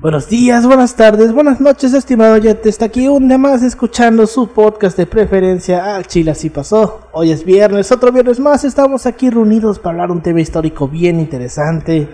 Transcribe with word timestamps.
Buenos 0.00 0.30
días, 0.30 0.64
buenas 0.64 0.96
tardes, 0.96 1.30
buenas 1.30 1.60
noches, 1.60 1.92
estimado 1.92 2.32
oyente. 2.32 2.70
Está 2.70 2.86
aquí 2.86 3.06
un 3.06 3.28
día 3.28 3.36
más 3.36 3.62
escuchando 3.62 4.26
su 4.26 4.48
podcast 4.48 4.96
de 4.96 5.04
preferencia. 5.04 5.94
Ah, 5.94 6.02
Chile, 6.02 6.30
así 6.30 6.48
pasó. 6.48 7.10
Hoy 7.12 7.32
es 7.32 7.44
viernes, 7.44 7.92
otro 7.92 8.10
viernes 8.10 8.40
más. 8.40 8.64
Estamos 8.64 9.04
aquí 9.04 9.28
reunidos 9.28 9.78
para 9.78 9.90
hablar 9.90 10.10
un 10.10 10.22
tema 10.22 10.40
histórico 10.40 10.88
bien 10.88 11.20
interesante. 11.20 12.08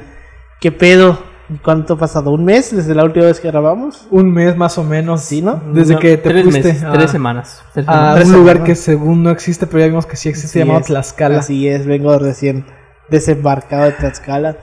¿Qué 0.60 0.72
pedo? 0.72 1.16
¿Y 1.48 1.58
¿Cuánto 1.58 1.94
ha 1.94 1.96
pasado? 1.96 2.32
¿Un 2.32 2.44
mes 2.44 2.74
desde 2.74 2.92
la 2.92 3.04
última 3.04 3.26
vez 3.26 3.38
que 3.38 3.52
grabamos? 3.52 4.08
Un 4.10 4.32
mes 4.32 4.56
más 4.56 4.78
o 4.78 4.82
menos. 4.82 5.20
Sí, 5.20 5.40
¿no? 5.40 5.62
Desde 5.72 5.94
No, 5.94 6.00
que 6.00 6.16
te 6.16 6.28
tres 6.28 6.42
fuiste 6.42 6.64
meses, 6.64 6.82
a, 6.82 6.90
tres 6.90 7.08
semanas. 7.12 7.62
Tres 7.72 7.86
a 7.86 7.92
semanas. 7.92 8.14
Tres 8.16 8.28
un 8.30 8.34
lugar 8.34 8.64
que 8.64 8.74
según 8.74 9.22
no 9.22 9.30
existe, 9.30 9.68
pero 9.68 9.78
ya 9.78 9.86
vimos 9.86 10.06
que 10.06 10.16
sí 10.16 10.28
existe, 10.28 10.58
Así 10.58 10.58
llamado 10.58 10.80
es, 10.80 10.86
Tlaxcala. 10.86 11.38
Así 11.38 11.68
es, 11.68 11.86
vengo 11.86 12.18
recién 12.18 12.64
desembarcado 13.10 13.84
de 13.84 13.92
Tlaxcala. 13.92 14.56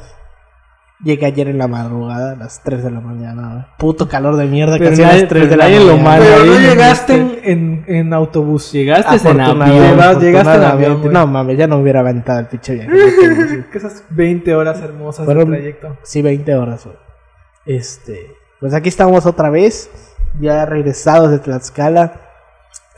Llegué 1.04 1.26
ayer 1.26 1.50
en 1.50 1.58
la 1.58 1.68
madrugada, 1.68 2.32
a 2.32 2.36
las 2.38 2.64
3 2.64 2.82
de 2.84 2.90
la 2.92 3.02
mañana. 3.02 3.50
güey. 3.52 3.64
Puto 3.78 4.08
calor 4.08 4.38
de 4.38 4.46
mierda, 4.46 4.78
Pero 4.78 4.92
casi 4.92 5.04
a 5.04 5.08
las 5.14 5.28
3 5.28 5.50
de 5.50 5.58
la 5.58 5.68
lo 5.68 5.98
mañana. 5.98 6.26
Pero 6.26 6.46
no 6.46 6.60
llegaste 6.60 7.14
en, 7.16 7.40
en, 7.44 7.86
en 7.88 8.14
autobús. 8.14 8.72
Llegaste 8.72 9.30
en 9.30 9.42
avión. 9.42 10.20
Llegaste 10.22 10.56
en 10.56 10.64
avión, 10.64 11.02
güey. 11.02 11.14
No 11.14 11.28
mames, 11.28 11.58
ya 11.58 11.68
no 11.68 11.78
hubiera 11.80 12.00
aventado 12.00 12.40
el 12.40 12.46
pinche 12.48 12.76
viaje. 12.76 12.92
Que 13.72 13.78
esas 13.78 14.04
20 14.12 14.56
horas 14.56 14.80
hermosas 14.82 15.26
Fueron- 15.26 15.50
de 15.52 15.58
trayecto. 15.58 15.98
Sí, 16.04 16.22
20 16.22 16.56
horas, 16.56 16.86
güey. 16.86 16.96
Este, 17.66 18.20
pues 18.60 18.74
aquí 18.74 18.88
estamos 18.90 19.26
otra 19.26 19.50
vez, 19.50 19.90
ya 20.40 20.66
regresados 20.66 21.32
de 21.32 21.40
Tlaxcala. 21.40 22.22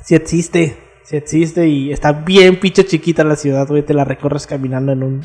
Sí 0.04 0.14
existe, 0.16 0.78
sí 1.04 1.18
existe 1.18 1.68
y 1.68 1.92
está 1.92 2.12
bien 2.12 2.60
pinche 2.60 2.86
chiquita 2.86 3.24
la 3.24 3.36
ciudad, 3.36 3.68
güey. 3.68 3.82
Te 3.84 3.94
la 3.96 4.06
recorres 4.06 4.46
caminando 4.46 4.92
en 4.92 5.02
un 5.04 5.22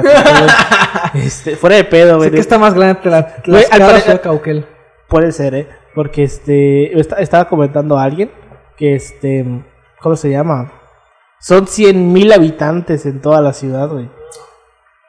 Este, 1.14 1.56
fuera 1.56 1.76
de 1.76 1.84
pedo, 1.84 2.16
güey. 2.16 2.30
Sé 2.30 2.34
que 2.34 2.40
está 2.40 2.58
más 2.58 2.74
grande 2.74 3.00
que 3.00 3.10
la 3.10 3.26
Tlaxcala 3.42 3.86
parecer- 3.86 4.02
Ciudad 4.02 4.22
Cauquel. 4.22 4.66
Puede 5.08 5.32
ser, 5.32 5.54
¿eh? 5.54 5.68
Porque 5.94 6.22
este, 6.24 6.98
esta- 6.98 7.16
estaba 7.16 7.48
comentando 7.48 7.98
a 7.98 8.04
alguien 8.04 8.30
que 8.78 8.94
este, 8.94 9.44
¿cómo 10.00 10.16
se 10.16 10.30
llama? 10.30 10.72
Son 11.40 11.66
100 11.66 12.12
mil 12.12 12.32
habitantes 12.32 13.04
en 13.04 13.20
toda 13.20 13.40
la 13.42 13.52
ciudad, 13.52 13.88
güey. 13.90 14.08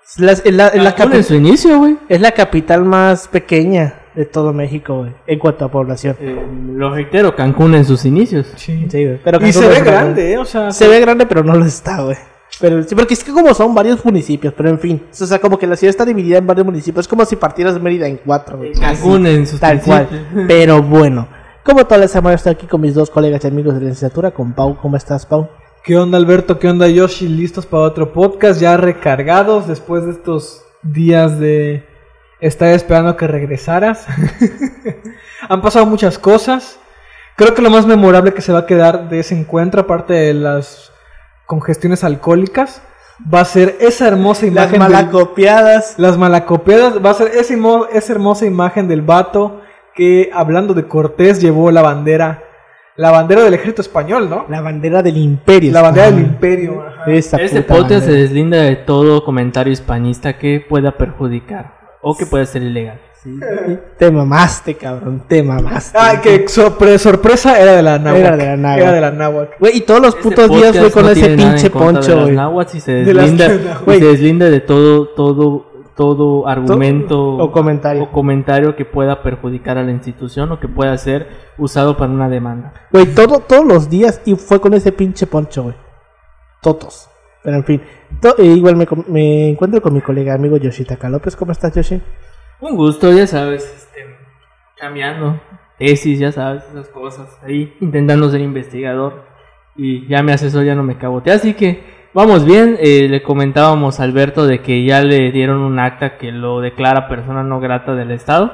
Es 0.06 0.20
la, 0.20 0.32
es 0.34 0.54
la- 0.54 0.68
es 0.68 0.84
la 0.84 0.94
Cancún 0.96 1.14
capi- 1.14 1.18
en 1.18 1.24
su 1.24 1.36
inicio, 1.36 1.78
güey. 1.78 1.98
es 2.10 2.20
la 2.20 2.32
capital 2.32 2.84
más 2.84 3.28
pequeña 3.30 4.02
de 4.14 4.26
todo 4.26 4.52
México, 4.54 4.98
güey, 5.00 5.16
en 5.26 5.40
cuanto 5.40 5.66
a 5.66 5.72
población. 5.72 6.18
Eh, 6.20 6.46
lo 6.76 6.94
reitero, 6.94 7.36
Cancún 7.36 7.74
en 7.76 7.86
sus 7.86 8.04
inicios. 8.06 8.52
Sí. 8.58 8.86
Sí, 8.92 9.06
güey, 9.06 9.20
pero 9.24 9.40
Y 9.46 9.54
se 9.54 9.68
ve 9.68 9.82
una- 9.82 9.92
grande, 9.92 10.34
¿eh? 10.34 10.38
O 10.38 10.46
sea, 10.46 10.72
Se 10.72 10.88
ve 10.88 11.00
grande, 11.00 11.26
pero 11.26 11.44
no 11.44 11.56
lo 11.56 11.66
está, 11.66 12.02
güey. 12.02 12.18
Pero 12.60 12.84
sí, 12.84 12.96
porque 12.96 13.14
es 13.14 13.24
que 13.24 13.32
como 13.32 13.54
son 13.54 13.74
varios 13.74 14.04
municipios, 14.06 14.54
pero 14.56 14.70
en 14.70 14.80
fin. 14.80 15.04
O 15.12 15.26
sea, 15.26 15.40
como 15.40 15.58
que 15.58 15.68
la 15.68 15.76
ciudad 15.76 15.90
está 15.90 16.06
dividida 16.06 16.38
en 16.38 16.48
varios 16.48 16.66
municipios. 16.66 17.06
Es 17.06 17.10
como 17.10 17.26
si 17.26 17.36
partieras 17.36 17.82
Mérida 17.82 18.08
en 18.08 18.18
cuatro. 18.18 18.60
Cancún 18.80 19.26
en 19.28 19.48
sus 19.48 19.60
Tal 19.60 19.82
cual. 19.82 20.08
Pero 20.48 20.82
bueno. 20.82 21.28
Como 21.64 21.86
toda 21.86 21.98
la 21.98 22.08
semana 22.10 22.36
estoy 22.36 22.52
aquí 22.52 22.68
con 22.68 22.82
mis 22.82 22.94
dos 22.94 23.10
colegas 23.10 23.44
y 23.44 23.48
amigos 23.48 23.74
de 23.74 23.80
la 23.80 23.86
licenciatura, 23.86 24.32
con 24.32 24.54
Pau. 24.54 24.78
¿Cómo 24.82 24.98
estás, 24.98 25.26
Pau? 25.26 25.50
¿Qué 25.84 25.98
onda 25.98 26.18
Alberto? 26.18 26.60
¿Qué 26.60 26.70
onda 26.70 26.88
Yoshi? 26.88 27.28
¿Listos 27.28 27.66
para 27.66 27.84
otro 27.84 28.14
podcast? 28.14 28.60
Ya 28.60 28.78
recargados 28.78 29.68
después 29.68 30.06
de 30.06 30.12
estos 30.12 30.64
días 30.82 31.40
de 31.40 31.86
estar 32.40 32.70
esperando 32.70 33.18
que 33.18 33.28
regresaras. 33.28 34.06
Han 35.50 35.62
pasado 35.62 35.86
muchas 35.86 36.18
cosas. 36.18 36.80
Creo 37.36 37.54
que 37.54 37.62
lo 37.62 37.70
más 37.70 37.86
memorable 37.86 38.34
que 38.34 38.42
se 38.42 38.54
va 38.54 38.60
a 38.60 38.66
quedar 38.66 39.10
de 39.10 39.20
ese 39.20 39.38
encuentro, 39.38 39.82
aparte 39.82 40.14
de 40.14 40.34
las 40.34 40.93
congestiones 41.60 42.04
alcohólicas, 42.04 42.82
va 43.34 43.42
a 43.42 43.46
ser 43.46 43.78
esa 43.80 44.08
hermosa 44.08 44.46
Las 44.48 44.52
imagen. 44.54 44.72
del- 44.72 44.80
malacopiadas. 44.80 45.96
las 45.98 46.18
malacopiadas. 46.18 46.94
Va 47.06 47.12
a 47.12 47.14
ser 47.14 47.28
esa, 47.36 47.54
imo- 47.54 47.88
esa 47.92 48.14
hermosa 48.14 48.46
imagen 48.46 48.88
del 48.88 49.02
vato 49.02 49.62
que, 49.96 50.30
hablando 50.34 50.74
de 50.74 50.88
Cortés, 50.88 51.40
llevó 51.42 51.72
la 51.72 51.82
bandera. 51.82 52.44
La 52.96 53.10
bandera 53.12 53.42
del 53.44 53.54
ejército 53.56 53.82
español, 53.82 54.30
¿no? 54.30 54.46
La 54.50 54.62
bandera 54.62 55.02
del 55.02 55.18
imperio. 55.18 55.72
La 55.72 55.82
bandera 55.82 56.12
del 56.12 56.20
imperio. 56.20 56.84
ajá. 56.86 57.12
Esa 57.12 57.38
Este 57.38 57.62
podcast 57.64 58.06
se 58.06 58.12
deslinda 58.12 58.58
de 58.62 58.76
todo 58.76 59.24
comentario 59.26 59.74
hispanista 59.74 60.38
que 60.38 60.64
pueda 60.68 60.92
perjudicar 60.98 61.74
o 62.02 62.16
que 62.16 62.26
pueda 62.28 62.46
ser 62.46 62.62
ilegal. 62.62 63.00
Sí. 63.24 63.40
Te 63.98 64.12
mamaste, 64.12 64.76
cabrón. 64.76 65.24
Te 65.30 65.42
mamaste. 65.42 65.98
Ah, 65.98 66.20
que 66.22 66.46
sorpre- 66.48 66.98
sorpresa 66.98 67.58
era 67.58 67.72
de 67.74 67.82
la 67.82 67.98
náhuatl. 67.98 68.20
Era 68.26 68.36
de 68.38 68.46
la 68.46 68.58
náhuatl. 68.58 68.82
Era 68.82 68.92
de 68.92 69.02
la 69.02 69.12
náhuatl. 69.12 69.52
Güey, 69.60 69.78
y 69.78 69.82
todos 69.82 70.02
los 70.02 70.16
Este 70.16 70.24
putos 70.30 70.50
días 70.50 70.78
fue 70.78 70.92
con 70.92 71.04
no 71.06 71.10
ese 71.12 71.20
tiene 71.22 71.36
nada 71.38 71.48
en 71.50 71.54
pinche 71.56 71.72
contra 71.72 71.88
de 71.88 71.94
poncho, 72.00 72.16
las 72.16 72.24
güey. 72.26 72.36
náhuatl 72.36 72.78
y 72.78 72.80
se 72.82 72.92
De 72.92 73.14
las 73.14 73.32
deslinda, 73.32 73.48
náhuatl. 73.74 73.92
y 73.92 74.00
se 74.00 74.06
deslinda 74.06 74.50
de 74.50 74.60
todo, 74.60 75.08
todo, 75.10 75.66
todo 75.96 76.48
argumento 76.50 77.22
o 77.38 77.52
comentario. 77.52 78.04
o 78.04 78.12
comentario 78.12 78.76
que 78.76 78.84
pueda 78.84 79.24
perjudicar 79.24 79.78
a 79.78 79.84
la 79.84 79.92
institución 79.92 80.52
o 80.52 80.60
que 80.60 80.68
pueda 80.68 80.98
ser 80.98 81.28
usado 81.58 81.96
para 81.96 82.12
una 82.12 82.28
demanda. 82.28 82.74
Güey, 82.92 83.06
todo, 83.16 83.40
todos 83.40 83.66
los 83.66 83.90
días 83.90 84.20
y 84.26 84.36
fue 84.36 84.60
con 84.60 84.74
ese 84.74 84.92
pinche 84.92 85.28
poncho, 85.28 85.64
güey. 85.64 85.76
Todos. 86.62 87.10
Pero 87.44 87.56
en 87.58 87.64
fin. 87.64 87.82
To- 88.22 88.36
eh, 88.38 88.46
igual 88.46 88.76
me 88.76 89.50
encuentro 89.50 89.82
con 89.82 89.94
mi 89.94 90.02
colega 90.02 90.34
amigo 90.34 90.58
Yoshitaka 90.58 91.10
López. 91.10 91.36
¿Cómo 91.36 91.52
estás, 91.52 91.74
Yoshi? 91.74 92.02
Un 92.64 92.78
gusto, 92.78 93.12
ya 93.12 93.28
sabes, 93.28 93.62
este, 93.76 94.06
cambiando 94.78 95.38
tesis, 95.78 96.18
ya 96.18 96.32
sabes, 96.32 96.64
esas 96.72 96.88
cosas, 96.88 97.28
ahí 97.44 97.76
intentando 97.82 98.30
ser 98.30 98.40
investigador 98.40 99.26
y 99.76 100.08
ya 100.08 100.24
me 100.24 100.32
asesor, 100.32 100.64
ya 100.64 100.74
no 100.74 100.82
me 100.82 100.98
cabotea, 100.98 101.34
así 101.34 101.56
que 101.56 101.84
vamos 102.14 102.46
bien, 102.46 102.78
eh, 102.80 103.10
le 103.10 103.22
comentábamos 103.22 104.00
a 104.00 104.04
Alberto 104.04 104.48
de 104.48 104.62
que 104.62 104.86
ya 104.86 105.02
le 105.02 105.34
dieron 105.34 105.58
un 105.58 105.78
acta 105.78 106.18
que 106.18 106.32
lo 106.32 106.62
declara 106.62 107.10
persona 107.10 107.44
no 107.44 107.60
grata 107.60 107.96
del 107.96 108.12
Estado. 108.12 108.54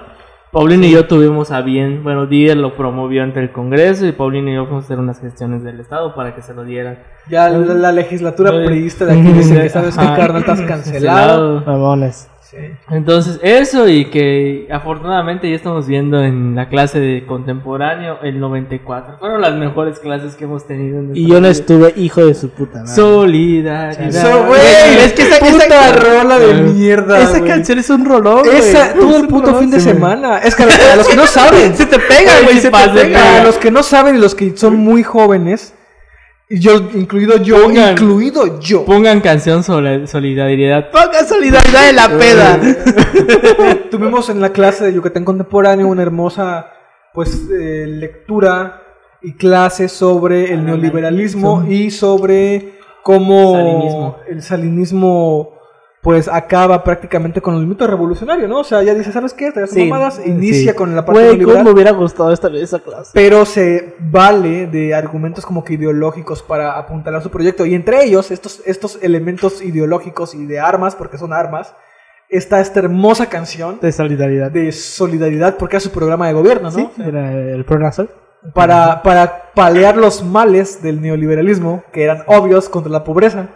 Paulino 0.51 0.87
y 0.87 0.91
yo 0.91 1.05
tuvimos 1.05 1.51
a 1.51 1.61
bien, 1.61 2.03
bueno, 2.03 2.25
Díaz 2.25 2.57
lo 2.57 2.75
promovió 2.75 3.21
ante 3.21 3.39
el 3.39 3.51
Congreso 3.51 4.07
y 4.07 4.11
Paulino 4.11 4.49
y 4.49 4.55
yo 4.55 4.65
fuimos 4.65 4.85
a 4.85 4.87
hacer 4.87 4.97
unas 4.97 5.21
gestiones 5.21 5.63
del 5.63 5.79
Estado 5.79 6.15
para 6.15 6.33
que 6.33 6.41
se 6.41 6.55
lo 6.55 6.63
dieran. 6.63 6.97
Ya 7.29 7.47
la, 7.49 7.75
la 7.75 7.91
legislatura 7.91 8.51
priista 8.65 9.05
de 9.05 9.19
aquí 9.19 9.31
dice 9.33 9.61
que 9.61 9.69
sabes 9.69 9.95
que 9.95 10.03
Ajá. 10.03 10.15
carnal 10.15 10.41
estás 10.41 10.61
cancelado. 10.67 11.61
Mamones. 11.63 12.27
Sí. 12.49 12.57
Entonces, 12.89 13.39
eso 13.43 13.87
y 13.87 14.05
que 14.05 14.67
afortunadamente 14.71 15.47
ya 15.49 15.55
estamos 15.55 15.85
viendo 15.87 16.23
en 16.23 16.55
la 16.55 16.67
clase 16.67 16.99
de 16.99 17.25
contemporáneo 17.27 18.17
el 18.23 18.39
94. 18.39 19.17
Fueron 19.19 19.41
las 19.41 19.53
mejores 19.53 19.99
clases 19.99 20.35
que 20.35 20.45
hemos 20.45 20.65
tenido 20.65 20.97
en 20.99 21.15
Y 21.15 21.27
yo 21.27 21.35
no 21.35 21.41
vida. 21.41 21.49
estuve 21.49 21.93
hijo 21.95 22.25
de 22.25 22.33
su 22.33 22.49
puta 22.49 22.79
madre. 22.79 22.95
Solidaridad. 22.95 24.11
So, 24.21 24.45
güey, 24.47 24.59
Es 25.05 25.13
que 25.13 25.21
esa- 25.23 25.39
puta 25.39 25.65
esa- 25.65 25.95
rola 25.95 26.39
de 26.39 26.53
mierda. 26.55 27.21
Esa 27.21 27.43
canción 27.43 27.77
es 27.79 27.89
un 27.89 28.05
rolón. 28.05 28.43
Esa, 28.51 28.87
Es 28.87 28.93
todo 28.99 29.17
el 29.17 29.27
puto 29.27 29.47
rolón, 29.47 29.61
fin 29.61 29.71
de 29.71 29.79
sí, 29.79 29.89
semana. 29.89 30.39
Es 30.39 30.55
que 30.55 30.63
a 30.91 30.95
los 30.95 31.07
que 31.07 31.15
no 31.15 31.27
saben, 31.27 31.75
Se 31.75 31.85
te 31.85 31.99
pega, 31.99 32.31
güey, 32.43 32.57
se 32.57 32.71
te 32.71 32.77
pega. 32.93 33.19
Para 33.19 33.43
los 33.43 33.57
que 33.57 33.69
no 33.71 33.83
saben 33.83 34.15
y 34.15 34.19
los 34.19 34.33
que 34.35 34.57
son 34.57 34.75
muy 34.75 35.03
jóvenes, 35.03 35.73
yo, 36.49 36.77
incluido 36.95 37.37
yo, 37.37 37.63
Pongan- 37.67 37.91
incluido 37.91 38.59
yo. 38.59 38.85
Pongan 38.85 39.21
canción 39.21 39.63
sobre 39.63 40.07
solidaridad. 40.07 40.89
Ponga 40.91 41.23
solidaridad 41.25 41.85
de 41.87 41.93
la 41.93 42.09
peda. 42.17 42.59
Tuvimos 43.91 44.29
en 44.29 44.41
la 44.41 44.49
clase 44.51 44.85
de 44.85 44.93
Yucatán 44.93 45.25
Contemporáneo 45.25 45.87
una 45.87 46.01
hermosa 46.01 46.71
pues 47.13 47.47
eh, 47.51 47.85
lectura 47.87 48.81
y 49.21 49.33
clase 49.33 49.89
sobre 49.89 50.53
el 50.53 50.65
neoliberalismo 50.65 51.65
y 51.67 51.91
sobre 51.91 52.73
cómo 53.03 53.53
Salinismo. 53.53 54.17
el 54.29 54.41
salinismo 54.41 55.58
pues 56.01 56.29
acaba 56.29 56.81
prácticamente 56.83 57.41
con 57.41 57.55
el 57.55 57.67
mito 57.67 57.85
revolucionario, 57.85 58.47
¿no? 58.47 58.59
O 58.59 58.63
sea, 58.63 58.81
ya 58.83 58.93
dice, 58.93 59.11
¿sabes 59.11 59.33
qué? 59.33 59.47
Estas 59.47 59.71
Sí, 59.71 59.83
mamadas 59.85 60.21
inicia 60.25 60.71
sí. 60.71 60.77
con 60.77 60.95
la 60.95 61.03
parte 61.05 61.21
Güey, 61.33 61.41
cómo 61.41 61.63
me 61.63 61.71
hubiera 61.71 61.91
gustado 61.91 62.31
estar 62.31 62.49
en 62.55 62.63
esa 62.63 62.79
clase. 62.79 63.11
pero 63.13 63.45
se 63.45 63.95
vale 63.99 64.67
de 64.67 64.93
argumentos 64.95 65.45
como 65.45 65.63
que 65.63 65.73
ideológicos 65.73 66.41
para 66.41 66.77
apuntalar 66.77 67.21
su 67.21 67.29
proyecto 67.29 67.65
y 67.65 67.75
entre 67.75 68.03
ellos 68.05 68.31
estos, 68.31 68.61
estos 68.65 68.97
elementos 69.01 69.61
ideológicos 69.61 70.33
y 70.35 70.45
de 70.45 70.59
armas, 70.61 70.95
porque 70.95 71.17
son 71.17 71.33
armas, 71.33 71.73
está 72.29 72.61
esta 72.61 72.79
hermosa 72.79 73.25
canción 73.25 73.79
De 73.81 73.91
solidaridad. 73.91 74.51
de 74.51 74.71
solidaridad 74.71 75.57
porque 75.57 75.75
era 75.75 75.81
su 75.81 75.91
programa 75.91 76.27
de 76.27 76.33
gobierno, 76.33 76.69
¿no? 76.71 76.77
Sí, 76.77 76.89
era 77.05 77.33
el 77.33 77.65
Pronasol. 77.65 78.09
Para, 78.53 79.03
para 79.03 79.51
paliar 79.53 79.97
los 79.97 80.23
males 80.23 80.81
del 80.81 81.01
neoliberalismo, 81.01 81.83
que 81.91 82.03
eran 82.05 82.23
obvios 82.27 82.69
contra 82.69 82.89
la 82.89 83.03
pobreza. 83.03 83.49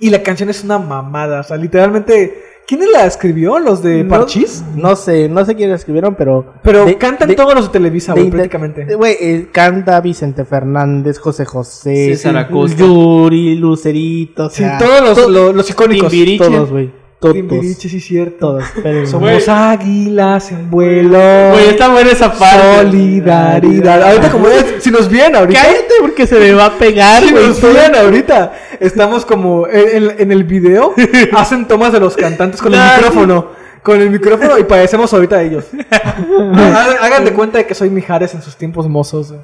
Y 0.00 0.10
la 0.10 0.22
canción 0.22 0.50
es 0.50 0.64
una 0.64 0.78
mamada, 0.78 1.40
o 1.40 1.42
sea, 1.44 1.56
literalmente... 1.56 2.42
¿Quién 2.66 2.80
la 2.90 3.04
escribió? 3.04 3.58
¿Los 3.58 3.82
de 3.82 4.04
No- 4.04 4.08
Parchís? 4.08 4.64
No, 4.74 4.96
sé, 4.96 5.28
no 5.28 5.44
sé 5.44 5.54
quiénes 5.54 5.80
escribieron, 5.80 6.14
pero. 6.14 6.54
Pero 6.62 6.86
de- 6.86 6.96
cantan 6.96 7.28
de- 7.28 7.34
todos 7.34 7.54
los 7.54 7.66
de 7.66 7.72
Televisa, 7.74 8.14
güey, 8.14 8.30
prácticamente. 8.30 8.86
Güey, 8.94 9.16
eh, 9.20 9.48
canta 9.52 10.00
Vicente 10.00 10.46
Fernández, 10.46 11.18
José 11.18 11.44
José, 11.44 11.94
César 12.16 12.38
Acosta. 12.38 12.78
Yuri, 12.78 13.56
Lucerito. 13.56 14.46
o 14.46 14.48
Sí, 14.48 14.62
sea, 14.62 14.78
todos 14.78 15.02
los, 15.02 15.14
to- 15.14 15.28
los, 15.28 15.54
los 15.54 15.68
icónicos. 15.68 16.08
Timbiriche. 16.10 16.42
Todos, 16.42 16.70
güey. 16.70 16.90
Todos. 17.32 17.34
Timbiriche, 17.34 17.88
sí, 17.88 18.00
cierto. 18.00 18.36
Todos. 18.38 18.64
pero- 18.82 19.06
Somos 19.06 19.48
águilas 19.48 20.52
en 20.52 20.70
vuelo. 20.70 21.18
Güey, 21.52 21.68
está 21.70 21.88
buena 21.88 22.10
esa 22.10 22.32
parte. 22.32 22.76
Solidaridad. 22.82 24.02
Ahorita 24.02 24.30
como 24.30 24.48
es, 24.48 24.82
si 24.82 24.90
nos 24.90 25.08
vienen 25.08 25.36
ahorita. 25.36 25.60
Cállate 25.62 25.94
porque 26.00 26.26
se 26.26 26.38
me 26.38 26.52
va 26.52 26.66
a 26.66 26.72
pegar, 26.72 27.22
Si 27.22 27.32
nos 27.32 27.60
vieran 27.60 27.94
ahorita, 27.94 28.52
estamos 28.80 29.24
como 29.24 29.66
en, 29.66 30.04
en- 30.04 30.20
en 30.20 30.32
el 30.32 30.44
video, 30.44 30.94
hacen 31.36 31.66
tomas 31.66 31.92
de 31.92 32.00
los 32.00 32.16
cantantes 32.16 32.60
con 32.60 32.74
el 32.74 32.80
micrófono. 32.96 33.46
con 33.82 34.00
el 34.00 34.10
micrófono 34.10 34.58
y 34.58 34.64
parecemos 34.64 35.12
ahorita 35.12 35.42
ellos. 35.42 35.66
Hagan 37.00 37.24
de 37.24 37.32
cuenta 37.32 37.58
de 37.58 37.66
que 37.66 37.74
soy 37.74 37.90
Mijares 37.90 38.34
en 38.34 38.42
sus 38.42 38.56
tiempos 38.56 38.88
mozos. 38.88 39.34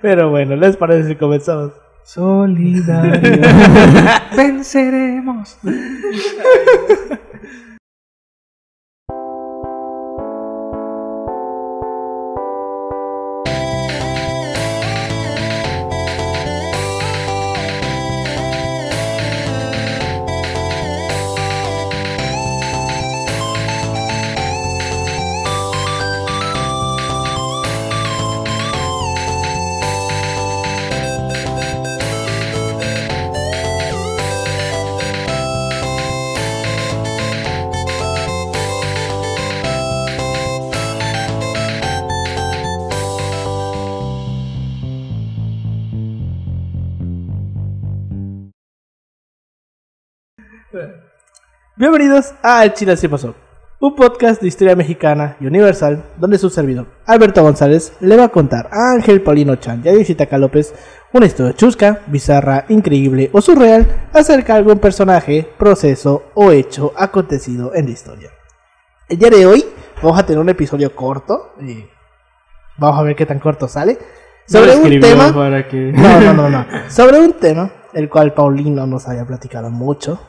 Pero 0.00 0.30
bueno, 0.30 0.56
¿les 0.56 0.76
parece 0.76 1.08
si 1.08 1.16
comenzamos? 1.16 1.72
Solidaridad. 2.04 4.21
Venceremos. 4.36 5.58
Bienvenidos 51.82 52.32
a 52.44 52.64
El 52.64 52.74
Chile 52.74 52.92
Así 52.92 53.08
Pasó, 53.08 53.34
un 53.80 53.96
podcast 53.96 54.40
de 54.40 54.46
historia 54.46 54.76
mexicana 54.76 55.36
y 55.40 55.46
universal 55.46 56.04
donde 56.16 56.38
su 56.38 56.48
servidor, 56.48 56.86
Alberto 57.06 57.42
González, 57.42 57.94
le 57.98 58.16
va 58.16 58.26
a 58.26 58.28
contar 58.28 58.68
a 58.70 58.92
Ángel 58.92 59.20
Paulino 59.20 59.56
Chan 59.56 59.82
y 59.84 59.88
a 59.88 59.92
Visitaca 59.92 60.38
López 60.38 60.72
una 61.12 61.26
historia 61.26 61.54
chusca, 61.54 62.02
bizarra, 62.06 62.66
increíble 62.68 63.30
o 63.32 63.40
surreal 63.40 63.84
acerca 64.12 64.52
de 64.52 64.58
algún 64.60 64.78
personaje, 64.78 65.48
proceso 65.58 66.26
o 66.34 66.52
hecho 66.52 66.92
acontecido 66.96 67.74
en 67.74 67.86
la 67.86 67.90
historia. 67.90 68.30
El 69.08 69.18
día 69.18 69.30
de 69.30 69.44
hoy 69.44 69.64
vamos 70.00 70.20
a 70.20 70.24
tener 70.24 70.38
un 70.38 70.50
episodio 70.50 70.94
corto, 70.94 71.54
y 71.60 71.84
vamos 72.78 73.00
a 73.00 73.02
ver 73.02 73.16
qué 73.16 73.26
tan 73.26 73.40
corto 73.40 73.66
sale, 73.66 73.98
sobre 74.46 74.76
No 74.76 74.82
un 74.82 75.00
tema... 75.00 75.34
para 75.34 75.66
que... 75.66 75.90
No, 75.90 76.20
no, 76.20 76.32
no, 76.32 76.48
no. 76.48 76.64
Sobre 76.88 77.18
un 77.18 77.32
tema 77.32 77.72
el 77.92 78.08
cual 78.08 78.34
Paulino 78.34 78.86
nos 78.86 79.08
había 79.08 79.24
platicado 79.24 79.68
mucho. 79.68 80.20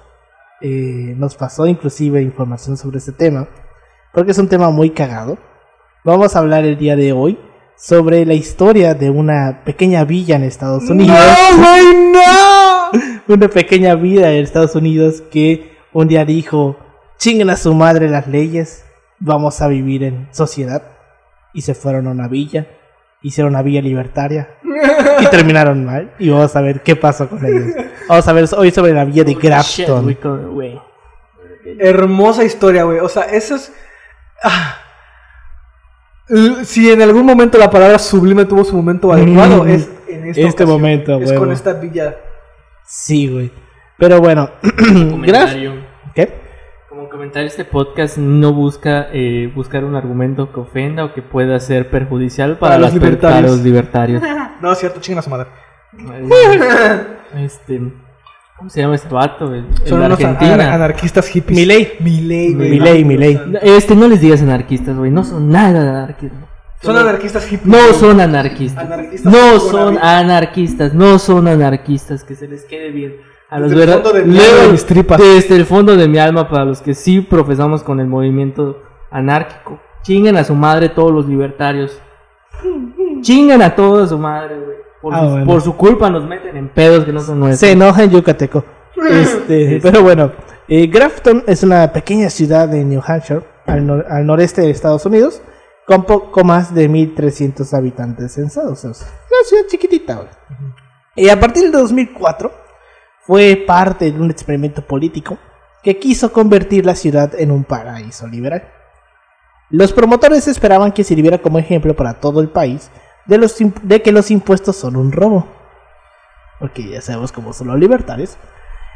Eh, 0.65 1.13
nos 1.17 1.35
pasó 1.35 1.67
inclusive 1.67 2.21
información 2.21 2.77
sobre 2.77 2.99
ese 2.99 3.11
tema. 3.11 3.49
Porque 4.13 4.31
es 4.31 4.37
un 4.37 4.47
tema 4.47 4.69
muy 4.69 4.91
cagado. 4.91 5.37
Vamos 6.05 6.35
a 6.35 6.39
hablar 6.39 6.63
el 6.63 6.77
día 6.77 6.95
de 6.95 7.11
hoy 7.11 7.37
sobre 7.75 8.25
la 8.25 8.33
historia 8.33 8.93
de 8.93 9.09
una 9.09 9.63
pequeña 9.65 10.05
villa 10.05 10.37
en 10.37 10.43
Estados 10.43 10.89
Unidos. 10.89 11.17
güey, 11.57 12.11
no! 12.13 13.23
Una 13.33 13.49
pequeña 13.49 13.95
villa 13.95 14.31
en 14.31 14.43
Estados 14.43 14.75
Unidos 14.75 15.21
que 15.21 15.75
un 15.91 16.07
día 16.07 16.23
dijo, 16.23 16.77
chinguen 17.17 17.49
a 17.49 17.57
su 17.57 17.73
madre 17.73 18.07
las 18.07 18.27
leyes, 18.27 18.85
vamos 19.19 19.61
a 19.61 19.67
vivir 19.67 20.03
en 20.03 20.29
sociedad. 20.31 20.83
Y 21.53 21.61
se 21.61 21.73
fueron 21.73 22.07
a 22.07 22.11
una 22.11 22.27
villa, 22.29 22.67
hicieron 23.23 23.53
una 23.53 23.63
villa 23.63 23.81
libertaria 23.81 24.49
y 25.19 25.25
terminaron 25.27 25.83
mal. 25.85 26.13
Y 26.19 26.29
vamos 26.29 26.55
a 26.55 26.61
ver 26.61 26.81
qué 26.83 26.95
pasó 26.95 27.27
con 27.27 27.43
ellos. 27.45 27.73
Vamos 28.07 28.27
a 28.27 28.33
ver 28.33 28.45
hoy 28.57 28.69
sobre 28.71 28.93
la 28.93 29.05
villa 29.05 29.23
de 29.23 29.33
Shit, 29.33 29.41
Grafton. 29.41 30.15
we. 30.55 30.79
Hermosa 31.79 32.43
historia, 32.43 32.83
güey. 32.83 32.99
O 32.99 33.07
sea, 33.09 33.23
eso 33.23 33.55
es. 33.55 33.71
ah. 34.43 34.77
Si 36.63 36.89
en 36.89 37.01
algún 37.01 37.25
momento 37.25 37.57
la 37.57 37.69
palabra 37.69 37.99
sublime 37.99 38.45
tuvo 38.45 38.63
su 38.63 38.75
momento 38.75 39.11
adecuado, 39.11 39.63
Mm. 39.65 39.69
es 39.69 39.89
en 40.07 40.25
esta 40.27 40.41
Este 40.41 40.63
ocasión. 40.63 40.69
momento, 40.69 41.17
Es 41.21 41.33
con 41.33 41.51
esta 41.51 41.73
villa. 41.73 42.15
Sí, 42.85 43.27
güey. 43.27 43.51
Pero 43.97 44.19
bueno, 44.19 44.49
Graf... 45.25 45.53
¿Qué? 46.15 46.42
Como 47.13 47.21
comentario, 47.25 47.47
este 47.47 47.63
podcast 47.63 48.17
no 48.17 48.53
busca 48.53 49.07
eh, 49.13 49.51
buscar 49.53 49.85
un 49.85 49.93
argumento 49.93 50.51
que 50.51 50.59
ofenda 50.61 51.05
o 51.05 51.13
que 51.13 51.21
pueda 51.21 51.59
ser 51.59 51.91
perjudicial 51.91 52.57
para, 52.57 52.77
Para 52.77 52.79
los 52.79 52.89
para 52.89 52.99
libertarios. 53.03 53.51
los 53.51 53.61
libertarios. 53.61 54.23
No, 54.61 54.71
es 54.71 54.79
cierto, 54.79 54.99
chingan 54.99 55.19
a 55.19 55.21
su 55.21 55.29
madre. 55.29 55.47
este, 57.37 57.81
¿Cómo 58.57 58.67
se 58.71 58.81
llama 58.81 58.95
este 58.95 59.13
vato? 59.13 59.53
El, 59.53 59.65
el 59.67 59.87
Son 59.87 59.99
de 59.99 60.05
unos 60.07 60.19
Argentina. 60.23 60.73
anarquistas 60.73 61.27
hippies. 61.27 61.55
Milei. 61.59 61.91
Milei, 61.99 62.53
güey. 62.55 62.69
Milei, 62.71 63.05
Milei. 63.05 63.39
Este, 63.61 63.95
no 63.95 64.07
les 64.07 64.19
digas 64.19 64.41
anarquistas, 64.41 64.97
güey. 64.97 65.11
No 65.11 65.23
son 65.23 65.51
nada 65.51 66.05
anarquistas. 66.05 66.39
Son 66.81 66.97
anarquistas 66.97 67.45
hippies. 67.45 67.67
No 67.67 67.93
son 67.93 68.21
anarquistas. 68.21 68.85
Anarquistas 68.85 69.31
No 69.31 69.59
son 69.59 69.99
anarquistas. 69.99 70.93
No 70.95 71.19
son 71.19 71.47
anarquistas. 71.47 72.23
Que 72.23 72.33
se 72.33 72.47
les 72.47 72.63
quede 72.63 72.89
bien. 72.89 73.17
A 73.53 73.59
los 73.59 73.69
Desde 73.71 73.83
el 73.83 73.89
fondo 73.93 74.13
de 74.13 74.23
mi 74.23 74.37
alma 74.39 74.57
y 74.61 74.65
de 74.65 74.71
mis 74.71 74.85
tripas. 74.85 75.17
Desde 75.19 75.55
el 75.55 75.65
fondo 75.65 75.95
de 75.95 76.07
mi 76.07 76.17
alma, 76.17 76.49
para 76.49 76.65
los 76.65 76.81
que 76.81 76.93
sí 76.93 77.21
profesamos 77.21 77.83
con 77.83 77.99
el 77.99 78.07
movimiento 78.07 78.81
anárquico. 79.11 79.79
Chinguen 80.01 80.37
a 80.37 80.43
su 80.43 80.55
madre 80.55 80.89
todos 80.89 81.11
los 81.11 81.27
libertarios. 81.27 81.99
Chingan 83.21 83.61
a 83.61 83.75
toda 83.75 84.07
su 84.07 84.17
madre, 84.17 84.55
güey. 84.59 84.77
Por, 85.01 85.13
Ah, 85.13 85.25
bueno. 85.25 85.45
por 85.45 85.61
su 85.61 85.75
culpa 85.75 86.09
nos 86.09 86.25
meten 86.25 86.55
en 86.55 86.69
pedos 86.69 87.03
que 87.03 87.11
no 87.11 87.19
son 87.19 87.39
nuestros. 87.39 87.59
Se 87.59 87.71
enoja 87.73 88.03
en 88.03 88.11
Yucateco. 88.11 88.63
Este, 89.09 89.79
pero 89.81 90.01
bueno, 90.03 90.31
eh, 90.67 90.87
Grafton 90.87 91.43
es 91.47 91.63
una 91.63 91.91
pequeña 91.91 92.29
ciudad 92.29 92.69
de 92.69 92.85
New 92.85 93.01
Hampshire, 93.05 93.41
al, 93.65 93.85
nor- 93.85 94.05
al 94.09 94.25
noreste 94.25 94.61
de 94.61 94.69
Estados 94.69 95.05
Unidos, 95.05 95.41
con 95.87 96.03
poco 96.05 96.43
más 96.43 96.73
de 96.73 96.87
1300 96.87 97.73
habitantes 97.73 98.33
censados. 98.33 98.85
O 98.85 98.93
sea, 98.93 99.07
una 99.07 99.47
ciudad 99.49 99.63
chiquitita, 99.67 100.15
güey. 100.15 100.27
Y 101.15 101.29
a 101.29 101.39
partir 101.39 101.63
del 101.63 101.71
2004 101.73 102.51
fue 103.25 103.55
parte 103.67 104.11
de 104.11 104.19
un 104.19 104.29
experimento 104.31 104.81
político 104.85 105.37
que 105.83 105.99
quiso 105.99 106.31
convertir 106.31 106.85
la 106.85 106.95
ciudad 106.95 107.33
en 107.37 107.51
un 107.51 107.63
paraíso 107.63 108.27
liberal. 108.27 108.69
Los 109.69 109.91
promotores 109.91 110.47
esperaban 110.47 110.91
que 110.91 111.03
sirviera 111.03 111.39
como 111.39 111.59
ejemplo 111.59 111.95
para 111.95 112.15
todo 112.15 112.41
el 112.41 112.49
país 112.49 112.91
de, 113.25 114.01
que 114.01 114.11
los 114.11 114.31
impuestos 114.31 114.75
son 114.75 114.95
un 114.95 115.11
robo. 115.11 115.47
Porque 116.59 116.87
ya 116.87 117.01
sabemos 117.01 117.31
cómo 117.31 117.53
son 117.53 117.67
los 117.67 117.79
libertarios, 117.79 118.37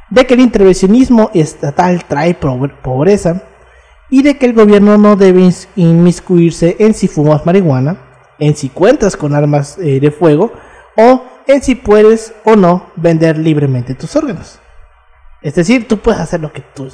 de 0.10 0.26
que 0.26 0.36
el 0.36 0.42
intervencionismo 0.42 1.32
estatal 1.34 2.06
trae 2.06 2.40
pobre- 2.40 2.74
pobreza. 2.82 3.44
Y 4.10 4.22
de 4.24 4.38
que 4.38 4.46
el 4.46 4.54
gobierno 4.54 4.98
no 4.98 5.18
debe 5.18 5.50
inmiscuirse 5.76 6.78
en 6.80 6.94
si 6.94 7.10
fumas 7.10 7.46
marihuana, 7.46 7.98
en 8.40 8.56
si 8.56 8.70
cuentas 8.70 9.18
con 9.18 9.36
armas 9.36 9.78
eh, 9.80 10.00
de 10.00 10.12
fuego 10.12 10.54
o 10.96 11.24
en 11.48 11.62
si 11.62 11.76
puedes 11.76 12.34
o 12.46 12.56
no 12.56 12.88
vender 12.96 13.38
libremente 13.38 13.96
tus 13.96 14.16
órganos. 14.16 14.60
Es 15.42 15.56
decir, 15.56 15.88
tú 15.88 15.98
puedes 16.00 16.20
hacer 16.22 16.42
lo 16.42 16.52
que 16.52 16.62
tú... 16.62 16.90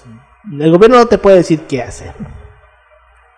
El 0.60 0.72
gobierno 0.72 0.98
no 0.98 1.06
te 1.08 1.18
puede 1.18 1.38
decir 1.38 1.62
qué 1.62 1.82
hacer. 1.82 2.14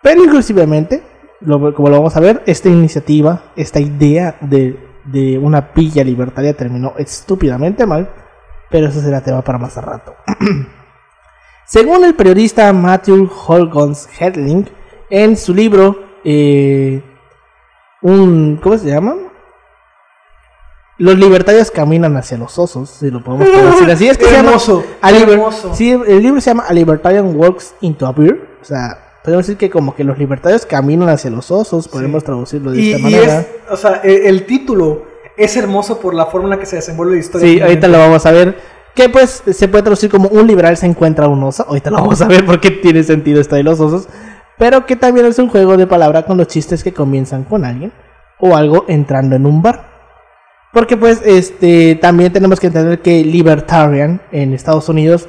Pero 0.01 0.23
inclusivamente, 0.23 1.03
lo- 1.41 1.73
como 1.73 1.89
lo 1.89 1.97
vamos 1.97 2.15
a 2.15 2.19
ver, 2.19 2.41
esta 2.45 2.69
iniciativa, 2.69 3.43
esta 3.55 3.79
idea 3.79 4.35
de, 4.41 4.77
de 5.05 5.37
una 5.37 5.61
villa 5.73 6.03
libertaria 6.03 6.55
terminó 6.55 6.93
estúpidamente 6.97 7.85
mal, 7.85 8.09
pero 8.69 8.87
eso 8.87 9.01
será 9.01 9.21
tema 9.21 9.41
para 9.43 9.57
más 9.59 9.77
a 9.77 9.81
rato. 9.81 10.15
Según 11.67 12.03
el 12.03 12.15
periodista 12.15 12.71
Matthew 12.73 13.29
Holgons 13.47 14.07
Hedling, 14.19 14.67
en 15.09 15.37
su 15.37 15.53
libro, 15.53 16.03
eh, 16.23 17.01
un, 18.01 18.59
¿cómo 18.61 18.77
se 18.77 18.87
llama? 18.87 19.15
Los 20.97 21.17
libertarios 21.17 21.71
caminan 21.71 22.15
hacia 22.15 22.37
los 22.37 22.57
osos, 22.57 22.89
si 22.89 23.11
lo 23.11 23.21
podemos 23.21 23.47
decir 23.47 23.91
así. 23.91 24.07
Es 24.07 24.17
que 24.17 24.25
se 24.25 24.31
llama 24.31 24.49
Hermoso, 24.49 24.83
A 25.01 25.11
hermoso. 25.11 25.75
Sí, 25.75 25.91
el 25.91 26.21
libro 26.23 26.39
se 26.39 26.51
llama 26.51 26.63
A 26.67 26.73
Libertarian 26.73 27.35
Walks 27.35 27.75
into 27.81 28.07
a 28.07 28.13
Beer. 28.13 28.47
O 28.61 28.65
sea, 28.65 28.97
podemos 29.23 29.45
decir 29.45 29.57
que 29.57 29.69
como 29.69 29.93
que 29.93 30.05
los 30.05 30.17
libertarios 30.17 30.65
caminan 30.65 31.09
hacia 31.09 31.29
los 31.29 31.51
osos, 31.51 31.89
podemos 31.89 32.23
traducirlo 32.23 32.71
de 32.71 32.79
Y, 32.81 32.91
esta 32.93 33.03
manera. 33.03 33.39
es, 33.41 33.47
o 33.69 33.75
sea, 33.75 33.95
el, 34.03 34.25
el 34.25 34.45
título 34.45 35.03
es 35.35 35.57
hermoso 35.57 35.99
por 35.99 36.13
la 36.13 36.27
forma 36.27 36.45
en 36.45 36.49
la 36.51 36.59
que 36.59 36.65
se 36.65 36.77
desenvuelve 36.77 37.15
la 37.15 37.19
historia. 37.19 37.47
Sí, 37.49 37.61
ahorita 37.61 37.87
lo 37.89 37.97
vamos 37.99 38.25
a 38.25 38.31
ver. 38.31 38.57
Que 38.95 39.09
pues 39.09 39.43
se 39.51 39.67
puede 39.67 39.83
traducir 39.83 40.09
como 40.09 40.29
un 40.29 40.47
liberal 40.47 40.77
se 40.77 40.85
encuentra 40.85 41.27
un 41.27 41.43
oso. 41.43 41.65
Ahorita 41.67 41.89
lo 41.91 41.97
vamos 41.97 42.21
a 42.21 42.27
ver 42.29 42.45
porque 42.45 42.71
tiene 42.71 43.03
sentido 43.03 43.41
esto 43.41 43.57
de 43.57 43.63
los 43.63 43.81
osos. 43.81 44.07
Pero 44.57 44.85
que 44.85 44.95
también 44.95 45.25
es 45.25 45.37
un 45.39 45.49
juego 45.49 45.75
de 45.75 45.85
palabra 45.85 46.25
con 46.25 46.37
los 46.37 46.47
chistes 46.47 46.81
que 46.81 46.93
comienzan 46.93 47.43
con 47.43 47.65
alguien 47.65 47.91
o 48.39 48.55
algo 48.55 48.85
entrando 48.87 49.35
en 49.35 49.45
un 49.45 49.61
bar. 49.61 49.94
Porque 50.75 50.97
pues 50.97 51.21
este 51.23 51.95
también 51.95 52.33
tenemos 52.33 52.59
que 52.59 52.67
entender 52.67 52.99
que 52.99 53.23
libertarian 53.23 54.19
en 54.33 54.53
Estados 54.53 54.89
Unidos 54.89 55.25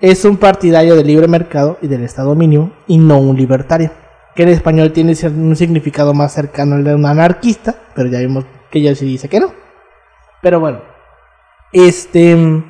es 0.00 0.24
un 0.24 0.36
partidario 0.36 0.96
del 0.96 1.06
libre 1.06 1.28
mercado 1.28 1.78
y 1.80 1.86
del 1.86 2.02
Estado 2.02 2.34
mínimo 2.34 2.72
y 2.88 2.98
no 2.98 3.20
un 3.20 3.36
libertario. 3.36 3.92
Que 4.34 4.42
en 4.42 4.48
español 4.48 4.92
tiene 4.92 5.14
un 5.36 5.54
significado 5.54 6.14
más 6.14 6.32
cercano 6.32 6.74
al 6.74 6.82
de 6.82 6.96
un 6.96 7.06
anarquista, 7.06 7.76
pero 7.94 8.08
ya 8.08 8.18
vimos 8.18 8.44
que 8.72 8.82
ya 8.82 8.92
se 8.96 9.04
dice 9.04 9.28
que 9.28 9.38
no. 9.38 9.52
Pero 10.42 10.58
bueno, 10.58 10.80
este 11.72 12.64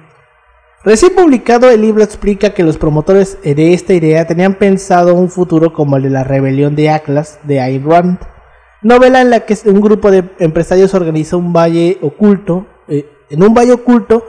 Recién 0.85 1.15
publicado, 1.15 1.71
el 1.71 1.81
libro 1.81 2.05
explica 2.05 2.53
que 2.53 2.63
los 2.63 2.77
promotores 2.77 3.39
de 3.43 3.73
esta 3.73 3.95
idea 3.95 4.27
tenían 4.27 4.53
pensado 4.53 5.15
un 5.15 5.31
futuro 5.31 5.73
como 5.73 5.97
el 5.97 6.03
de 6.03 6.11
la 6.11 6.25
rebelión 6.25 6.77
de 6.77 6.91
Atlas 6.91 7.39
de 7.45 7.63
Ayn 7.63 8.19
novela 8.83 9.21
en 9.21 9.31
la 9.31 9.41
que 9.41 9.57
un 9.67 9.81
grupo 9.81 10.11
de 10.11 10.25
empresarios 10.39 10.95
organiza 10.95 11.37
un 11.37 11.53
valle 11.53 11.99
oculto, 12.01 12.67
eh, 12.89 13.07
en 13.31 13.43
un 13.43 13.55
valle 13.55 13.73
oculto, 13.73 14.27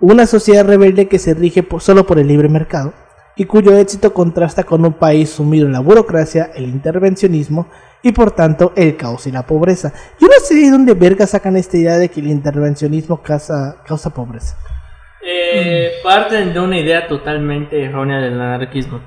una 0.00 0.26
sociedad 0.26 0.66
rebelde 0.66 1.08
que 1.08 1.18
se 1.18 1.34
rige 1.34 1.62
por- 1.62 1.80
solo 1.80 2.06
por 2.06 2.18
el 2.18 2.28
libre 2.28 2.48
mercado 2.48 2.92
y 3.36 3.44
cuyo 3.44 3.76
éxito 3.76 4.12
contrasta 4.14 4.64
con 4.64 4.84
un 4.84 4.94
país 4.94 5.30
sumido 5.30 5.66
en 5.66 5.72
la 5.72 5.80
burocracia, 5.80 6.50
el 6.54 6.64
intervencionismo 6.64 7.68
y 8.02 8.12
por 8.12 8.30
tanto 8.30 8.72
el 8.76 8.96
caos 8.96 9.26
y 9.26 9.32
la 9.32 9.46
pobreza. 9.46 9.92
Yo 10.20 10.26
no 10.28 10.34
sé 10.42 10.54
de 10.54 10.70
dónde 10.70 10.94
verga 10.94 11.26
sacan 11.26 11.56
esta 11.56 11.76
idea 11.76 11.98
de 11.98 12.08
que 12.08 12.20
el 12.20 12.28
intervencionismo 12.28 13.22
causa, 13.22 13.82
causa 13.86 14.10
pobreza. 14.10 14.56
Eh, 15.28 15.92
parten 16.04 16.52
de 16.52 16.60
una 16.60 16.78
idea 16.78 17.08
totalmente 17.08 17.82
errónea 17.82 18.20
del 18.20 18.40
anarquismo. 18.40 19.00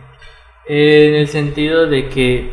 Eh, 0.68 1.08
en 1.10 1.16
el 1.16 1.28
sentido 1.28 1.88
de 1.88 2.10
que, 2.10 2.52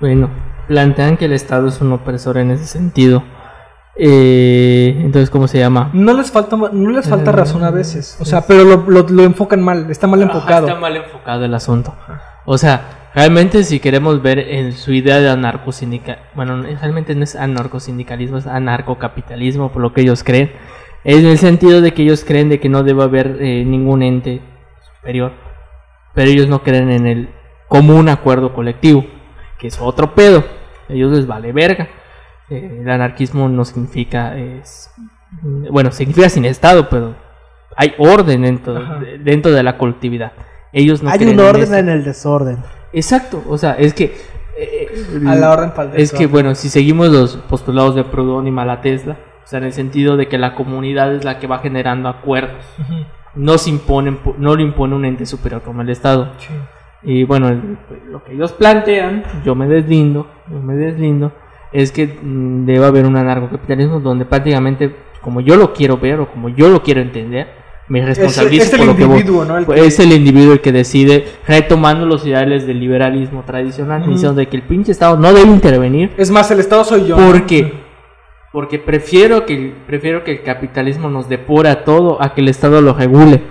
bueno, 0.00 0.30
plantean 0.66 1.16
que 1.16 1.24
el 1.26 1.32
Estado 1.32 1.68
es 1.68 1.80
un 1.80 1.92
opresor 1.92 2.38
en 2.38 2.50
ese 2.50 2.66
sentido. 2.66 3.22
Eh, 4.00 4.94
entonces, 5.00 5.28
¿cómo 5.28 5.48
se 5.48 5.58
llama? 5.58 5.90
No 5.92 6.12
les 6.14 6.30
falta, 6.30 6.56
no 6.56 6.90
les 6.90 7.08
falta 7.08 7.32
razón 7.32 7.64
a 7.64 7.70
veces. 7.72 8.16
O 8.20 8.24
sea, 8.24 8.42
pero 8.46 8.62
lo, 8.64 8.84
lo- 8.88 9.08
lo 9.08 9.24
enfocan 9.24 9.60
mal, 9.62 9.90
está 9.90 10.06
mal 10.06 10.22
Ajá, 10.22 10.32
enfocado. 10.32 10.68
está 10.68 10.78
mal 10.80 10.96
enfocado 10.96 11.44
el 11.44 11.52
asunto. 11.54 11.94
O 12.44 12.56
sea, 12.58 13.10
realmente 13.14 13.64
si 13.64 13.80
queremos 13.80 14.22
ver 14.22 14.38
en 14.38 14.72
su 14.72 14.92
idea 14.92 15.18
de 15.18 15.28
anarcosindicalismo, 15.28 16.24
bueno, 16.36 16.62
realmente 16.62 17.14
no 17.16 17.24
es 17.24 17.34
anarcosindicalismo, 17.34 18.38
es 18.38 18.46
anarcocapitalismo, 18.46 19.72
por 19.72 19.82
lo 19.82 19.92
que 19.92 20.02
ellos 20.02 20.22
creen. 20.22 20.52
Es 21.02 21.16
en 21.18 21.26
el 21.26 21.38
sentido 21.38 21.80
de 21.80 21.92
que 21.92 22.02
ellos 22.02 22.24
creen 22.24 22.48
de 22.48 22.60
que 22.60 22.68
no 22.68 22.84
debe 22.84 23.02
haber 23.02 23.38
eh, 23.40 23.64
ningún 23.64 24.02
ente 24.02 24.40
superior. 24.96 25.32
Pero 26.14 26.30
ellos 26.30 26.46
no 26.48 26.62
creen 26.62 26.90
en 26.90 27.06
el 27.06 27.28
común 27.68 28.08
acuerdo 28.08 28.54
colectivo, 28.54 29.04
que 29.58 29.68
es 29.68 29.78
otro 29.80 30.14
pedo. 30.14 30.44
A 30.88 30.92
ellos 30.92 31.12
les 31.12 31.26
vale 31.26 31.52
verga. 31.52 31.88
Eh, 32.50 32.78
el 32.80 32.88
anarquismo 32.88 33.48
no 33.48 33.64
significa, 33.64 34.36
es, 34.36 34.90
bueno, 35.42 35.90
significa 35.92 36.28
sin 36.28 36.44
Estado, 36.44 36.88
pero 36.88 37.14
hay 37.76 37.94
orden 37.98 38.42
dentro, 38.42 38.74
de, 39.00 39.18
dentro 39.18 39.52
de 39.52 39.62
la 39.62 39.76
colectividad. 39.76 40.32
Ellos 40.72 41.02
no 41.02 41.10
Hay 41.10 41.18
creen 41.18 41.34
un 41.34 41.40
en 41.40 41.46
orden 41.46 41.74
en 41.74 41.88
el 41.88 42.04
desorden. 42.04 42.58
Exacto, 42.92 43.42
o 43.48 43.58
sea, 43.58 43.72
es 43.72 43.92
que 43.92 44.16
eh, 44.56 44.88
A 45.26 45.34
la 45.34 45.50
orden 45.50 45.72
pa'l 45.72 45.92
es 45.94 46.12
que 46.12 46.26
bueno, 46.26 46.54
si 46.54 46.68
seguimos 46.70 47.10
los 47.10 47.36
postulados 47.36 47.94
de 47.94 48.04
Proudhon 48.04 48.46
y 48.46 48.50
Malatesta, 48.50 49.18
o 49.44 49.46
sea, 49.46 49.58
en 49.58 49.66
el 49.66 49.72
sentido 49.72 50.16
de 50.16 50.28
que 50.28 50.38
la 50.38 50.54
comunidad 50.54 51.14
es 51.14 51.24
la 51.24 51.38
que 51.38 51.46
va 51.46 51.58
generando 51.58 52.08
acuerdos, 52.08 52.64
no 53.34 53.58
se 53.58 53.70
imponen, 53.70 54.18
no 54.38 54.56
lo 54.56 54.62
impone 54.62 54.94
un 54.94 55.04
ente 55.04 55.26
superior 55.26 55.62
como 55.62 55.82
el 55.82 55.90
Estado. 55.90 56.32
Sí. 56.38 56.48
Y 57.02 57.24
bueno, 57.24 57.48
el- 57.48 57.78
lo 58.10 58.24
que 58.24 58.32
ellos 58.32 58.52
plantean, 58.52 59.22
yo 59.44 59.54
me 59.54 59.66
deslindo, 59.68 60.26
yo 60.50 60.60
me 60.60 60.74
deslindo, 60.74 61.32
es 61.72 61.92
que 61.92 62.06
mm, 62.06 62.64
debe 62.66 62.86
haber 62.86 63.06
un 63.06 63.16
anarcocapitalismo 63.16 64.00
donde 64.00 64.24
prácticamente, 64.24 64.94
como 65.20 65.40
yo 65.40 65.56
lo 65.56 65.72
quiero 65.72 65.98
ver 65.98 66.20
o 66.20 66.28
como 66.30 66.48
yo 66.48 66.68
lo 66.68 66.82
quiero 66.82 67.00
entender, 67.00 67.46
me 67.88 68.04
responsabilizo 68.04 68.64
es 68.64 68.72
el 68.72 68.78
por 68.80 68.86
lo 68.88 68.96
que 68.96 69.04
voy- 69.04 69.16
individuo, 69.20 69.44
¿no? 69.44 69.56
El 69.58 69.64
pues, 69.64 69.80
que- 69.80 69.86
es 69.86 69.98
el 70.00 70.12
individuo 70.12 70.52
el 70.52 70.60
que 70.60 70.72
decide, 70.72 71.24
retomando 71.46 72.04
los 72.04 72.26
ideales 72.26 72.66
del 72.66 72.80
liberalismo 72.80 73.44
tradicional, 73.46 74.02
Ujú. 74.02 74.10
diciendo 74.10 74.34
de 74.34 74.48
que 74.48 74.56
el 74.56 74.62
pinche 74.64 74.92
Estado 74.92 75.16
no 75.16 75.32
debe 75.32 75.48
intervenir 75.50 76.12
Es 76.18 76.30
más, 76.30 76.50
el 76.50 76.58
Estado 76.60 76.84
soy 76.84 77.06
yo. 77.06 77.16
porque 77.16 77.86
porque 78.50 78.78
prefiero 78.78 79.44
que 79.46 79.54
el- 79.54 79.72
prefiero 79.86 80.24
que 80.24 80.32
el 80.32 80.42
capitalismo 80.42 81.08
nos 81.10 81.28
depure 81.28 81.68
a 81.68 81.84
todo 81.84 82.20
a 82.20 82.34
que 82.34 82.40
el 82.40 82.48
Estado 82.48 82.80
lo 82.80 82.92
regule. 82.94 83.42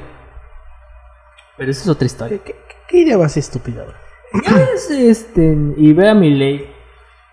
Pero 1.57 1.71
eso 1.71 1.81
es 1.83 1.87
otra 1.89 2.05
historia. 2.05 2.39
¿Qué, 2.43 2.55
qué- 2.87 2.99
idea 3.01 3.17
más 3.17 3.37
estúpida, 3.37 3.83
güey? 3.83 4.43
Ya 4.45 4.53
ves, 4.55 4.89
este, 4.91 5.57
y 5.77 5.93
vea 5.93 6.13
mi 6.13 6.31
ley. 6.33 6.65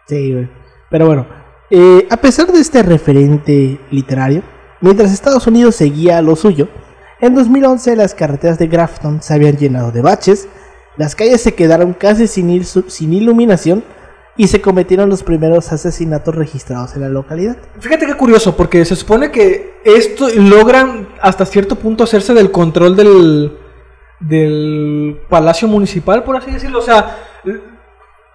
Sí, 0.06 0.32
güey. 0.32 0.48
Pero 0.90 1.06
bueno, 1.06 1.26
eh, 1.70 2.06
a 2.10 2.16
pesar 2.18 2.46
de 2.52 2.60
este 2.60 2.82
referente 2.82 3.78
literario, 3.90 4.42
mientras 4.80 5.12
Estados 5.12 5.46
Unidos 5.46 5.74
seguía 5.76 6.20
lo 6.22 6.36
suyo, 6.36 6.68
en 7.20 7.34
2011 7.34 7.96
las 7.96 8.14
carreteras 8.14 8.58
de 8.58 8.66
Grafton 8.68 9.22
se 9.22 9.34
habían 9.34 9.56
llenado 9.56 9.90
de 9.90 10.02
baches, 10.02 10.48
las 10.96 11.14
calles 11.16 11.40
se 11.40 11.54
quedaron 11.54 11.94
casi 11.94 12.26
sin, 12.28 12.50
il- 12.50 12.64
sin 12.88 13.12
iluminación 13.12 13.82
y 14.36 14.48
se 14.48 14.60
cometieron 14.60 15.08
los 15.08 15.22
primeros 15.22 15.72
asesinatos 15.72 16.34
registrados 16.34 16.94
en 16.94 17.02
la 17.02 17.08
localidad. 17.08 17.56
Fíjate 17.80 18.06
qué 18.06 18.14
curioso, 18.16 18.56
porque 18.56 18.84
se 18.84 18.94
supone 18.96 19.30
que 19.30 19.74
esto 19.84 20.28
logran 20.36 21.08
hasta 21.20 21.46
cierto 21.46 21.76
punto 21.76 22.04
hacerse 22.04 22.34
del 22.34 22.50
control 22.50 22.94
del, 22.96 23.56
del 24.28 25.20
palacio 25.28 25.68
municipal, 25.68 26.22
por 26.24 26.36
así 26.36 26.50
decirlo. 26.50 26.78
O 26.78 26.82
sea, 26.82 27.16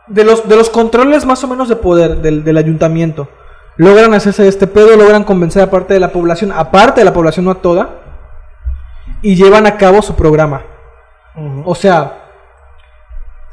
de 0.08 0.24
los, 0.24 0.48
de 0.48 0.56
los 0.56 0.70
controles 0.70 1.26
más 1.26 1.44
o 1.44 1.48
menos 1.48 1.70
de 1.70 1.76
poder 1.76 2.18
del, 2.18 2.44
del 2.44 2.58
ayuntamiento. 2.58 3.28
Logran 3.78 4.14
hacerse 4.14 4.44
de 4.44 4.50
este 4.50 4.68
pedo, 4.68 4.96
logran 4.98 5.24
convencer 5.24 5.62
a 5.62 5.70
parte 5.70 5.94
de 5.94 6.00
la 6.00 6.12
población, 6.12 6.52
aparte 6.52 7.02
de 7.02 7.06
la 7.06 7.14
población, 7.14 7.46
no 7.46 7.52
a 7.52 7.62
toda, 7.62 7.90
y 9.22 9.36
llevan 9.36 9.66
a 9.68 9.78
cabo 9.78 10.02
su 10.02 10.16
programa. 10.16 10.64
O 11.66 11.74
sea. 11.76 12.24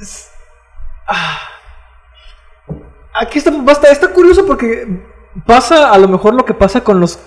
es- 0.01 0.31
ah. 1.07 1.39
Aquí 3.21 3.39
está, 3.39 3.51
basta, 3.63 3.89
está 3.89 4.09
curioso 4.13 4.45
porque 4.47 4.87
pasa 5.47 5.91
a 5.93 5.99
lo 5.99 6.09
mejor 6.09 6.35
lo 6.35 6.45
que 6.45 6.53
pasa 6.55 6.83
con 6.83 7.01
los 7.01 7.19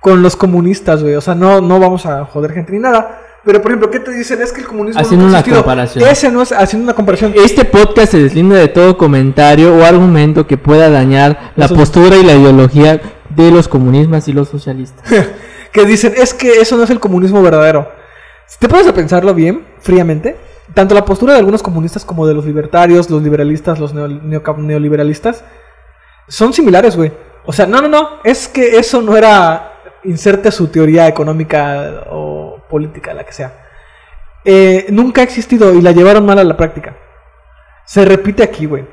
con 0.00 0.22
los 0.22 0.34
comunistas, 0.34 1.02
güey. 1.02 1.14
O 1.14 1.20
sea, 1.20 1.34
no, 1.34 1.60
no 1.60 1.78
vamos 1.78 2.06
a 2.06 2.24
joder 2.24 2.52
gente 2.52 2.72
ni 2.72 2.78
nada. 2.78 3.20
Pero 3.44 3.62
por 3.62 3.70
ejemplo, 3.70 3.90
¿qué 3.90 4.00
te 4.00 4.10
dicen? 4.12 4.42
Es 4.42 4.52
que 4.52 4.60
el 4.60 4.66
comunismo 4.66 5.00
Haciendo 5.00 5.26
ha 5.26 5.28
una 5.30 5.42
comparación. 5.42 6.06
Ese 6.06 6.30
no 6.30 6.42
es 6.42 6.52
haciendo 6.52 6.84
una 6.84 6.94
comparación. 6.94 7.32
Este 7.34 7.64
podcast 7.64 8.12
se 8.12 8.18
deslinda 8.22 8.56
de 8.56 8.68
todo 8.68 8.98
comentario 8.98 9.74
o 9.74 9.82
argumento 9.84 10.46
que 10.46 10.58
pueda 10.58 10.90
dañar 10.90 11.52
la 11.56 11.64
Eso- 11.66 11.74
postura 11.74 12.16
y 12.16 12.22
la 12.22 12.34
ideología 12.34 13.00
de 13.30 13.50
los 13.50 13.66
comunistas 13.68 14.28
y 14.28 14.32
los 14.34 14.48
socialistas. 14.48 15.04
que 15.72 15.84
dicen, 15.86 16.12
es 16.16 16.34
que 16.34 16.60
eso 16.60 16.76
no 16.76 16.84
es 16.84 16.90
el 16.90 17.00
comunismo 17.00 17.42
verdadero. 17.42 17.88
Si 18.46 18.58
te 18.58 18.68
pones 18.68 18.86
a 18.88 18.92
pensarlo 18.92 19.32
bien, 19.32 19.64
fríamente, 19.80 20.36
tanto 20.74 20.94
la 20.94 21.04
postura 21.04 21.32
de 21.32 21.38
algunos 21.38 21.62
comunistas 21.62 22.04
como 22.04 22.26
de 22.26 22.34
los 22.34 22.44
libertarios, 22.44 23.08
los 23.08 23.22
liberalistas, 23.22 23.78
los 23.78 23.94
neo- 23.94 24.08
neo- 24.22 24.56
neoliberalistas, 24.58 25.44
son 26.28 26.52
similares, 26.52 26.96
güey. 26.96 27.12
O 27.46 27.52
sea, 27.52 27.66
no, 27.66 27.80
no, 27.80 27.88
no, 27.88 28.08
es 28.24 28.48
que 28.48 28.76
eso 28.78 29.00
no 29.00 29.16
era, 29.16 29.69
inserte 30.04 30.50
su 30.50 30.68
teoría 30.68 31.06
económica 31.08 32.04
o 32.10 32.62
política, 32.68 33.14
la 33.14 33.24
que 33.24 33.32
sea. 33.32 33.52
Eh, 34.44 34.86
nunca 34.90 35.20
ha 35.20 35.24
existido 35.24 35.74
y 35.74 35.82
la 35.82 35.92
llevaron 35.92 36.24
mal 36.24 36.38
a 36.38 36.44
la 36.44 36.56
práctica. 36.56 36.96
Se 37.84 38.04
repite 38.04 38.42
aquí, 38.42 38.66
güey. 38.66 38.86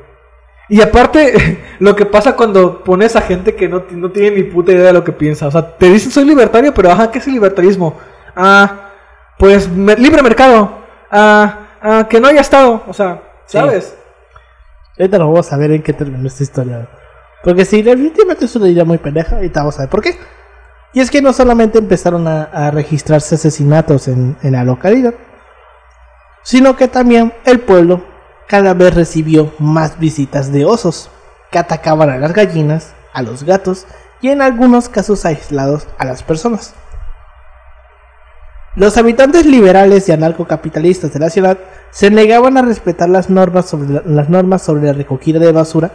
Y 0.69 0.81
aparte, 0.81 1.63
lo 1.79 1.95
que 1.95 2.05
pasa 2.05 2.35
cuando 2.35 2.83
pones 2.83 3.15
a 3.15 3.21
gente 3.21 3.55
que 3.55 3.69
no, 3.69 3.83
no 3.91 4.11
tiene 4.11 4.35
ni 4.37 4.43
puta 4.43 4.71
idea 4.73 4.87
de 4.87 4.93
lo 4.93 5.03
que 5.03 5.13
piensa. 5.13 5.47
O 5.47 5.51
sea, 5.51 5.77
te 5.77 5.89
dicen 5.89 6.11
soy 6.11 6.25
libertario, 6.25 6.73
pero 6.73 6.91
ajá, 6.91 7.09
¿qué 7.11 7.19
es 7.19 7.27
el 7.27 7.33
libertarismo? 7.33 7.97
Ah, 8.35 8.89
pues 9.37 9.69
me- 9.69 9.95
libre 9.95 10.21
mercado. 10.21 10.79
Ah, 11.09 11.67
ah, 11.81 12.07
que 12.09 12.19
no 12.19 12.27
haya 12.27 12.41
estado. 12.41 12.83
O 12.87 12.93
sea, 12.93 13.21
Sí. 13.45 13.57
¿sabes? 13.57 13.95
Ahorita 14.99 15.17
lo 15.19 15.27
vamos 15.31 15.53
a 15.53 15.57
ver 15.57 15.71
en 15.71 15.81
qué 15.83 15.93
terminó 15.93 16.27
esta 16.27 16.43
historia. 16.43 16.89
Porque 17.43 17.63
si 17.63 17.81
definitivamente 17.81 18.43
es 18.45 18.55
una 18.57 18.67
idea 18.67 18.83
muy 18.83 18.97
pendeja, 18.97 19.35
ahorita 19.37 19.61
vamos 19.61 19.77
a 19.77 19.83
ver 19.83 19.89
por 19.89 20.01
qué. 20.01 20.17
Y 20.93 21.01
es 21.01 21.11
que 21.11 21.21
no 21.21 21.33
solamente 21.33 21.77
empezaron 21.77 22.27
a, 22.27 22.71
registrarse 22.71 23.35
asesinatos 23.35 24.07
en, 24.07 24.37
en 24.41 24.53
la 24.53 24.63
localidad, 24.63 25.13
sino 26.43 26.75
que 26.75 26.87
también 26.87 27.33
el 27.45 27.59
pueblo 27.59 28.01
cada 28.47 28.73
vez 28.73 28.93
recibió 28.93 29.53
más 29.59 29.99
visitas 29.99 30.51
de 30.51 30.65
osos, 30.65 31.09
que 31.51 31.59
atacaban 31.59 32.09
a 32.09 32.17
las 32.17 32.33
gallinas, 32.33 32.93
a 33.13 33.21
los 33.21 33.43
gatos 33.43 33.85
y 34.21 34.29
en 34.29 34.41
algunos 34.41 34.89
casos 34.89 35.25
aislados 35.25 35.87
a 35.97 36.05
las 36.05 36.23
personas. 36.23 36.73
Los 38.75 38.97
habitantes 38.97 39.45
liberales 39.45 40.07
y 40.07 40.11
anarcocapitalistas 40.11 41.11
de 41.11 41.19
la 41.19 41.31
ciudad 41.31 41.57
se 41.89 42.11
negaban 42.11 42.57
a 42.57 42.61
respetar 42.61 43.09
las 43.09 43.29
normas 43.29 43.65
sobre 43.65 43.89
la, 43.89 44.01
las 44.05 44.29
normas 44.29 44.61
sobre 44.61 44.83
la 44.83 44.93
recogida 44.93 45.39
de 45.39 45.51
basura 45.51 45.91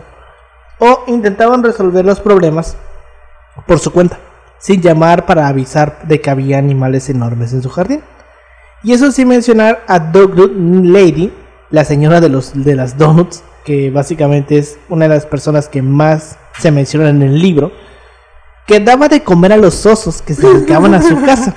o 0.80 1.04
intentaban 1.06 1.62
resolver 1.62 2.04
los 2.04 2.18
problemas 2.18 2.76
por 3.68 3.78
su 3.78 3.92
cuenta, 3.92 4.18
sin 4.62 4.80
llamar 4.80 5.26
para 5.26 5.48
avisar 5.48 5.98
de 6.04 6.20
que 6.20 6.30
había 6.30 6.56
animales 6.56 7.10
enormes 7.10 7.52
en 7.52 7.62
su 7.62 7.68
jardín. 7.68 8.00
Y 8.84 8.92
eso 8.92 9.10
sin 9.10 9.28
mencionar 9.28 9.82
a 9.88 9.98
Donut 9.98 10.52
Lady, 10.84 11.32
la 11.70 11.84
señora 11.84 12.20
de, 12.20 12.28
los, 12.28 12.52
de 12.54 12.76
las 12.76 12.96
donuts, 12.96 13.42
que 13.64 13.90
básicamente 13.90 14.58
es 14.58 14.78
una 14.88 15.08
de 15.08 15.14
las 15.16 15.26
personas 15.26 15.68
que 15.68 15.82
más 15.82 16.38
se 16.58 16.70
mencionan 16.70 17.22
en 17.22 17.30
el 17.30 17.40
libro, 17.40 17.72
que 18.66 18.78
daba 18.78 19.08
de 19.08 19.24
comer 19.24 19.52
a 19.52 19.56
los 19.56 19.84
osos 19.84 20.22
que 20.22 20.34
se 20.34 20.46
acercaban 20.46 20.94
a 20.94 21.02
su 21.02 21.20
casa 21.26 21.54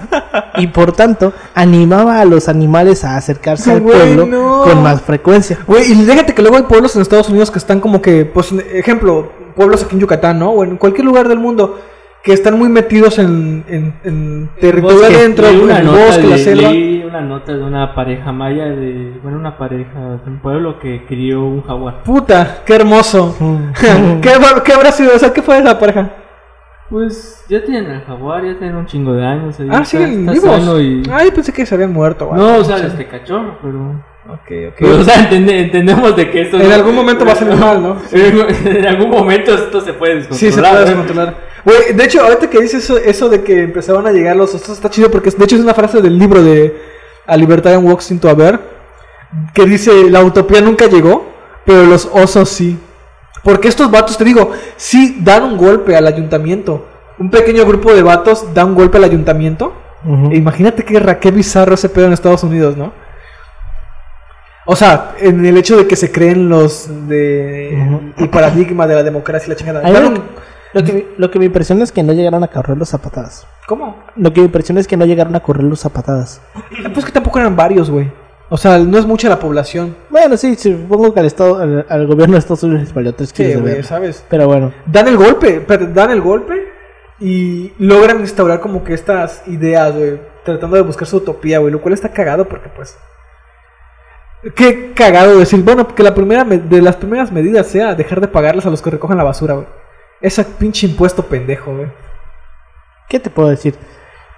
y 0.57 0.67
por 0.67 0.91
tanto 0.91 1.31
animaba 1.53 2.19
a 2.19 2.25
los 2.25 2.49
animales 2.49 3.03
a 3.03 3.17
acercarse 3.17 3.71
al 3.71 3.83
pueblo 3.83 4.25
no. 4.25 4.63
con 4.63 4.81
más 4.81 5.01
frecuencia. 5.03 5.59
Güey, 5.67 5.91
y 5.91 6.05
déjate 6.05 6.33
que 6.33 6.41
luego 6.41 6.57
hay 6.57 6.63
pueblos 6.63 6.95
en 6.95 7.03
Estados 7.03 7.29
Unidos 7.29 7.51
que 7.51 7.59
están 7.59 7.79
como 7.79 8.01
que, 8.01 8.25
pues, 8.25 8.51
ejemplo, 8.51 9.31
pueblos 9.55 9.83
aquí 9.83 9.93
en 9.93 10.01
Yucatán, 10.01 10.39
¿no? 10.39 10.49
O 10.49 10.63
en 10.63 10.77
cualquier 10.77 11.05
lugar 11.05 11.27
del 11.27 11.37
mundo, 11.37 11.79
que 12.25 12.33
están 12.33 12.57
muy 12.57 12.67
metidos 12.69 13.19
en, 13.19 13.63
en, 13.67 13.93
en 14.03 14.49
territorio 14.59 14.97
Bosque. 14.97 15.15
adentro, 15.15 15.47
en 15.47 15.59
una 15.61 15.77
el 15.79 15.87
bosque, 15.87 16.23
la 16.23 16.35
de- 16.35 16.43
selva. 16.43 16.71
leí 16.71 17.03
una 17.03 17.21
nota 17.21 17.53
de 17.53 17.63
una 17.63 17.93
pareja 17.93 18.31
maya 18.31 18.65
de 18.65 19.19
bueno 19.21 19.37
una 19.37 19.57
pareja 19.59 19.99
de 20.23 20.29
un 20.31 20.39
pueblo 20.41 20.79
que 20.79 21.05
crió 21.05 21.45
un 21.45 21.61
jaguar 21.61 22.01
Puta, 22.03 22.63
qué 22.65 22.75
hermoso. 22.75 23.35
¿Qué, 24.21 24.29
¿Qué 24.65 24.73
habrá 24.73 24.91
sido? 24.91 25.15
O 25.15 25.19
sea, 25.19 25.31
¿qué 25.31 25.41
fue 25.43 25.59
esa 25.59 25.79
pareja? 25.79 26.09
pues 26.89 27.43
ya 27.49 27.63
tienen 27.63 27.89
el 27.89 28.01
jaguar 28.01 28.43
ya 28.45 28.57
tienen 28.59 28.75
un 28.75 28.85
chingo 28.85 29.13
de 29.13 29.25
años 29.25 29.59
ahí 29.59 29.67
Ah, 29.71 29.81
está- 29.81 29.85
siguen 29.85 30.29
está 30.29 30.31
vivos. 30.33 30.81
y- 30.81 31.03
Ay, 31.11 31.31
pensé 31.31 31.51
que 31.51 31.65
se 31.65 31.73
habían 31.73 31.91
muerto. 31.93 32.29
no 32.33 32.57
o 32.57 32.63
sea 32.63 32.77
este 32.77 33.07
cachorro 33.07 33.57
pero 33.61 34.03
Ok, 34.27 34.51
ok. 34.69 34.75
pero, 34.79 34.99
o 34.99 35.03
sea 35.03 35.15
entende- 35.29 35.59
entendemos 35.61 36.15
de 36.15 36.29
que 36.31 36.41
esto 36.41 36.57
en 36.59 36.69
no- 36.69 36.75
algún 36.75 36.95
momento 36.95 37.25
va 37.25 37.31
a 37.33 37.35
salir 37.35 37.55
mal, 37.59 37.81
¿no? 37.81 37.97
en 38.11 38.85
algún 38.87 39.09
momento 39.09 39.53
esto 39.55 39.81
se 39.81 39.93
puede 39.93 40.15
descontrolar 40.15 40.39
Sí, 40.39 40.51
se 40.51 40.61
puede 40.61 40.85
descontrolar. 40.85 41.35
Güey, 41.65 41.93
de 41.93 42.03
hecho, 42.05 42.21
ahorita 42.23 42.49
que 42.49 42.61
dices 42.61 42.83
eso, 42.83 42.97
eso 42.97 43.27
de 43.27 43.43
que 43.43 43.63
empezaban 43.63 44.05
a 44.05 44.11
llegar 44.11 44.35
los 44.35 44.53
osos, 44.53 44.69
está 44.69 44.89
chido 44.89 45.09
porque 45.09 45.31
de 45.31 45.43
hecho 45.43 45.55
es 45.55 45.61
una 45.63 45.73
frase 45.73 45.99
del 46.01 46.17
libro 46.17 46.43
de 46.43 46.79
A 47.25 47.35
Libertad 47.35 47.73
en 47.73 47.85
Walks 47.85 48.11
into 48.11 48.29
a 48.29 48.33
Bear 48.35 48.59
que 49.53 49.65
dice, 49.65 50.09
la 50.09 50.23
utopía 50.23 50.61
nunca 50.61 50.85
llegó, 50.85 51.25
pero 51.65 51.83
los 51.85 52.07
osos 52.13 52.47
sí. 52.49 52.77
Porque 53.43 53.67
estos 53.67 53.91
vatos, 53.91 54.17
te 54.17 54.23
digo, 54.23 54.51
sí 54.77 55.17
dan 55.21 55.43
un 55.43 55.57
golpe 55.57 55.95
al 55.95 56.07
ayuntamiento. 56.07 56.87
Un 57.17 57.29
pequeño 57.29 57.65
grupo 57.65 57.93
de 57.93 58.01
vatos 58.03 58.53
da 58.53 58.63
un 58.63 58.75
golpe 58.75 58.97
al 58.97 59.03
ayuntamiento. 59.03 59.73
E 60.31 60.35
imagínate 60.37 60.83
qué, 60.85 61.17
qué 61.19 61.31
bizarro 61.31 61.73
ese 61.73 61.89
pedo 61.89 62.05
en 62.05 62.13
Estados 62.13 62.43
Unidos, 62.43 62.77
¿no? 62.77 62.93
O 64.67 64.75
sea, 64.75 65.15
en 65.19 65.45
el 65.45 65.57
hecho 65.57 65.77
de 65.77 65.85
que 65.87 65.95
se 65.95 66.11
creen 66.11 66.47
los 66.49 66.87
de 67.07 67.73
el 68.17 68.29
paradigma 68.29 68.87
de 68.87 68.95
la 68.95 69.03
democracia 69.03 69.47
y 69.47 69.49
la 69.51 69.55
chingada. 69.55 69.81
Lo, 70.01 70.09
un- 70.09 70.23
lo 70.75 70.83
que, 70.83 71.07
lo 71.17 71.31
que 71.31 71.39
me 71.39 71.45
impresiona 71.45 71.83
es 71.83 71.91
que 71.91 72.03
no 72.03 72.13
llegaron 72.13 72.43
a 72.43 72.47
correrlos 72.47 72.93
a 72.93 72.99
patadas. 72.99 73.47
¿Cómo? 73.67 73.97
Lo 74.15 74.31
que 74.33 74.41
me 74.41 74.45
impresiona 74.45 74.79
es 74.81 74.87
que 74.87 74.97
no 74.97 75.05
llegaron 75.05 75.35
a 75.35 75.39
correrlos 75.39 75.85
a 75.85 75.89
patadas. 75.89 76.41
Pues 76.93 77.05
que 77.05 77.11
tampoco 77.11 77.39
eran 77.39 77.55
varios, 77.55 77.89
güey. 77.89 78.11
O 78.49 78.57
sea, 78.57 78.77
no 78.77 78.97
es 78.99 79.07
mucha 79.07 79.27
la 79.27 79.39
población. 79.39 79.95
Bueno, 80.11 80.37
sí, 80.37 80.55
supongo 80.55 81.11
que 81.13 81.19
al, 81.19 81.25
estado, 81.25 81.57
al, 81.59 81.85
al 81.89 82.05
gobierno 82.05 82.33
de 82.33 82.39
Estados 82.39 82.61
Unidos 82.61 82.83
les 82.83 82.93
valió 82.93 83.15
tres 83.15 83.29
Sí, 83.29 83.35
kilos 83.37 83.53
de 83.55 83.61
güey, 83.61 83.73
verga. 83.73 83.87
¿sabes? 83.87 84.23
Pero 84.29 84.45
bueno, 84.47 84.71
Dan 84.85 85.07
el 85.07 85.17
golpe, 85.17 85.61
pero 85.67 85.87
dan 85.87 86.11
el 86.11 86.21
golpe 86.21 86.67
y 87.19 87.71
logran 87.79 88.19
instaurar 88.19 88.59
como 88.59 88.83
que 88.83 88.93
estas 88.93 89.41
ideas, 89.47 89.95
güey. 89.95 90.19
Tratando 90.43 90.75
de 90.75 90.83
buscar 90.83 91.07
su 91.07 91.17
utopía, 91.17 91.57
güey. 91.57 91.71
Lo 91.71 91.81
cual 91.81 91.93
está 91.95 92.09
cagado 92.09 92.47
porque, 92.47 92.69
pues. 92.69 92.95
Qué 94.55 94.91
cagado 94.93 95.39
decir, 95.39 95.63
bueno, 95.63 95.87
que 95.95 96.03
la 96.03 96.13
primera 96.13 96.43
me- 96.45 96.59
de 96.59 96.81
las 96.81 96.97
primeras 96.97 97.31
medidas 97.31 97.65
sea 97.65 97.95
dejar 97.95 98.21
de 98.21 98.27
pagarles 98.27 98.65
a 98.65 98.69
los 98.69 98.81
que 98.81 98.91
recogen 98.91 99.17
la 99.17 99.23
basura, 99.23 99.55
güey. 99.55 99.67
Ese 100.25 100.43
pinche 100.43 100.87
impuesto 100.87 101.23
pendejo, 101.23 101.75
güey. 101.75 101.87
¿qué 103.07 103.19
te 103.19 103.29
puedo 103.29 103.49
decir? 103.49 103.75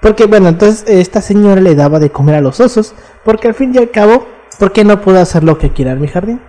Porque 0.02 0.26
bueno, 0.26 0.50
entonces 0.50 0.84
esta 0.86 1.22
señora 1.22 1.62
le 1.62 1.76
daba 1.76 1.98
de 1.98 2.10
comer 2.10 2.36
a 2.36 2.42
los 2.42 2.60
osos, 2.60 2.94
porque 3.24 3.48
al 3.48 3.54
fin 3.54 3.74
y 3.74 3.78
al 3.78 3.90
cabo, 3.90 4.28
¿por 4.60 4.74
qué 4.74 4.84
no 4.84 5.00
puedo 5.00 5.18
hacer 5.18 5.46
lo 5.46 5.58
que 5.58 5.72
quiera 5.72 5.94
en 5.94 6.02
mi 6.02 6.10
jardín? 6.10 6.42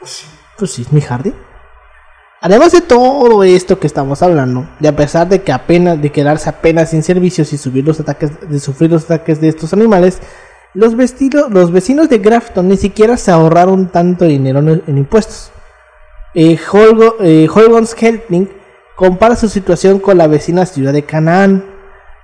Pues 0.00 0.72
sí, 0.72 0.82
es 0.82 0.92
mi 0.92 1.00
jardín. 1.00 1.32
Además 2.40 2.72
de 2.72 2.80
todo 2.80 3.44
esto 3.44 3.78
que 3.78 3.86
estamos 3.86 4.20
hablando, 4.20 4.68
y 4.80 4.88
a 4.88 4.96
pesar 4.96 5.28
de 5.28 5.42
que 5.42 5.52
apenas 5.52 6.02
de 6.02 6.10
quedarse 6.10 6.50
apenas 6.50 6.90
sin 6.90 7.04
servicios 7.04 7.52
y 7.52 7.58
subir 7.58 7.86
los 7.86 8.00
ataques 8.00 8.32
de 8.50 8.58
sufrir 8.58 8.90
los 8.90 9.04
ataques 9.04 9.40
de 9.40 9.46
estos 9.46 9.72
animales, 9.72 10.18
los, 10.74 10.96
vestidos, 10.96 11.52
los 11.52 11.70
vecinos 11.70 12.08
de 12.08 12.18
Grafton 12.18 12.66
ni 12.66 12.76
siquiera 12.76 13.16
se 13.16 13.30
ahorraron 13.30 13.92
tanto 13.92 14.24
dinero 14.24 14.58
en, 14.58 14.82
en 14.88 14.98
impuestos. 14.98 15.52
Eh, 16.34 16.58
Holgo, 16.72 17.16
eh, 17.20 17.46
Holgons 17.48 17.94
Helping 17.96 18.61
compara 19.02 19.34
su 19.34 19.48
situación 19.48 19.98
con 19.98 20.16
la 20.16 20.28
vecina 20.28 20.64
ciudad 20.64 20.92
de 20.92 21.04
Canaán, 21.04 21.64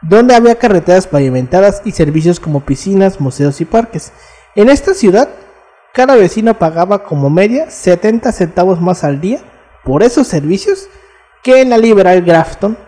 donde 0.01 0.37
había 0.37 0.61
carreteras 0.61 1.09
pavimentadas 1.09 1.83
y 1.85 1.91
servicios 1.91 2.39
como 2.39 2.61
piscinas, 2.61 3.21
museos 3.21 3.61
y 3.61 3.65
parques. 3.65 4.13
En 4.55 4.69
esta 4.69 4.95
ciudad, 4.95 5.29
cada 5.93 6.15
vecino 6.15 6.57
pagaba 6.57 7.03
como 7.03 7.31
media 7.31 7.69
70 7.69 8.31
centavos 8.31 8.81
más 8.81 9.03
al 9.03 9.21
día 9.21 9.41
por 9.83 10.05
esos 10.05 10.29
servicios 10.29 10.89
que 11.43 11.63
en 11.63 11.71
la 11.71 11.79
liberal 11.79 12.23
Grafton, 12.23 12.79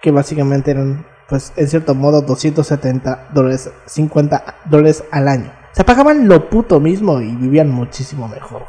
que 0.00 0.12
básicamente 0.12 0.70
eran, 0.70 1.04
pues, 1.28 1.52
en 1.56 1.66
cierto 1.66 1.96
modo, 1.96 2.22
270 2.22 3.30
dólares, 3.34 3.68
50 3.86 4.58
dólares 4.66 5.02
al 5.10 5.26
año. 5.26 5.52
Se 5.72 5.82
pagaban 5.82 6.28
lo 6.28 6.48
puto 6.48 6.78
mismo 6.78 7.20
y 7.20 7.34
vivían 7.34 7.68
muchísimo 7.68 8.28
mejor. 8.28 8.62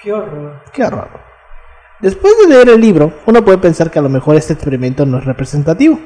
Qué 0.00 0.12
horror. 0.12 0.62
Qué 0.72 0.84
horror. 0.84 1.31
Después 2.02 2.34
de 2.36 2.48
leer 2.48 2.68
el 2.68 2.80
libro, 2.80 3.12
uno 3.26 3.44
puede 3.44 3.58
pensar 3.58 3.92
que 3.92 4.00
a 4.00 4.02
lo 4.02 4.08
mejor 4.08 4.34
este 4.34 4.52
experimento 4.52 5.06
no 5.06 5.18
es 5.18 5.24
representativo, 5.24 6.00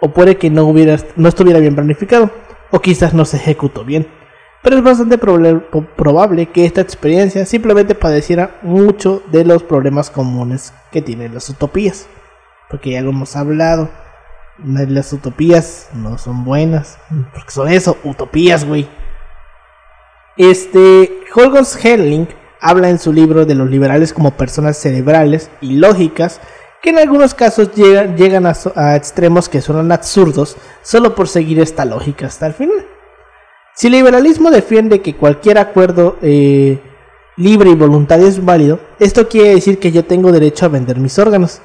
o 0.00 0.12
puede 0.12 0.36
que 0.38 0.48
no, 0.48 0.64
hubiera, 0.64 0.96
no 1.16 1.28
estuviera 1.28 1.58
bien 1.58 1.74
planificado, 1.74 2.30
o 2.70 2.78
quizás 2.78 3.14
no 3.14 3.24
se 3.24 3.38
ejecutó 3.38 3.84
bien. 3.84 4.06
Pero 4.62 4.76
es 4.76 4.84
bastante 4.84 5.18
probable 5.18 6.46
que 6.46 6.66
esta 6.66 6.82
experiencia 6.82 7.44
simplemente 7.46 7.96
padeciera 7.96 8.58
mucho 8.62 9.24
de 9.32 9.44
los 9.44 9.64
problemas 9.64 10.08
comunes 10.08 10.72
que 10.92 11.02
tienen 11.02 11.34
las 11.34 11.48
utopías. 11.48 12.06
Porque 12.68 12.90
ya 12.92 13.00
lo 13.00 13.10
hemos 13.10 13.34
hablado, 13.34 13.90
las 14.62 15.12
utopías 15.12 15.88
no 15.94 16.16
son 16.16 16.44
buenas, 16.44 16.98
porque 17.34 17.50
son 17.50 17.68
eso, 17.68 17.96
utopías, 18.04 18.64
güey. 18.64 18.88
Este, 20.36 21.10
Holgos 21.34 21.84
Helling 21.84 22.28
habla 22.60 22.88
en 22.90 22.98
su 22.98 23.12
libro 23.12 23.46
de 23.46 23.54
los 23.54 23.70
liberales 23.70 24.12
como 24.12 24.32
personas 24.32 24.76
cerebrales 24.76 25.50
y 25.60 25.76
lógicas 25.76 26.40
que 26.82 26.90
en 26.90 26.98
algunos 26.98 27.34
casos 27.34 27.74
llegan, 27.74 28.16
llegan 28.16 28.46
a, 28.46 28.96
extremos 28.96 29.48
que 29.48 29.60
suenan 29.60 29.92
absurdos 29.92 30.56
solo 30.82 31.14
por 31.14 31.28
seguir 31.28 31.60
esta 31.60 31.84
lógica 31.84 32.26
hasta 32.26 32.46
el 32.46 32.54
final. 32.54 32.86
Si 33.74 33.86
el 33.86 33.94
liberalismo 33.94 34.50
defiende 34.50 35.00
que 35.00 35.16
cualquier 35.16 35.58
acuerdo 35.58 36.16
eh, 36.22 36.80
libre 37.36 37.70
y 37.70 37.74
voluntario 37.74 38.26
es 38.26 38.44
válido, 38.44 38.80
esto 38.98 39.28
quiere 39.28 39.54
decir 39.54 39.78
que 39.78 39.92
yo 39.92 40.04
tengo 40.04 40.32
derecho 40.32 40.66
a 40.66 40.70
vender 40.70 40.98
mis 40.98 41.18
órganos 41.18 41.60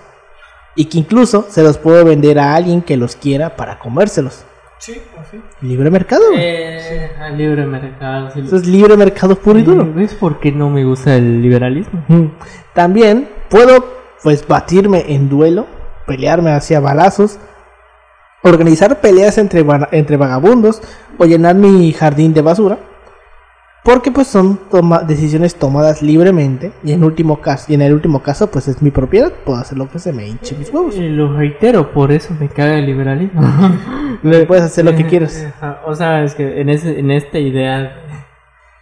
y 0.76 0.86
que 0.86 0.98
incluso 0.98 1.46
se 1.50 1.64
los 1.64 1.78
puedo 1.78 2.04
vender 2.04 2.40
a 2.40 2.54
alguien 2.54 2.82
que 2.82 2.98
los 2.98 3.16
quiera 3.16 3.56
para 3.56 3.80
comérselos. 3.80 4.44
Sí, 4.78 5.02
así. 5.20 5.42
Libre 5.62 5.90
mercado. 5.90 6.24
eh, 6.36 7.12
al 7.20 7.38
libre 7.38 7.66
mercado 7.66 8.30
sí. 8.32 8.42
Eso 8.42 8.58
es 8.58 8.68
libre 8.68 8.96
mercado 8.98 9.36
puro 9.36 9.58
y 9.60 9.64
duro. 9.64 9.92
¿Ves 9.94 10.14
por 10.14 10.40
qué 10.40 10.52
no 10.52 10.70
me 10.70 10.84
gusta 10.84 11.16
el 11.16 11.42
liberalismo? 11.42 12.04
También 12.74 13.30
puedo 13.50 13.86
pues 14.22 14.46
batirme 14.48 15.06
en 15.08 15.30
duelo, 15.30 15.66
pelearme 16.06 16.52
hacia 16.52 16.80
balazos, 16.80 17.40
organizar 18.44 19.02
peleas 19.02 19.38
entre, 19.38 19.66
entre 19.92 20.18
vagabundos 20.18 20.82
o 21.18 21.26
llenar 21.26 21.56
mi 21.56 21.92
jardín 21.94 22.34
de 22.34 22.42
basura. 22.42 22.78
Porque 23.86 24.10
pues 24.12 24.28
son 24.28 24.60
toma- 24.72 25.04
decisiones 25.04 25.54
tomadas 25.56 26.02
libremente 26.02 26.72
y 26.84 26.92
en 26.92 27.04
último 27.04 27.40
caso 27.40 27.68
y 27.72 27.76
en 27.76 27.84
el 27.84 27.94
último 27.94 28.24
caso 28.24 28.50
pues 28.50 28.68
es 28.68 28.82
mi 28.82 28.90
propiedad, 28.90 29.32
puedo 29.46 29.60
hacer 29.60 29.78
lo 29.78 29.88
que 29.88 30.00
se 30.00 30.12
me 30.12 30.28
hinche 30.28 30.56
mis 30.58 30.74
huevos. 30.74 30.96
Eh, 30.98 31.08
lo 31.10 31.32
reitero, 31.38 31.92
por 31.94 32.12
eso 32.12 32.34
me 32.40 32.50
caga 32.50 32.80
el 32.80 32.88
liberalismo. 32.88 33.42
Puedes 34.48 34.64
hacer 34.64 34.86
lo 34.86 34.96
que 34.96 35.06
quieras. 35.06 35.48
Ajá, 35.58 35.82
O 35.86 35.94
sea, 35.94 36.24
es 36.24 36.34
que 36.36 36.60
en, 36.62 36.70
ese, 36.70 36.98
en 37.00 37.12
esta 37.12 37.38
idea, 37.38 37.96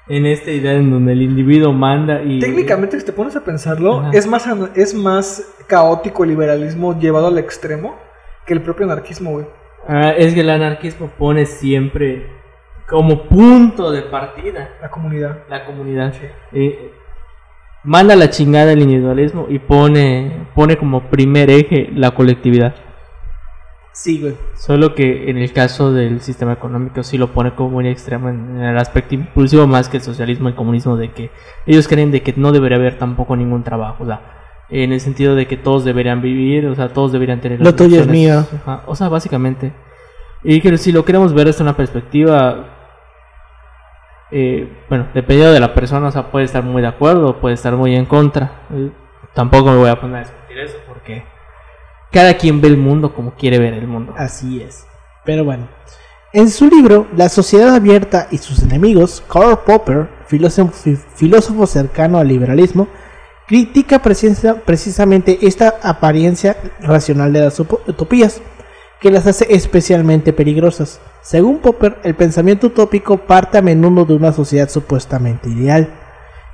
en 0.07 0.25
esta 0.25 0.51
idea 0.51 0.71
en 0.73 0.89
donde 0.89 1.11
el 1.11 1.21
individuo 1.21 1.73
manda 1.73 2.23
y... 2.23 2.39
Técnicamente, 2.39 2.97
si 2.99 3.05
te 3.05 3.11
pones 3.11 3.35
a 3.35 3.43
pensarlo, 3.43 3.99
Ajá. 3.99 4.11
es 4.13 4.25
más, 4.25 4.47
an- 4.47 4.69
es 4.75 4.93
más 4.93 5.43
caótico 5.67 6.23
el 6.23 6.29
liberalismo 6.29 6.97
llevado 6.97 7.27
al 7.27 7.37
extremo 7.39 7.95
que 8.45 8.53
el 8.53 8.61
propio 8.61 8.85
anarquismo, 8.85 9.31
güey. 9.31 9.45
Ah, 9.85 10.11
es 10.17 10.33
que 10.33 10.39
el 10.41 10.49
anarquismo 10.49 11.07
pone 11.17 11.45
siempre 11.45 12.27
como 12.87 13.23
punto 13.23 13.91
de 13.91 14.01
partida 14.03 14.69
La 14.81 14.89
comunidad. 14.89 15.39
la 15.49 15.65
comunidad. 15.65 16.13
Eh, 16.51 16.91
manda 17.83 18.15
la 18.15 18.29
chingada 18.29 18.71
el 18.71 18.81
individualismo 18.81 19.47
y 19.49 19.59
pone, 19.59 20.47
pone 20.55 20.77
como 20.77 21.09
primer 21.09 21.49
eje 21.49 21.89
la 21.93 22.11
colectividad. 22.11 22.75
Sí, 23.93 24.19
güey. 24.19 24.33
Solo 24.55 24.95
que 24.95 25.29
en 25.29 25.37
el 25.37 25.53
caso 25.53 25.93
del 25.93 26.21
sistema 26.21 26.53
económico 26.53 27.03
sí 27.03 27.17
lo 27.19 27.31
pone 27.31 27.53
como 27.53 27.69
muy 27.69 27.87
extremo 27.87 28.27
en, 28.27 28.57
en 28.57 28.63
el 28.63 28.77
aspecto 28.77 29.13
impulsivo 29.13 29.67
más 29.67 29.87
que 29.87 29.97
el 29.97 30.03
socialismo 30.03 30.49
y 30.49 30.51
el 30.51 30.55
comunismo 30.55 30.97
de 30.97 31.11
que 31.11 31.29
ellos 31.67 31.87
creen 31.87 32.09
de 32.09 32.23
que 32.23 32.33
no 32.35 32.51
debería 32.51 32.77
haber 32.77 32.97
tampoco 32.97 33.35
ningún 33.35 33.63
trabajo, 33.63 34.03
o 34.03 34.07
sea, 34.07 34.21
en 34.69 34.91
el 34.91 34.99
sentido 34.99 35.35
de 35.35 35.45
que 35.45 35.57
todos 35.57 35.85
deberían 35.85 36.23
vivir, 36.23 36.65
o 36.65 36.75
sea, 36.75 36.89
todos 36.89 37.11
deberían 37.11 37.39
tener 37.41 37.61
Lo 37.61 37.75
tuyo 37.75 38.01
es 38.01 38.07
mío. 38.07 38.43
Ajá, 38.65 38.81
o 38.87 38.95
sea, 38.95 39.09
básicamente. 39.09 39.71
Y 40.43 40.61
que 40.61 40.75
si 40.77 40.91
lo 40.91 41.05
queremos 41.05 41.33
ver 41.33 41.45
desde 41.45 41.63
una 41.63 41.77
perspectiva 41.77 42.72
eh, 44.33 44.67
bueno, 44.89 45.07
dependiendo 45.13 45.53
de 45.53 45.59
la 45.59 45.73
persona, 45.73 46.09
o 46.09 46.31
puede 46.31 46.45
estar 46.45 46.63
muy 46.63 46.81
de 46.81 46.87
acuerdo, 46.87 47.39
puede 47.39 47.55
estar 47.55 47.75
muy 47.75 47.95
en 47.95 48.05
contra. 48.05 48.61
Eh, 48.73 48.89
tampoco 49.33 49.71
me 49.71 49.77
voy 49.77 49.89
a 49.89 49.99
poner 49.99 50.17
a 50.17 50.19
discutir 50.21 50.59
eso 50.59 50.77
porque 50.87 51.23
cada 52.11 52.33
quien 52.35 52.59
ve 52.61 52.67
el 52.67 52.77
mundo 52.77 53.13
como 53.13 53.35
quiere 53.35 53.59
ver 53.59 53.73
el 53.73 53.87
mundo. 53.87 54.13
Así 54.17 54.61
es. 54.61 54.85
Pero 55.23 55.43
bueno. 55.45 55.67
En 56.35 56.49
su 56.49 56.67
libro 56.67 57.05
La 57.15 57.29
sociedad 57.29 57.75
abierta 57.75 58.27
y 58.31 58.39
sus 58.39 58.63
enemigos, 58.63 59.23
Karl 59.31 59.59
Popper, 59.65 60.09
filósofo, 60.25 60.71
fi- 60.71 60.95
filósofo 61.15 61.67
cercano 61.67 62.17
al 62.17 62.27
liberalismo, 62.27 62.87
critica 63.47 63.99
precisa- 64.01 64.55
precisamente 64.65 65.37
esta 65.43 65.75
apariencia 65.83 66.57
racional 66.81 67.31
de 67.33 67.41
las 67.41 67.59
utopías. 67.59 68.41
Que 69.03 69.11
las 69.11 69.27
hace 69.27 69.53
especialmente 69.53 70.31
peligrosas. 70.31 71.01
Según 71.21 71.59
Popper, 71.59 71.97
el 72.03 72.15
pensamiento 72.15 72.67
utópico 72.67 73.17
parte 73.17 73.57
a 73.57 73.61
menudo 73.61 74.05
de 74.05 74.13
una 74.13 74.31
sociedad 74.31 74.69
supuestamente 74.69 75.49
ideal, 75.49 75.89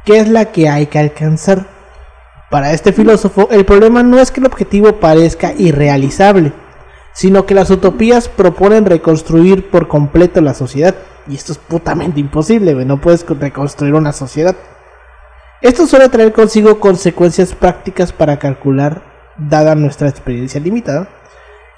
que 0.04 0.18
es 0.18 0.28
la 0.28 0.46
que 0.46 0.68
hay 0.68 0.88
que 0.88 0.98
alcanzar. 0.98 1.68
Para 2.50 2.74
este 2.74 2.92
filósofo, 2.92 3.48
el 3.52 3.66
problema 3.66 4.02
no 4.02 4.18
es 4.18 4.32
que 4.32 4.40
el 4.40 4.48
objetivo 4.48 4.94
parezca 4.94 5.54
irrealizable, 5.54 6.52
sino 7.14 7.46
que 7.46 7.54
las 7.54 7.70
utopías 7.70 8.28
proponen 8.28 8.88
reconstruir 8.88 9.70
por 9.70 9.88
completo 9.88 10.42
la 10.42 10.56
sociedad. 10.56 10.96
Y 11.28 11.36
esto 11.36 11.52
es 11.52 11.60
putamente 11.60 12.20
imposible, 12.20 12.74
no 12.84 13.00
puedes 13.00 13.28
reconstruir 13.30 13.94
una 13.94 14.12
sociedad. 14.12 14.56
Esto 15.62 15.86
suele 15.86 16.10
traer 16.10 16.34
consigo 16.34 16.80
consecuencias 16.80 17.54
prácticas 17.54 18.12
para 18.12 18.40
calcular, 18.40 19.04
dada 19.38 19.76
nuestra 19.76 20.10
experiencia 20.10 20.60
limitada, 20.60 21.10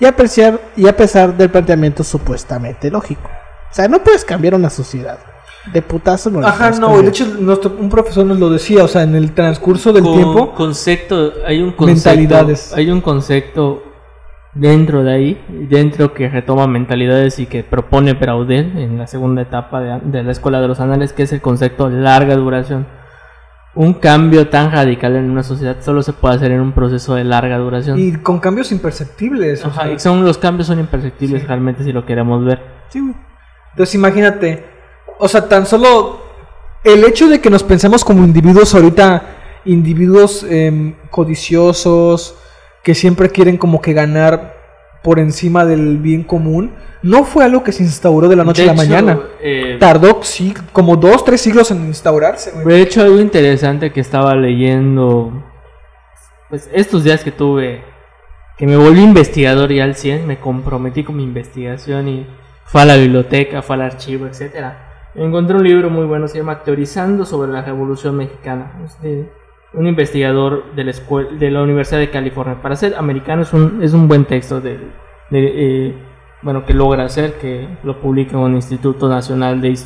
y 0.02 0.06
a, 0.06 0.60
y 0.76 0.88
a 0.88 0.98
pesar 0.98 1.38
del 1.38 1.50
planteamiento 1.50 2.04
supuestamente 2.04 2.90
lógico. 2.90 3.30
O 3.72 3.74
sea, 3.74 3.88
no 3.88 4.04
puedes 4.04 4.26
cambiar 4.26 4.56
una 4.56 4.70
sociedad. 4.70 5.20
De 5.72 5.84
putazo 5.84 6.32
no 6.32 6.40
Ajá, 6.40 6.72
no, 6.72 7.00
de 7.04 7.10
hecho 7.10 7.24
un 7.78 7.88
profesor 7.88 8.26
nos 8.26 8.40
lo 8.40 8.50
decía, 8.50 8.84
o 8.84 8.88
sea, 8.88 9.04
en 9.04 9.14
el 9.14 9.34
transcurso 9.34 9.94
del 9.94 10.04
tiempo. 10.04 10.54
Concepto, 10.56 11.34
hay 11.46 11.62
un 11.62 11.74
concepto. 11.74 12.10
Mentalidades. 12.10 12.74
Hay 12.74 12.90
un 12.90 13.00
concepto 13.00 13.84
dentro 14.56 15.04
de 15.04 15.14
ahí, 15.14 15.46
dentro 15.70 16.16
que 16.16 16.30
retoma 16.30 16.66
mentalidades 16.66 17.38
y 17.38 17.46
que 17.46 17.64
propone 17.64 18.14
Braudel 18.14 18.76
en 18.76 18.98
la 18.98 19.06
segunda 19.06 19.44
etapa 19.44 19.82
de, 19.82 20.00
de 20.04 20.24
la 20.24 20.32
Escuela 20.32 20.62
de 20.62 20.68
los 20.68 20.80
Anales, 20.80 21.14
que 21.14 21.24
es 21.24 21.32
el 21.32 21.42
concepto 21.42 21.90
larga 21.90 22.36
duración 22.36 22.88
un 23.74 23.94
cambio 23.94 24.50
tan 24.50 24.72
radical 24.72 25.16
en 25.16 25.30
una 25.30 25.44
sociedad 25.44 25.78
solo 25.82 26.04
se 26.04 26.12
puede 26.12 26.36
hacer 26.36 26.52
en 26.52 26.60
un 26.60 26.74
proceso 26.74 27.16
de 27.16 27.24
larga 27.24 27.58
duración. 27.58 27.98
Y 27.98 28.14
con 28.18 28.40
cambios 28.40 28.72
imperceptibles. 28.72 29.64
Ajá, 29.66 29.98
son, 29.98 30.26
los 30.26 30.38
cambios 30.38 30.68
son 30.68 30.80
imperceptibles 30.80 31.48
realmente 31.48 31.84
si 31.84 31.94
lo 31.94 32.06
queremos 32.06 32.44
ver. 32.44 32.62
Sí, 32.90 33.00
Entonces 33.72 33.96
imagínate, 33.96 34.66
o 35.20 35.28
sea, 35.28 35.48
tan 35.48 35.66
solo 35.66 36.22
el 36.84 37.04
hecho 37.06 37.30
de 37.30 37.40
que 37.40 37.50
nos 37.50 37.64
pensemos 37.64 38.04
como 38.04 38.24
individuos 38.26 38.76
ahorita, 38.76 39.24
individuos 39.66 40.46
em, 40.50 40.96
codiciosos, 41.10 42.36
que 42.84 42.96
siempre 42.96 43.30
quieren 43.30 43.58
como 43.58 43.82
que 43.82 43.94
ganar 43.94 44.61
por 45.04 45.20
encima 45.20 45.66
del 45.66 45.98
bien 45.98 46.24
común, 46.24 46.72
no 47.02 47.24
fue 47.24 47.44
algo 47.44 47.64
que 47.64 47.72
se 47.72 47.84
instauró 47.84 48.28
de 48.28 48.36
la 48.36 48.44
noche 48.44 48.64
a 48.64 48.68
la 48.68 48.74
mañana. 48.74 49.20
Eh, 49.42 49.78
Tardó 49.80 50.20
sí, 50.22 50.54
como 50.72 50.96
dos, 50.96 51.26
tres 51.26 51.42
siglos 51.42 51.72
en 51.72 51.86
instaurarse. 51.88 52.52
De 52.64 52.82
hecho, 52.82 53.02
algo 53.02 53.20
interesante 53.20 53.92
que 53.92 54.02
estaba 54.02 54.36
leyendo, 54.36 55.44
pues 56.50 56.70
estos 56.74 57.04
días 57.04 57.24
que 57.24 57.32
tuve, 57.32 57.84
que 58.58 58.68
me 58.68 58.78
volví 58.78 59.02
investigador 59.02 59.72
y 59.72 59.80
al 59.80 59.96
100, 59.96 60.28
me 60.28 60.40
comprometí 60.40 61.04
con 61.04 61.18
mi 61.18 61.24
investigación 61.24 62.08
y 62.08 62.28
fue 62.66 62.82
a 62.82 62.86
la 62.86 62.96
biblioteca, 62.96 63.62
fue 63.64 63.76
al 63.76 63.82
archivo, 63.82 64.28
etcétera. 64.28 65.10
Encontré 65.16 65.58
un 65.58 65.64
libro 65.64 65.90
muy 65.90 66.06
bueno, 66.06 66.28
se 66.28 66.38
llama 66.38 66.64
Teorizando 66.64 67.26
sobre 67.26 67.52
la 67.52 67.64
Revolución 67.64 68.16
Mexicana. 68.16 68.72
Un 69.74 69.88
investigador 69.88 70.74
de 70.76 70.84
la, 70.84 70.92
escuela, 70.92 71.32
de 71.32 71.50
la 71.50 71.62
Universidad 71.62 72.00
de 72.00 72.10
California. 72.10 72.62
Para 72.62 72.76
ser 72.76 72.96
americano 72.96 73.44
es 73.44 73.54
un, 73.54 73.82
es 73.82 73.94
un 73.94 74.08
buen 74.08 74.26
texto 74.26 74.60
de, 74.60 74.80
eh, 75.32 75.96
bueno, 76.42 76.66
que 76.66 76.74
logra 76.74 77.06
hacer, 77.06 77.36
que 77.36 77.68
lo 77.84 78.00
publica 78.02 78.38
un 78.38 78.56
Instituto 78.56 79.08
Nacional 79.08 79.62
de, 79.62 79.78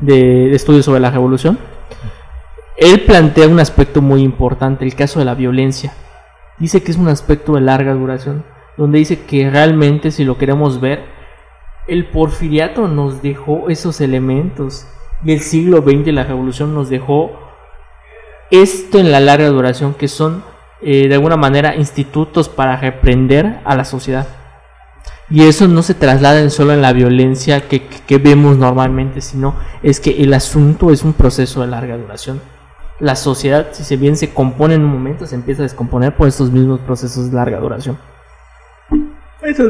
de, 0.00 0.54
Estudios 0.54 0.84
sobre 0.84 1.00
la 1.00 1.10
Revolución, 1.10 1.58
él 2.76 3.02
plantea 3.02 3.46
un 3.46 3.60
aspecto 3.60 4.00
muy 4.00 4.22
importante, 4.22 4.84
el 4.84 4.94
caso 4.94 5.18
de 5.18 5.26
la 5.26 5.34
violencia. 5.34 5.92
Dice 6.58 6.82
que 6.82 6.90
es 6.90 6.96
un 6.96 7.08
aspecto 7.08 7.54
de 7.54 7.60
larga 7.60 7.94
duración, 7.94 8.44
donde 8.76 8.98
dice 8.98 9.20
que 9.24 9.50
realmente 9.50 10.10
si 10.10 10.24
lo 10.24 10.38
queremos 10.38 10.80
ver, 10.80 11.04
el 11.86 12.06
porfiriato 12.06 12.88
nos 12.88 13.22
dejó 13.22 13.68
esos 13.68 14.00
elementos 14.00 14.86
y 15.24 15.32
el 15.32 15.40
siglo 15.40 15.82
XX 15.82 16.12
la 16.12 16.24
revolución 16.24 16.74
nos 16.74 16.88
dejó 16.88 17.49
esto 18.50 18.98
en 18.98 19.12
la 19.12 19.20
larga 19.20 19.48
duración, 19.48 19.94
que 19.94 20.08
son 20.08 20.42
eh, 20.82 21.08
de 21.08 21.14
alguna 21.14 21.36
manera 21.36 21.76
institutos 21.76 22.48
para 22.48 22.76
reprender 22.76 23.60
a 23.64 23.76
la 23.76 23.84
sociedad. 23.84 24.26
Y 25.28 25.46
eso 25.46 25.68
no 25.68 25.82
se 25.82 25.94
traslada 25.94 26.48
solo 26.50 26.72
en 26.72 26.82
la 26.82 26.92
violencia 26.92 27.68
que, 27.68 28.18
vemos 28.18 28.56
normalmente, 28.56 29.20
sino 29.20 29.54
es 29.82 30.00
que 30.00 30.22
el 30.22 30.34
asunto 30.34 30.90
es 30.90 31.04
un 31.04 31.12
proceso 31.12 31.60
de 31.60 31.68
larga 31.68 31.96
duración. 31.96 32.40
La 32.98 33.14
sociedad, 33.14 33.68
si 33.72 33.84
se 33.84 33.96
bien 33.96 34.16
se 34.16 34.34
compone 34.34 34.74
en 34.74 34.82
un 34.82 34.90
momento, 34.90 35.26
se 35.26 35.36
empieza 35.36 35.62
a 35.62 35.64
descomponer 35.64 36.16
por 36.16 36.26
estos 36.26 36.50
mismos 36.50 36.80
procesos 36.80 37.30
de 37.30 37.36
larga 37.36 37.60
duración. 37.60 37.96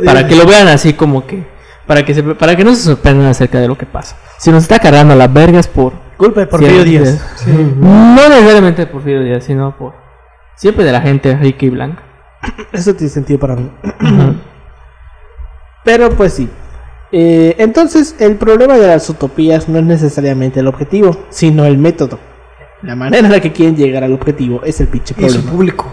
para 0.04 0.26
que 0.26 0.34
lo 0.34 0.46
vean 0.46 0.68
así 0.68 0.94
como 0.94 1.26
que, 1.26 1.46
para 1.86 2.04
que, 2.04 2.14
se, 2.14 2.22
para 2.22 2.56
que 2.56 2.64
no 2.64 2.74
se 2.74 2.82
sorprendan 2.82 3.26
acerca 3.26 3.60
de 3.60 3.68
lo 3.68 3.76
que 3.76 3.86
pasa. 3.86 4.16
Si 4.38 4.50
nos 4.50 4.62
está 4.62 4.78
cargando 4.78 5.14
las 5.14 5.32
vergas 5.32 5.68
por... 5.68 6.09
Culpa 6.20 6.40
de 6.40 6.48
Porfirio 6.48 6.84
Díaz. 6.84 7.18
No 7.46 8.28
necesariamente 8.28 8.82
de 8.82 8.86
Porfirio 8.88 9.22
Díaz, 9.22 9.42
sino 9.42 9.74
por... 9.74 9.94
Siempre 10.54 10.84
de 10.84 10.92
la 10.92 11.00
gente 11.00 11.34
rica 11.34 11.64
y 11.64 11.70
blanca. 11.70 12.02
Eso 12.72 12.94
tiene 12.94 13.08
sentido 13.08 13.40
para 13.40 13.56
mí. 13.56 13.70
Pero 15.84 16.10
pues 16.10 16.34
sí. 16.34 16.50
Eh, 17.10 17.54
entonces, 17.56 18.16
el 18.18 18.36
problema 18.36 18.76
de 18.76 18.86
las 18.86 19.08
utopías 19.08 19.66
no 19.70 19.78
es 19.78 19.84
necesariamente 19.86 20.60
el 20.60 20.66
objetivo, 20.66 21.16
sino 21.30 21.64
el 21.64 21.78
método. 21.78 22.18
La 22.82 22.94
manera 22.94 23.26
en 23.26 23.32
la 23.32 23.40
que 23.40 23.52
quieren 23.52 23.74
llegar 23.74 24.04
al 24.04 24.12
objetivo 24.12 24.60
es 24.62 24.78
el 24.82 24.88
pinche 24.88 25.14
problema. 25.14 25.38
Y 25.38 25.42
su 25.42 25.48
público. 25.48 25.86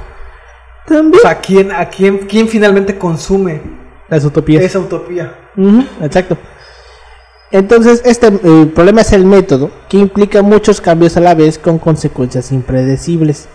También. 0.86 1.20
O 1.20 1.22
sea, 1.22 1.40
¿quién, 1.40 1.72
¿a 1.72 1.86
quién, 1.86 2.18
quién 2.28 2.50
finalmente 2.50 2.98
consume 2.98 3.62
las 4.10 4.26
utopías? 4.26 4.62
Esa 4.62 4.80
utopía. 4.80 5.34
exacto. 6.02 6.38
Entonces, 7.52 8.02
este 8.06 8.28
el 8.28 8.72
problema 8.74 9.02
es 9.02 9.14
el 9.14 9.26
método, 9.26 9.72
que 9.90 9.98
implica 9.98 10.42
muchos 10.42 10.82
cambios 10.82 11.18
a 11.18 11.22
la 11.22 11.36
vez 11.36 11.58
con 11.58 11.80
consecuencias 11.80 12.52
impredecibles. 12.52 13.48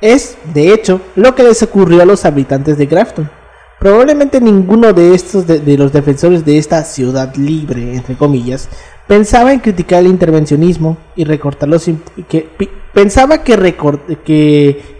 Es, 0.00 0.36
de 0.52 0.72
hecho, 0.74 1.00
lo 1.14 1.34
que 1.34 1.42
les 1.42 1.62
ocurrió 1.62 2.02
a 2.02 2.06
los 2.06 2.24
habitantes 2.24 2.76
de 2.76 2.86
Grafton 2.86 3.30
Probablemente 3.78 4.40
ninguno 4.40 4.94
de 4.94 5.14
estos 5.14 5.46
de, 5.46 5.76
los 5.76 5.92
defensores 5.92 6.44
de 6.46 6.56
esta 6.56 6.82
ciudad 6.82 7.34
libre, 7.36 7.94
entre 7.94 8.16
comillas, 8.16 8.70
pensaba 9.06 9.52
en 9.52 9.60
criticar 9.60 10.00
el 10.00 10.06
intervencionismo 10.06 10.96
y 11.14 11.24
recortar 11.24 11.68
los 11.68 11.84
que 12.26 12.48
pensaba 12.94 13.44
que 13.44 13.54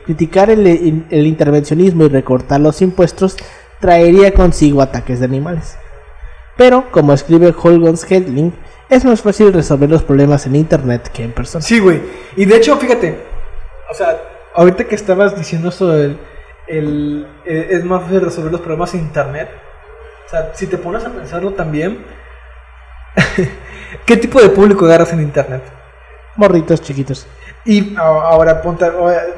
criticar 0.04 0.50
el, 0.50 1.26
intervencionismo 1.26 2.04
y 2.04 2.08
recortar 2.08 2.60
los 2.60 2.82
impuestos 2.82 3.36
traería 3.80 4.34
consigo 4.34 4.82
ataques 4.82 5.20
de 5.20 5.24
animales. 5.24 5.78
Pero, 6.56 6.90
como 6.90 7.12
escribe 7.12 7.54
Holgons 7.56 8.10
Hedling, 8.10 8.52
es 8.88 9.04
más 9.04 9.20
fácil 9.20 9.52
resolver 9.52 9.90
los 9.90 10.02
problemas 10.02 10.46
en 10.46 10.56
internet 10.56 11.10
que 11.12 11.24
en 11.24 11.32
persona. 11.32 11.62
Sí, 11.62 11.78
güey. 11.78 12.00
Y 12.36 12.44
de 12.44 12.56
hecho, 12.56 12.76
fíjate, 12.76 13.18
o 13.90 13.94
sea, 13.94 14.20
ahorita 14.54 14.84
que 14.84 14.94
estabas 14.94 15.36
diciendo 15.36 15.68
eso 15.68 15.88
del 15.88 16.18
el, 16.66 17.26
eh, 17.44 17.68
es 17.70 17.84
más 17.84 18.02
fácil 18.02 18.20
resolver 18.20 18.52
los 18.52 18.60
problemas 18.60 18.94
en 18.94 19.00
internet. 19.00 19.48
O 20.26 20.28
sea, 20.28 20.52
si 20.54 20.66
te 20.66 20.78
pones 20.78 21.04
a 21.04 21.10
pensarlo 21.10 21.52
también, 21.52 22.04
¿qué 24.06 24.16
tipo 24.16 24.40
de 24.40 24.48
público 24.48 24.84
agarras 24.84 25.12
en 25.12 25.22
internet? 25.22 25.62
Morritos 26.36 26.82
chiquitos. 26.82 27.26
Y 27.64 27.96
ahora, 27.96 28.62
ponte, 28.62 28.86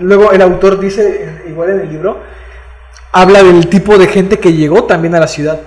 luego 0.01 0.33
el 0.33 0.43
autor 0.43 0.79
dice, 0.81 1.43
igual 1.49 1.71
en 1.71 1.81
el 1.81 1.89
libro, 1.89 2.21
habla 3.13 3.43
del 3.43 3.69
tipo 3.69 3.97
de 3.97 4.07
gente 4.07 4.39
que 4.39 4.53
llegó 4.53 4.85
también 4.85 5.15
a 5.15 5.21
la 5.21 5.29
ciudad. 5.29 5.61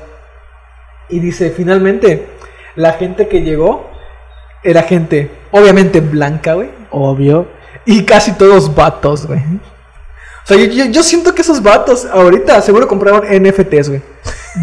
Y 1.12 1.19
dice, 1.19 1.52
finalmente, 1.52 2.28
la 2.76 2.93
gente 2.93 3.28
que 3.28 3.41
llegó 3.41 3.89
era 4.63 4.84
gente, 4.84 5.30
obviamente 5.52 6.00
blanca, 6.00 6.54
güey. 6.54 6.69
Obvio. 6.89 7.47
Y 7.86 8.04
casi 8.04 8.34
todos 8.34 8.74
vatos, 8.74 9.28
güey. 9.28 9.39
O 9.39 10.47
sea, 10.47 10.58
yo, 10.58 11.04
siento 11.04 11.36
que 11.36 11.41
esos 11.41 11.62
vatos 11.62 12.06
ahorita 12.06 12.62
seguro 12.62 12.88
compraron 12.88 13.21
NFTs, 13.21 13.89
güey. 13.89 14.02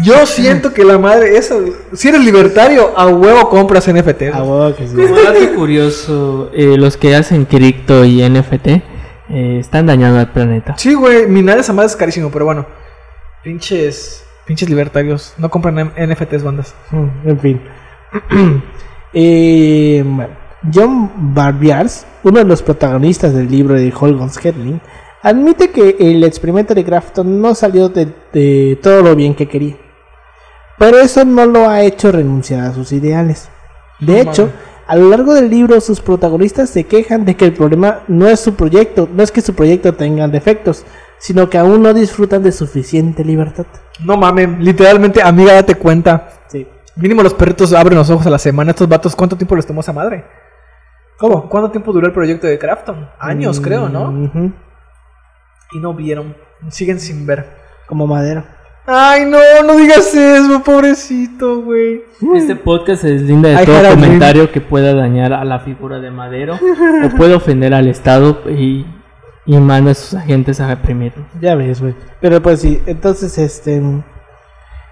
Yo 0.03 0.25
siento 0.25 0.73
que 0.73 0.83
la 0.83 0.97
madre, 0.97 1.37
eso, 1.37 1.63
si 1.93 2.09
eres 2.09 2.21
libertario, 2.21 2.97
a 2.97 3.07
huevo 3.07 3.49
compras 3.49 3.87
NFTs. 3.91 4.33
A 4.33 4.43
huevo 4.43 4.75
que 4.75 4.87
sí. 4.87 4.95
Como 4.95 5.15
dato 5.15 5.55
curioso, 5.55 6.51
eh, 6.53 6.75
los 6.77 6.97
que 6.97 7.15
hacen 7.15 7.45
cripto 7.45 8.03
y 8.03 8.27
NFT 8.27 8.67
eh, 8.67 9.57
están 9.59 9.85
dañando 9.85 10.19
al 10.19 10.31
planeta. 10.31 10.75
Sí, 10.77 10.93
güey, 10.93 11.27
minar 11.27 11.57
esa 11.57 11.73
madre 11.73 11.87
es 11.87 11.95
carísimo, 11.95 12.29
pero 12.29 12.45
bueno. 12.45 12.65
Pinches, 13.43 14.25
pinches 14.49 14.67
libertarios, 14.67 15.35
no 15.37 15.51
compran 15.51 15.93
NFTs, 15.95 16.41
bandas. 16.41 16.73
Mm, 16.89 17.29
en 17.29 17.39
fin. 17.39 17.61
eh, 19.13 20.03
John 20.73 21.11
Barbiars, 21.35 22.07
uno 22.23 22.39
de 22.39 22.45
los 22.45 22.63
protagonistas 22.63 23.35
del 23.35 23.47
libro 23.47 23.75
de 23.75 23.93
Holgons 23.95 24.43
Hedling, 24.43 24.81
Admite 25.21 25.69
que 25.69 25.97
el 25.99 26.23
experimento 26.23 26.73
de 26.73 26.81
Grafton 26.81 27.41
no 27.41 27.53
salió 27.53 27.89
de, 27.89 28.79
todo 28.81 29.03
lo 29.03 29.15
bien 29.15 29.35
que 29.35 29.47
quería, 29.47 29.75
pero 30.79 30.97
eso 30.97 31.25
no 31.25 31.45
lo 31.45 31.69
ha 31.69 31.83
hecho 31.83 32.11
renunciar 32.11 32.61
a 32.61 32.73
sus 32.73 32.91
ideales. 32.91 33.49
De 33.99 34.21
hecho, 34.21 34.49
a 34.87 34.95
lo 34.95 35.09
largo 35.09 35.35
del 35.35 35.51
libro 35.51 35.79
sus 35.81 35.99
protagonistas 35.99 36.71
se 36.71 36.85
quejan 36.85 37.25
de 37.25 37.35
que 37.35 37.45
el 37.45 37.53
problema 37.53 37.99
no 38.07 38.27
es 38.29 38.39
su 38.39 38.55
proyecto, 38.55 39.07
no 39.13 39.21
es 39.21 39.31
que 39.31 39.41
su 39.41 39.53
proyecto 39.53 39.93
tenga 39.93 40.27
defectos, 40.27 40.85
sino 41.19 41.49
que 41.49 41.59
aún 41.59 41.83
no 41.83 41.93
disfrutan 41.93 42.41
de 42.41 42.53
suficiente 42.53 43.23
libertad. 43.25 43.67
No 44.03 44.17
mames, 44.17 44.59
literalmente, 44.59 45.21
amiga, 45.21 45.53
date 45.53 45.75
cuenta. 45.75 46.29
Sí. 46.47 46.67
Mínimo 46.95 47.21
los 47.23 47.33
perritos 47.33 47.73
abren 47.73 47.97
los 47.97 48.09
ojos 48.09 48.25
a 48.25 48.29
la 48.29 48.39
semana. 48.39 48.71
Estos 48.71 48.87
vatos, 48.87 49.15
¿cuánto 49.15 49.35
tiempo 49.37 49.55
les 49.55 49.65
tomó 49.65 49.81
esa 49.81 49.93
madre? 49.93 50.23
¿Cómo? 51.17 51.49
¿Cuánto 51.49 51.71
tiempo 51.71 51.91
duró 51.91 52.07
el 52.07 52.13
proyecto 52.13 52.47
de 52.47 52.57
Crafton? 52.57 53.09
Años, 53.19 53.59
Mm, 53.59 53.63
creo, 53.63 53.89
¿no? 53.89 54.09
ujú. 54.09 54.51
Y 55.73 55.79
no 55.79 55.93
vieron. 55.93 56.35
Siguen 56.69 56.99
sin 56.99 57.25
ver. 57.25 57.45
Como 57.87 58.07
madera. 58.07 58.45
Ay, 58.91 59.25
no, 59.25 59.37
no 59.65 59.75
digas 59.75 60.13
eso, 60.15 60.63
pobrecito, 60.63 61.61
güey. 61.61 62.01
Este 62.35 62.55
podcast 62.55 63.01
se 63.03 63.09
deslinda 63.11 63.49
de 63.49 63.61
I 63.61 63.65
todo 63.65 63.89
comentario 63.91 64.51
que 64.51 64.61
pueda 64.61 64.95
dañar 64.95 65.31
a 65.33 65.43
la 65.45 65.59
figura 65.59 65.99
de 65.99 66.09
Madero 66.09 66.55
o 67.05 67.09
puede 67.15 67.35
ofender 67.35 67.73
al 67.75 67.87
Estado 67.87 68.41
y, 68.49 68.87
y 69.49 69.57
manda 69.57 69.91
a 69.91 69.95
sus 69.95 70.13
agentes 70.13 70.59
a 70.59 70.67
reprimirlo. 70.67 71.25
Ya 71.41 71.55
ves, 71.55 71.81
güey. 71.81 71.95
Pero 72.21 72.39
pues 72.39 72.61
sí, 72.61 72.83
entonces 72.85 73.35
este... 73.39 73.81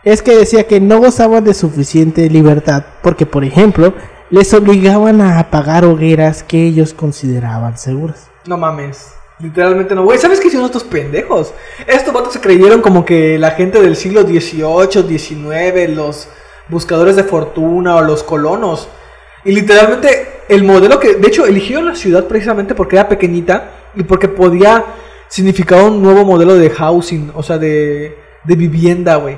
Es 0.04 0.24
que 0.24 0.36
decía 0.36 0.66
que 0.66 0.80
no 0.80 0.98
gozaban 0.98 1.44
de 1.44 1.54
suficiente 1.54 2.28
libertad 2.28 2.84
porque, 3.04 3.28
por 3.28 3.44
ejemplo, 3.44 3.94
les 4.32 4.52
obligaban 4.56 5.22
a 5.22 5.38
apagar 5.38 5.86
hogueras 5.86 6.42
que 6.42 6.66
ellos 6.66 6.96
consideraban 6.96 7.78
seguras. 7.78 8.32
No 8.48 8.58
mames. 8.58 9.14
Literalmente 9.38 9.94
no, 9.94 10.04
güey. 10.06 10.18
¿Sabes 10.18 10.40
qué 10.40 10.48
hicieron 10.48 10.66
estos 10.66 10.86
pendejos? 10.86 11.54
Estos 11.86 12.12
vatos 12.12 12.34
se 12.34 12.42
creyeron 12.42 12.82
como 12.82 13.06
que 13.06 13.38
la 13.38 13.52
gente 13.52 13.80
del 13.80 13.96
siglo 13.96 14.24
XVIII, 14.24 15.20
XIX, 15.20 15.96
los 15.96 16.30
buscadores 16.68 17.16
de 17.16 17.26
fortuna 17.26 17.96
o 17.96 18.02
los 18.02 18.24
colonos. 18.24 18.90
Y 19.46 19.52
literalmente 19.52 20.42
el 20.50 20.64
modelo 20.64 21.00
que, 21.00 21.14
de 21.14 21.28
hecho, 21.28 21.46
eligieron 21.46 21.86
la 21.86 21.96
ciudad 21.96 22.26
precisamente 22.26 22.74
porque 22.74 22.96
era 22.96 23.08
pequeñita 23.08 23.77
y 23.98 24.04
porque 24.04 24.28
podía 24.28 24.84
significar 25.28 25.84
un 25.84 26.02
nuevo 26.02 26.24
modelo 26.24 26.56
de 26.56 26.70
housing, 26.70 27.32
o 27.36 27.44
sea, 27.44 27.58
de, 27.58 28.18
de 28.46 28.56
vivienda, 28.56 29.16
güey. 29.18 29.38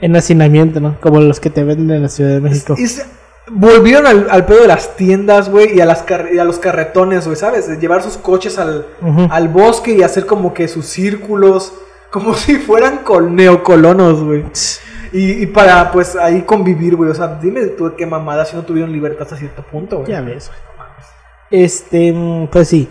En 0.00 0.16
hacinamiento, 0.16 0.80
¿no? 0.80 0.98
Como 1.00 1.20
los 1.20 1.40
que 1.40 1.50
te 1.50 1.62
venden 1.64 1.90
en 1.96 2.02
la 2.02 2.08
Ciudad 2.08 2.30
de 2.30 2.40
México. 2.40 2.74
Y 2.78 2.86
se- 2.86 3.04
volvieron 3.50 4.06
al, 4.06 4.26
al 4.30 4.46
pedo 4.46 4.62
de 4.62 4.68
las 4.68 4.96
tiendas, 4.96 5.50
güey, 5.50 5.76
y, 5.76 5.80
a 5.80 5.84
las 5.86 6.04
y 6.32 6.38
a 6.38 6.44
los 6.44 6.58
carretones, 6.58 7.26
güey, 7.26 7.36
¿sabes? 7.36 7.68
De 7.68 7.76
llevar 7.76 8.02
sus 8.02 8.16
coches 8.16 8.58
al, 8.58 8.86
al 9.30 9.48
bosque 9.48 9.92
y 9.92 10.02
hacer 10.02 10.24
como 10.26 10.54
que 10.54 10.66
sus 10.68 10.86
círculos, 10.86 11.74
como 12.10 12.34
si 12.34 12.56
fueran 12.56 12.98
col 12.98 13.34
neocolonos, 13.36 14.22
güey. 14.24 14.44
Y, 15.12 15.42
y 15.42 15.46
para, 15.46 15.92
pues, 15.92 16.16
ahí 16.16 16.42
convivir, 16.42 16.96
güey. 16.96 17.10
O 17.10 17.14
sea, 17.14 17.38
dime 17.40 17.66
tú 17.66 17.92
qué 17.96 18.04
mamada 18.06 18.44
si 18.46 18.56
no 18.56 18.62
tuvieron 18.62 18.90
libertad 18.90 19.22
hasta 19.22 19.36
cierto 19.36 19.62
punto, 19.62 19.98
güey. 19.98 20.10
Ya 20.10 20.20
ves, 20.22 20.48
güey. 20.48 20.58
Este, 21.64 22.12
mm, 22.12 22.48
pues 22.48 22.68
sí. 22.68 22.88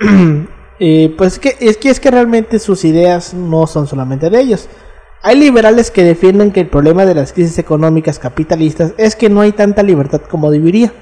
Eh, 0.78 1.14
pues 1.16 1.32
es 1.34 1.38
que, 1.38 1.56
es 1.58 1.78
que 1.78 1.88
es 1.88 2.00
que 2.00 2.10
realmente 2.10 2.58
sus 2.58 2.84
ideas 2.84 3.32
no 3.32 3.66
son 3.66 3.86
solamente 3.86 4.28
de 4.28 4.38
ellos. 4.40 4.68
Hay 5.22 5.36
liberales 5.38 5.90
que 5.90 6.04
defienden 6.04 6.52
que 6.52 6.60
el 6.60 6.66
problema 6.68 7.06
de 7.06 7.14
las 7.14 7.32
crisis 7.32 7.58
económicas 7.58 8.18
capitalistas 8.18 8.92
es 8.98 9.16
que 9.16 9.30
no 9.30 9.40
hay 9.40 9.52
tanta 9.52 9.82
libertad 9.82 10.20
como 10.28 10.50
debería. 10.50 10.92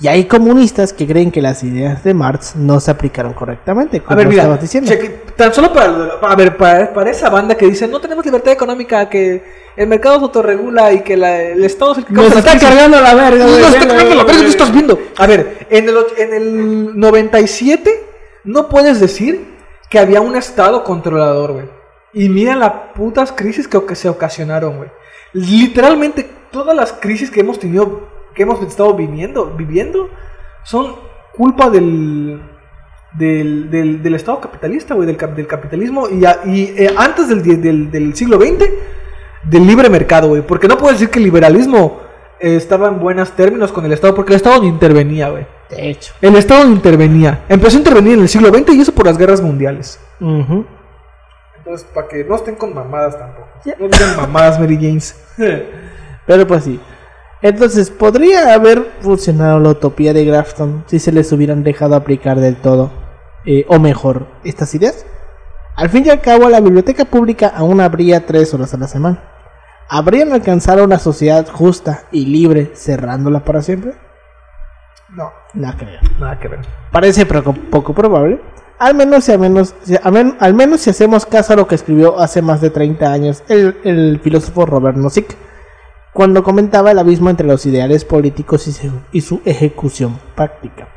Y 0.00 0.08
hay 0.08 0.24
comunistas 0.24 0.92
que 0.92 1.06
creen 1.06 1.30
que 1.30 1.42
las 1.42 1.62
ideas 1.62 2.02
de 2.02 2.12
Marx 2.12 2.56
no 2.56 2.80
se 2.80 2.90
aplicaron 2.90 3.32
correctamente, 3.34 4.00
como 4.00 4.14
A 4.14 4.16
ver, 4.16 4.26
mira, 4.26 4.42
estabas 4.42 4.62
diciendo. 4.62 4.90
cheque- 4.90 5.20
tan 5.36 5.54
solo 5.54 5.72
para, 5.72 5.92
a 6.22 6.34
ver, 6.34 6.56
para, 6.56 6.92
para 6.92 7.10
esa 7.12 7.28
banda 7.30 7.54
que 7.54 7.66
dice 7.66 7.86
no 7.86 8.00
tenemos 8.00 8.24
libertad 8.24 8.52
económica, 8.52 9.08
que 9.08 9.44
el 9.76 9.86
mercado 9.86 10.16
se 10.16 10.22
autorregula 10.24 10.92
y 10.92 11.02
que 11.02 11.16
la- 11.16 11.40
el 11.40 11.62
Estado 11.64 11.92
es 11.92 11.98
el 11.98 12.04
que 12.06 12.14
Nos 12.14 12.34
está 12.34 12.50
crisis". 12.50 12.62
cargando 12.68 13.00
la 13.00 13.14
verga, 13.14 13.44
Nos 13.46 13.58
está 13.60 13.86
cargando 13.86 14.14
la 14.16 14.24
verga, 14.24 14.32
¿qué 14.32 14.38
güey. 14.38 14.48
estás 14.50 14.72
viendo? 14.72 14.98
A 15.18 15.26
ver, 15.28 15.66
en 15.70 15.88
el, 15.88 15.94
en 16.18 16.34
el 16.34 16.98
97 16.98 18.06
no 18.44 18.68
puedes 18.68 19.00
decir 19.00 19.58
que 19.90 19.98
había 19.98 20.20
un 20.20 20.36
estado 20.36 20.84
controlador, 20.84 21.52
güey. 21.52 21.66
Y 22.12 22.28
mira 22.28 22.56
las 22.56 22.72
putas 22.94 23.32
crisis 23.32 23.68
que, 23.68 23.94
se 23.94 24.08
ocasionaron, 24.08 24.78
güey. 24.78 24.90
Literalmente 25.32 26.28
todas 26.50 26.74
las 26.74 26.92
crisis 26.92 27.30
que 27.30 27.40
hemos 27.40 27.58
tenido, 27.58 28.08
que 28.34 28.42
hemos 28.42 28.60
estado 28.62 28.94
viviendo, 28.94 29.54
viviendo, 29.56 30.08
son 30.64 30.96
culpa 31.36 31.70
del, 31.70 32.42
del, 33.16 33.70
del, 33.70 34.14
estado 34.14 34.40
capitalista, 34.40 34.94
güey, 34.94 35.06
del, 35.06 35.16
del 35.34 35.46
capitalismo. 35.46 36.08
Y, 36.08 36.24
y, 36.50 36.74
eh, 36.76 36.94
antes 36.96 37.28
del, 37.28 37.90
del, 37.90 38.14
siglo 38.14 38.40
XX, 38.40 38.68
del 39.44 39.66
libre 39.66 39.88
mercado, 39.88 40.28
güey. 40.28 40.42
Porque 40.42 40.68
no 40.68 40.78
puedes 40.78 40.98
decir 40.98 41.10
que 41.10 41.18
el 41.18 41.24
liberalismo 41.24 42.00
estaba 42.40 42.88
en 42.88 42.98
buenos 42.98 43.32
términos 43.32 43.70
con 43.70 43.84
el 43.84 43.92
Estado, 43.92 44.14
porque 44.14 44.32
el 44.32 44.36
Estado 44.36 44.62
no 44.62 44.66
intervenía, 44.66 45.28
güey. 45.28 45.46
De 45.70 45.90
hecho. 45.90 46.12
El 46.20 46.36
Estado 46.36 46.64
no 46.64 46.72
intervenía. 46.72 47.44
Empezó 47.48 47.76
a 47.76 47.80
intervenir 47.80 48.14
en 48.14 48.20
el 48.20 48.28
siglo 48.28 48.48
XX 48.48 48.74
y 48.74 48.80
eso 48.80 48.92
por 48.92 49.06
las 49.06 49.16
guerras 49.16 49.40
mundiales. 49.40 50.00
Entonces, 50.20 51.86
para 51.94 52.08
que 52.08 52.24
no 52.24 52.36
estén 52.36 52.56
con 52.56 52.74
mamadas 52.74 53.18
tampoco. 53.18 53.48
Ya. 53.64 53.76
No 53.78 53.88
digan 53.88 54.16
mamadas, 54.16 54.58
Mary 54.58 54.76
James. 54.76 55.16
Pero 56.26 56.46
pues 56.46 56.64
sí. 56.64 56.80
Entonces, 57.42 57.90
¿podría 57.90 58.52
haber 58.52 58.90
funcionado 59.00 59.58
la 59.60 59.70
utopía 59.70 60.12
de 60.12 60.24
Grafton 60.24 60.84
si 60.86 60.98
se 60.98 61.12
les 61.12 61.32
hubieran 61.32 61.62
dejado 61.62 61.94
aplicar 61.94 62.38
del 62.38 62.56
todo, 62.56 62.92
eh, 63.46 63.64
o 63.68 63.78
mejor, 63.78 64.26
estas 64.44 64.74
ideas? 64.74 65.06
Al 65.74 65.88
fin 65.88 66.04
y 66.04 66.10
al 66.10 66.20
cabo, 66.20 66.50
la 66.50 66.60
biblioteca 66.60 67.06
pública 67.06 67.48
aún 67.48 67.80
habría 67.80 68.26
tres 68.26 68.52
horas 68.52 68.74
a 68.74 68.76
la 68.76 68.88
semana. 68.88 69.22
¿Habrían 69.88 70.32
alcanzado 70.32 70.84
una 70.84 70.98
sociedad 70.98 71.48
justa 71.48 72.04
y 72.12 72.26
libre 72.26 72.72
cerrándola 72.74 73.44
para 73.44 73.62
siempre? 73.62 73.94
No, 75.14 75.30
No 75.54 75.76
creo. 75.76 76.00
nada 76.18 76.38
que 76.38 76.48
ver. 76.48 76.60
Parece 76.92 77.26
poco, 77.26 77.52
poco 77.52 77.94
probable. 77.94 78.40
Al 78.78 78.94
menos, 78.94 79.24
si, 79.24 79.32
al, 79.32 79.38
menos, 79.40 79.74
si- 79.82 79.96
al 80.02 80.12
men- 80.12 80.36
al 80.40 80.54
menos 80.54 80.80
si 80.80 80.90
hacemos 80.90 81.26
caso 81.26 81.52
a 81.52 81.56
lo 81.56 81.66
que 81.66 81.74
escribió 81.74 82.18
hace 82.20 82.40
más 82.42 82.60
de 82.60 82.70
30 82.70 83.12
años 83.12 83.42
el, 83.48 83.76
el 83.84 84.20
filósofo 84.22 84.64
Robert 84.66 84.96
Nozick, 84.96 85.36
cuando 86.14 86.42
comentaba 86.42 86.90
el 86.92 86.98
abismo 86.98 87.28
entre 87.30 87.46
los 87.46 87.66
ideales 87.66 88.04
políticos 88.04 88.66
y 88.68 88.72
su, 88.72 88.90
y 89.12 89.20
su 89.20 89.42
ejecución 89.44 90.18
práctica. 90.34 90.88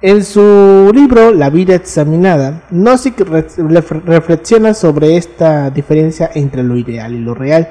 En 0.00 0.24
su 0.24 0.90
libro 0.94 1.32
La 1.32 1.50
vida 1.50 1.74
examinada, 1.74 2.62
Nozick 2.70 3.20
re- 3.20 3.46
ref- 3.48 4.02
reflexiona 4.04 4.74
sobre 4.74 5.16
esta 5.16 5.70
diferencia 5.70 6.30
entre 6.34 6.62
lo 6.62 6.76
ideal 6.76 7.12
y 7.14 7.18
lo 7.18 7.34
real. 7.34 7.68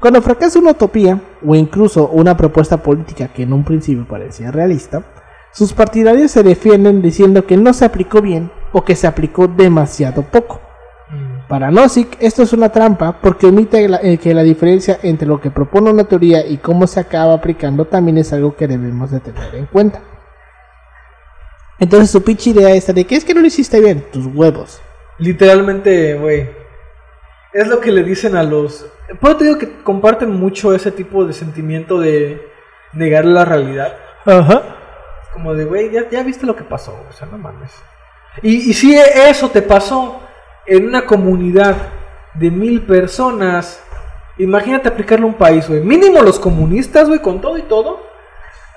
Cuando 0.00 0.22
fracasa 0.22 0.58
una 0.58 0.70
utopía, 0.70 1.20
o 1.46 1.54
incluso 1.54 2.08
una 2.08 2.36
propuesta 2.36 2.78
política 2.82 3.28
que 3.28 3.42
en 3.42 3.52
un 3.52 3.64
principio 3.64 4.06
parecía 4.08 4.50
realista, 4.50 5.02
sus 5.52 5.72
partidarios 5.72 6.30
se 6.30 6.42
defienden 6.42 7.02
diciendo 7.02 7.44
que 7.46 7.56
no 7.56 7.72
se 7.74 7.84
aplicó 7.84 8.22
bien 8.22 8.50
o 8.72 8.84
que 8.84 8.96
se 8.96 9.06
aplicó 9.06 9.46
demasiado 9.46 10.22
poco. 10.22 10.60
Para 11.48 11.70
Nozick, 11.72 12.16
esto 12.20 12.44
es 12.44 12.52
una 12.52 12.68
trampa 12.70 13.20
porque 13.20 13.46
omite 13.46 13.88
la- 13.88 13.98
eh, 14.00 14.18
que 14.18 14.32
la 14.32 14.44
diferencia 14.44 14.98
entre 15.02 15.26
lo 15.26 15.40
que 15.40 15.50
propone 15.50 15.90
una 15.90 16.04
teoría 16.04 16.46
y 16.46 16.58
cómo 16.58 16.86
se 16.86 17.00
acaba 17.00 17.34
aplicando 17.34 17.84
también 17.86 18.18
es 18.18 18.32
algo 18.32 18.54
que 18.54 18.68
debemos 18.68 19.10
de 19.10 19.18
tener 19.20 19.54
en 19.56 19.66
cuenta. 19.66 20.00
Entonces 21.80 22.10
su 22.10 22.22
pinche 22.22 22.50
idea 22.50 22.70
esta 22.70 22.92
de 22.92 23.04
que 23.04 23.16
es 23.16 23.24
que 23.24 23.34
no 23.34 23.40
lo 23.40 23.46
hiciste 23.48 23.80
bien, 23.80 24.04
tus 24.12 24.26
huevos. 24.26 24.80
Literalmente, 25.18 26.14
güey. 26.14 26.48
Es 27.52 27.66
lo 27.66 27.80
que 27.80 27.90
le 27.90 28.04
dicen 28.04 28.36
a 28.36 28.44
los. 28.44 28.86
Por 29.18 29.36
te 29.36 29.44
digo 29.44 29.58
que 29.58 29.82
comparten 29.82 30.30
mucho 30.30 30.74
ese 30.74 30.92
tipo 30.92 31.24
de 31.24 31.32
sentimiento 31.32 31.98
de 31.98 32.40
negar 32.92 33.24
la 33.24 33.44
realidad. 33.44 33.96
Ajá. 34.24 34.62
Como 35.32 35.54
de, 35.54 35.64
güey, 35.64 35.90
ya, 35.90 36.08
ya 36.08 36.22
viste 36.22 36.46
lo 36.46 36.56
que 36.56 36.64
pasó, 36.64 36.92
o 37.08 37.12
sea, 37.12 37.26
no 37.30 37.38
mames. 37.38 37.72
Y, 38.42 38.70
y 38.70 38.74
si 38.74 38.96
eso 38.96 39.48
te 39.48 39.62
pasó 39.62 40.20
en 40.66 40.86
una 40.86 41.06
comunidad 41.06 41.76
de 42.34 42.50
mil 42.50 42.82
personas, 42.82 43.82
imagínate 44.38 44.88
aplicarlo 44.88 45.26
a 45.26 45.30
un 45.30 45.34
país, 45.34 45.68
güey. 45.68 45.80
Mínimo 45.80 46.22
los 46.22 46.38
comunistas, 46.38 47.08
güey, 47.08 47.20
con 47.20 47.40
todo 47.40 47.58
y 47.58 47.62
todo. 47.62 48.09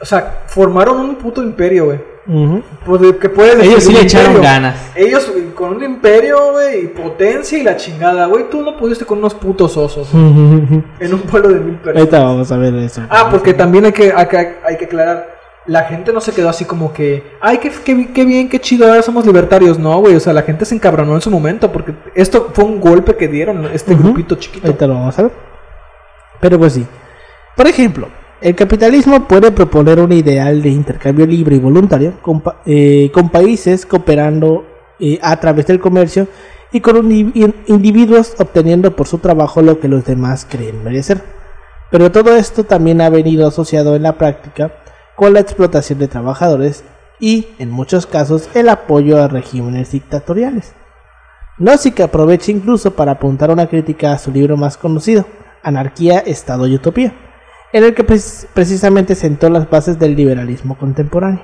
O 0.04 0.06
sea, 0.06 0.44
formaron 0.48 0.98
un 1.00 1.16
puto 1.16 1.42
imperio, 1.42 1.86
güey. 1.86 2.00
Ujú. 2.28 2.62
Pues, 2.86 3.02
de- 3.02 3.18
que 3.18 3.30
puedes 3.30 3.56
decir 3.56 3.72
Ellos 3.72 3.84
sí 3.86 3.94
le 3.94 4.02
echaron 4.02 4.32
imperio. 4.32 4.50
ganas. 4.52 4.92
Ellos 4.96 5.30
güey, 5.32 5.46
con 5.52 5.76
un 5.78 5.84
imperio, 5.84 6.52
güey, 6.52 6.84
y 6.84 6.88
potencia 6.88 7.58
y 7.58 7.64
la 7.64 7.78
chingada, 7.78 8.26
güey. 8.26 8.50
Tú 8.50 8.62
no 8.62 8.76
pudiste 8.76 9.06
con 9.06 9.20
unos 9.20 9.34
putos 9.34 9.78
osos 9.78 10.10
en 10.14 11.14
un 11.14 11.20
pueblo 11.22 11.50
de 11.50 11.60
mil 11.62 11.76
personas. 11.76 12.00
Ahorita 12.02 12.20
vamos 12.24 12.52
a 12.52 12.58
ver 12.58 12.76
eso. 12.76 13.02
Ah, 13.10 13.30
porque 13.32 13.54
también 13.54 13.86
hay 13.86 13.94
que, 13.94 14.12
hay, 14.14 14.28
que- 14.28 14.58
hay 14.66 14.78
que 14.78 14.86
aclarar. 14.86 15.32
La 15.66 15.84
gente 15.86 16.12
no 16.12 16.20
se 16.20 16.34
quedó 16.34 16.50
así 16.50 16.66
como 16.66 16.92
que, 16.92 17.24
ay, 17.40 17.60
qué, 17.60 17.72
qué, 17.86 18.12
qué 18.14 18.26
bien, 18.26 18.50
qué 18.50 18.60
chido, 18.60 18.86
ahora 18.86 19.02
somos 19.02 19.26
libertarios. 19.26 19.80
No, 19.80 19.98
güey, 20.00 20.14
o 20.16 20.20
sea, 20.20 20.34
la 20.34 20.42
gente 20.42 20.66
se 20.66 20.76
encabronó 20.76 21.16
en 21.16 21.22
su 21.22 21.32
momento 21.32 21.72
porque 21.72 21.94
esto 22.16 22.50
fue 22.54 22.66
un 22.66 22.82
golpe 22.82 23.16
que 23.16 23.30
dieron 23.30 23.70
este 23.74 23.96
grupito 23.96 24.36
chiquito. 24.36 24.68
Ahorita 24.68 24.86
lo 24.88 24.96
vamos 24.96 25.18
a 25.18 25.22
ver. 25.24 25.32
Pero 26.42 26.60
pues 26.60 26.74
sí. 26.74 26.86
Por 27.56 27.68
ejemplo, 27.68 28.10
el 28.44 28.56
capitalismo 28.56 29.26
puede 29.26 29.54
proponer 29.54 30.02
un 30.02 30.12
ideal 30.12 30.62
de 30.62 30.68
intercambio 30.68 31.26
libre 31.26 31.56
y 31.56 31.60
voluntario 31.60 32.16
con, 32.22 32.44
eh, 32.66 33.10
países 33.32 33.86
cooperando 33.86 34.66
eh, 35.00 35.18
a 35.22 35.40
través 35.40 35.66
del 35.68 35.80
comercio 35.80 36.28
y 36.74 36.82
con 36.82 37.10
individuos 37.10 38.36
obteniendo 38.38 38.98
por 38.98 39.08
su 39.08 39.20
trabajo 39.20 39.62
lo 39.62 39.80
que 39.80 39.88
los 39.88 40.04
demás 40.04 40.46
creen 40.50 40.84
merecer. 40.84 41.22
Pero 41.90 42.12
todo 42.12 42.36
esto 42.36 42.66
también 42.66 43.00
ha 43.00 43.10
venido 43.10 43.48
asociado 43.48 43.96
en 43.96 44.04
la 44.04 44.18
práctica 44.18 44.74
con 45.16 45.34
la 45.34 45.40
explotación 45.40 46.00
de 46.00 46.10
trabajadores 46.10 46.84
y, 47.22 47.48
en 47.60 47.72
muchos 47.72 48.06
casos, 48.06 48.50
el 48.56 48.68
apoyo 48.68 49.24
a 49.24 49.30
regímenes 49.30 49.94
dictatoriales. 49.94 50.74
Nozick 51.60 52.02
aprovecha 52.02 52.52
incluso 52.52 52.92
para 52.92 53.14
apuntar 53.14 53.52
una 53.52 53.68
crítica 53.68 54.12
a 54.12 54.20
su 54.20 54.32
libro 54.32 54.58
más 54.58 54.76
conocido, 54.76 55.26
Anarquía, 55.62 56.20
Estado 56.20 56.68
y 56.68 56.76
Utopía, 56.76 57.14
en 57.74 57.84
el 57.84 57.94
que 57.94 58.04
precis- 58.06 58.48
precisamente 58.54 59.16
sentó 59.16 59.50
las 59.50 59.70
bases 59.70 60.00
del 60.00 60.16
liberalismo 60.16 60.78
contemporáneo. 60.78 61.44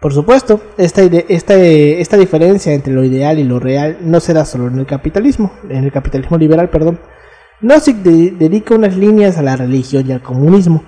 Por 0.00 0.12
supuesto, 0.12 0.60
esta, 0.76 1.02
esta, 1.02 1.54
eh, 1.54 2.00
esta 2.00 2.16
diferencia 2.18 2.72
entre 2.74 2.92
lo 2.92 3.02
ideal 3.04 3.38
y 3.38 3.44
lo 3.44 3.58
real 3.58 3.98
no 4.02 4.20
se 4.20 4.34
da 4.34 4.44
solo 4.44 4.68
en 4.68 4.78
el 4.78 4.86
capitalismo, 4.86 5.50
en 5.70 5.84
el 5.84 5.90
capitalismo 5.92 6.36
liberal, 6.36 6.68
perdón. 6.68 7.00
Nozick 7.62 7.96
de- 7.98 8.32
dedica 8.32 8.74
unas 8.74 8.96
líneas 8.96 9.38
a 9.38 9.42
la 9.42 9.56
religión 9.56 10.04
y 10.06 10.12
al 10.12 10.20
comunismo, 10.20 10.84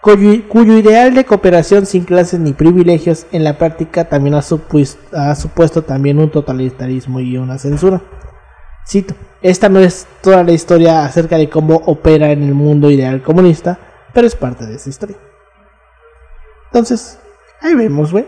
cuyo, 0.00 0.78
ideal 0.78 1.14
de 1.14 1.24
cooperación 1.24 1.84
sin 1.84 2.04
clases 2.04 2.40
ni 2.40 2.52
privilegios 2.54 3.26
en 3.32 3.44
la 3.44 3.58
práctica 3.58 4.04
también 4.08 4.34
ha, 4.34 4.40
supues- 4.42 4.96
ha 5.12 5.34
supuesto 5.34 5.82
también 5.82 6.18
un 6.18 6.30
totalitarismo 6.30 7.20
y 7.20 7.36
una 7.36 7.58
censura. 7.58 8.00
Cito, 8.86 9.14
esta 9.42 9.68
no 9.68 9.80
es 9.80 10.06
toda 10.22 10.42
la 10.44 10.52
historia 10.52 11.04
acerca 11.04 11.36
de 11.36 11.48
cómo 11.48 11.76
opera 11.86 12.30
en 12.30 12.42
el 12.42 12.54
mundo 12.54 12.90
ideal 12.90 13.22
comunista, 13.22 13.78
pero 14.12 14.26
es 14.26 14.36
parte 14.36 14.66
de 14.66 14.76
esa 14.76 14.90
historia. 14.90 15.16
Entonces, 16.66 17.18
ahí 17.60 17.74
vemos, 17.74 18.12
güey. 18.12 18.26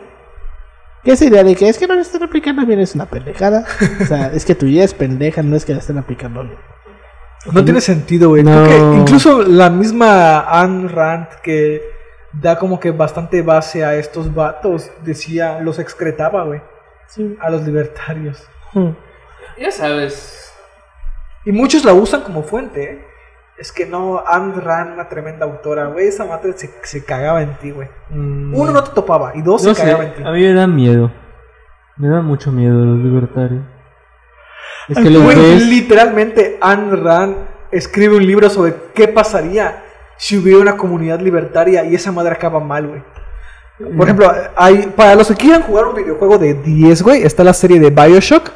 Que 1.05 1.12
esa 1.12 1.25
idea 1.25 1.45
de 1.45 1.55
que 1.55 1.69
es 1.69 1.79
que 1.79 1.87
no 1.87 1.95
la 1.95 2.01
están 2.01 2.23
aplicando 2.23 2.64
bien 2.66 2.81
es 2.81 2.95
una 2.95 3.07
pendejada. 3.07 3.64
O 4.01 4.05
sea, 4.07 4.33
es 4.33 4.45
que 4.45 4.55
tu 4.55 4.66
idea 4.66 4.85
es 4.85 4.95
pendeja, 4.95 5.42
no 5.42 5.55
es 5.57 5.64
que 5.64 5.73
la 5.73 5.79
estén 5.79 5.99
aplicando 5.99 6.42
bien. 6.42 6.59
No 7.53 7.64
tiene 7.64 7.81
sentido, 7.81 8.31
güey. 8.31 8.42
No. 8.42 8.95
Incluso 8.97 9.42
la 9.42 9.71
misma 9.71 10.40
Anne 10.40 10.88
Rand 10.88 11.29
que 11.42 11.81
da 12.33 12.59
como 12.59 12.81
que 12.81 12.90
bastante 12.90 13.42
base 13.42 13.85
a 13.85 13.95
estos 13.95 14.35
vatos 14.35 14.90
decía, 15.05 15.61
los 15.61 15.79
excretaba, 15.79 16.45
güey, 16.45 16.61
Sí. 17.07 17.37
a 17.40 17.51
los 17.51 17.62
libertarios. 17.62 18.42
Hmm. 18.73 18.90
Ya 19.59 19.71
sabes. 19.71 20.46
Y 21.47 21.53
muchos 21.53 21.85
la 21.85 21.95
usan 21.95 22.21
como 22.23 22.43
fuente, 22.43 22.83
¿eh? 22.83 23.05
Es 23.59 23.73
que 23.73 23.87
no, 23.87 24.23
Anne 24.27 24.61
Rand, 24.61 24.93
una 24.93 25.09
tremenda 25.09 25.47
autora, 25.47 25.87
güey, 25.87 26.09
esa 26.09 26.27
madre 26.27 26.53
se, 26.57 26.71
se 26.83 27.05
cagaba 27.07 27.41
en 27.41 27.57
ti, 27.57 27.71
güey. 27.71 27.89
mm, 28.11 28.55
Uno, 28.55 28.73
no 28.73 28.85
te 28.85 28.91
topaba, 28.91 29.33
y 29.35 29.41
dos, 29.41 29.65
no 29.65 29.75
se 29.75 29.81
sé, 29.81 29.87
cagaba 29.87 30.05
en 30.05 30.15
ti. 30.15 30.23
a 30.23 30.31
mí 30.31 30.41
me 30.43 30.53
da 30.53 30.67
miedo. 30.67 31.11
Me 31.97 32.09
da 32.09 32.21
mucho 32.21 32.53
miedo 32.53 32.75
los 32.85 32.99
libertarios. 32.99 33.63
Es 34.89 34.99
que 34.99 35.09
los 35.09 35.27
ves. 35.27 35.67
literalmente, 35.67 36.59
Anne 36.61 36.97
Rand 36.97 37.37
escribe 37.71 38.17
un 38.17 38.27
libro 38.27 38.51
sobre 38.51 38.75
qué 38.95 39.09
pasaría 39.09 39.83
si 40.19 40.37
hubiera 40.37 40.61
una 40.61 40.77
comunidad 40.77 41.21
libertaria 41.21 41.85
y 41.85 41.95
esa 41.95 42.13
madre 42.13 42.33
acaba 42.33 42.61
mal, 42.61 42.87
güey. 42.89 43.03
Mm. 43.79 43.97
Por 43.97 44.07
ejemplo, 44.07 44.33
hay, 44.57 44.93
para 44.95 45.15
los 45.15 45.29
que 45.29 45.35
quieran 45.35 45.63
jugar 45.63 45.87
un 45.87 45.95
videojuego 45.95 46.37
de 46.37 46.55
10, 46.55 47.03
güey, 47.03 47.23
está 47.23 47.43
la 47.43 47.55
serie 47.55 47.81
de 47.81 47.89
Bioshock, 47.91 48.51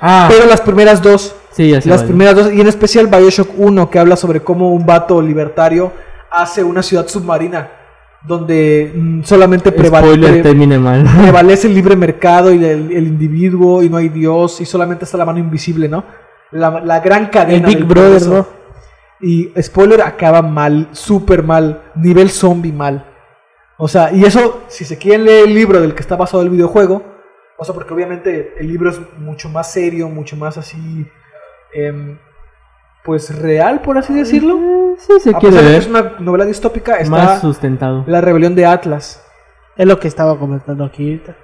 Ah, 0.00 0.26
pero 0.28 0.46
las 0.46 0.60
primeras 0.60 1.00
dos, 1.00 1.36
sí, 1.52 1.70
ya 1.70 1.80
sé. 1.80 1.88
las 1.88 2.00
vale. 2.00 2.08
primeras 2.08 2.34
dos, 2.34 2.52
y 2.52 2.60
en 2.60 2.66
especial 2.66 3.06
Bioshock 3.06 3.50
1, 3.56 3.90
que 3.90 3.98
habla 3.98 4.16
sobre 4.16 4.40
cómo 4.40 4.72
un 4.72 4.84
vato 4.84 5.22
libertario 5.22 5.92
hace 6.30 6.62
una 6.64 6.82
ciudad 6.82 7.06
submarina 7.08 7.70
donde 8.26 8.92
mm, 8.94 9.22
solamente 9.24 9.70
Spoiler, 9.70 9.90
prevalece, 9.90 10.42
termine 10.42 10.78
mal. 10.78 11.04
prevalece 11.22 11.66
el 11.66 11.74
libre 11.74 11.96
mercado 11.96 12.52
y 12.52 12.64
el, 12.64 12.92
el 12.92 13.06
individuo 13.06 13.82
y 13.82 13.88
no 13.88 13.96
hay 13.96 14.08
Dios 14.08 14.60
y 14.60 14.64
solamente 14.64 15.04
está 15.04 15.18
la 15.18 15.24
mano 15.24 15.38
invisible, 15.38 15.88
¿no? 15.88 16.04
La, 16.52 16.80
la 16.80 17.00
gran 17.00 17.24
El 17.24 17.30
cadena. 17.30 17.66
Big 17.66 17.78
del 17.78 17.86
Brother. 17.86 18.26
¿no? 18.26 18.46
Y 19.20 19.52
spoiler, 19.60 20.02
acaba 20.02 20.42
mal, 20.42 20.88
súper 20.92 21.42
mal, 21.42 21.82
nivel 21.94 22.30
zombie 22.30 22.72
mal. 22.72 23.06
O 23.78 23.88
sea, 23.88 24.12
y 24.12 24.24
eso, 24.24 24.62
si 24.68 24.84
se 24.84 24.98
quieren 24.98 25.24
leer 25.24 25.48
el 25.48 25.54
libro 25.54 25.80
del 25.80 25.94
que 25.94 26.00
está 26.00 26.16
basado 26.16 26.42
el 26.42 26.50
videojuego, 26.50 27.04
o 27.56 27.64
sea, 27.64 27.74
porque 27.74 27.94
obviamente 27.94 28.54
el 28.58 28.68
libro 28.68 28.90
es 28.90 29.00
mucho 29.18 29.48
más 29.48 29.72
serio, 29.72 30.08
mucho 30.08 30.36
más 30.36 30.58
así, 30.58 31.06
em, 31.74 32.18
pues 33.04 33.36
real, 33.40 33.80
por 33.82 33.98
así 33.98 34.14
decirlo. 34.14 34.58
Sí, 34.98 35.12
se 35.20 35.30
A 35.30 35.38
quiere 35.38 35.56
pesar 35.56 35.62
de 35.62 35.66
que 35.66 35.72
ver. 35.72 35.82
es 35.82 35.86
una 35.88 36.18
novela 36.20 36.44
distópica, 36.44 36.96
está 36.98 37.10
Más 37.10 37.40
sustentado. 37.40 38.04
la 38.06 38.20
rebelión 38.20 38.54
de 38.54 38.66
Atlas. 38.66 39.22
Es 39.76 39.86
lo 39.86 39.98
que 39.98 40.06
estaba 40.08 40.38
comentando 40.38 40.84
aquí 40.84 41.04
ahorita. 41.12 41.34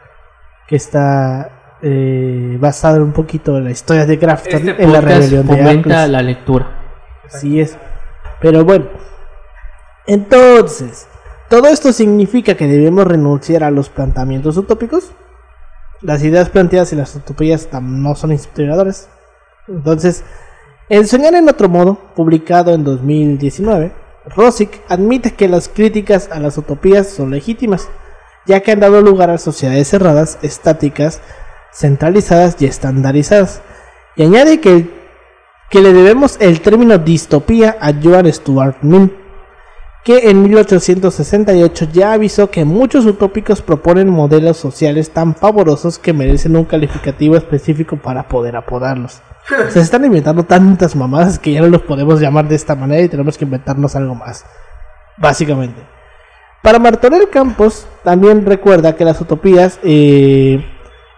Que 0.68 0.76
está 0.76 1.76
eh, 1.82 2.56
basado 2.60 3.02
un 3.02 3.12
poquito 3.12 3.56
en 3.56 3.64
la 3.64 3.70
historia 3.70 4.04
de 4.04 4.16
Grafton 4.16 4.68
Este 4.68 4.82
en 4.82 4.92
la 4.92 5.00
rebelión 5.00 5.46
de 5.46 5.56
fomenta 5.56 5.88
Atlas. 6.02 6.10
la 6.10 6.22
lectura. 6.22 6.66
Así 7.26 7.58
es. 7.60 7.76
Pero 8.40 8.64
bueno. 8.64 8.86
Entonces, 10.06 11.06
¿todo 11.48 11.66
esto 11.68 11.92
significa 11.92 12.54
que 12.54 12.66
debemos 12.66 13.06
renunciar 13.06 13.64
a 13.64 13.70
los 13.70 13.88
planteamientos 13.90 14.56
utópicos? 14.56 15.12
Las 16.00 16.22
ideas 16.22 16.48
planteadas 16.48 16.92
y 16.92 16.96
las 16.96 17.14
utopías 17.16 17.68
no 17.82 18.14
son 18.14 18.32
inspiradoras. 18.32 19.08
Entonces, 19.68 20.24
en 20.88 21.06
Soñar 21.06 21.34
en 21.34 21.48
otro 21.48 21.68
modo, 21.68 21.98
publicado 22.14 22.74
en 22.74 22.84
2019, 22.84 23.92
Rosick 24.34 24.80
admite 24.88 25.32
que 25.34 25.48
las 25.48 25.68
críticas 25.68 26.28
a 26.32 26.40
las 26.40 26.58
utopías 26.58 27.08
son 27.08 27.30
legítimas, 27.30 27.88
ya 28.46 28.60
que 28.60 28.72
han 28.72 28.80
dado 28.80 29.00
lugar 29.02 29.30
a 29.30 29.38
sociedades 29.38 29.88
cerradas, 29.88 30.38
estáticas, 30.42 31.20
centralizadas 31.72 32.56
y 32.60 32.66
estandarizadas. 32.66 33.62
Y 34.16 34.24
añade 34.24 34.60
que, 34.60 34.90
que 35.70 35.80
le 35.80 35.92
debemos 35.92 36.36
el 36.40 36.60
término 36.60 36.98
distopía 36.98 37.76
a 37.80 37.92
Joan 37.92 38.32
Stuart 38.32 38.76
Mill, 38.82 39.14
que 40.04 40.30
en 40.30 40.42
1868 40.42 41.88
ya 41.92 42.12
avisó 42.12 42.50
que 42.50 42.64
muchos 42.64 43.04
utópicos 43.04 43.60
proponen 43.60 44.08
modelos 44.08 44.56
sociales 44.56 45.10
tan 45.10 45.34
pavorosos 45.34 45.98
que 45.98 46.12
merecen 46.12 46.56
un 46.56 46.64
calificativo 46.64 47.36
específico 47.36 47.96
para 47.96 48.28
poder 48.28 48.56
apodarlos. 48.56 49.20
Se 49.70 49.80
están 49.80 50.04
inventando 50.04 50.44
tantas 50.44 50.96
mamadas 50.96 51.38
que 51.38 51.52
ya 51.52 51.60
no 51.60 51.68
los 51.68 51.82
podemos 51.82 52.20
llamar 52.20 52.48
de 52.48 52.54
esta 52.54 52.74
manera 52.74 53.02
y 53.02 53.08
tenemos 53.08 53.36
que 53.36 53.44
inventarnos 53.44 53.96
algo 53.96 54.14
más. 54.14 54.44
Básicamente. 55.16 55.82
Para 56.62 56.78
Martorell 56.78 57.28
Campos 57.28 57.86
también 58.02 58.44
recuerda 58.44 58.96
que 58.96 59.04
las 59.04 59.20
utopías 59.20 59.78
eh, 59.82 60.64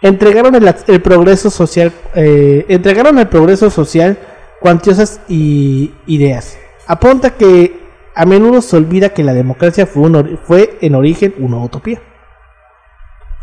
entregaron 0.03 0.55
el, 0.55 0.75
el 0.87 1.03
progreso 1.03 1.51
social, 1.51 1.93
eh, 2.15 2.67
entregaron 2.69 3.19
al 3.19 3.29
progreso 3.29 3.71
social 3.71 4.19
cuantiosas 4.61 5.21
y 5.29 5.93
ideas. 6.07 6.59
Apunta 6.87 7.31
que 7.31 7.90
a 8.21 8.27
menudo 8.27 8.61
se 8.61 8.77
olvida 8.77 9.11
que 9.11 9.25
la 9.25 9.33
democracia 9.33 9.87
fue, 9.87 10.03
un 10.03 10.15
ori- 10.15 10.39
fue 10.43 10.77
en 10.81 10.95
origen 10.95 11.35
una 11.39 11.57
utopía. 11.59 12.01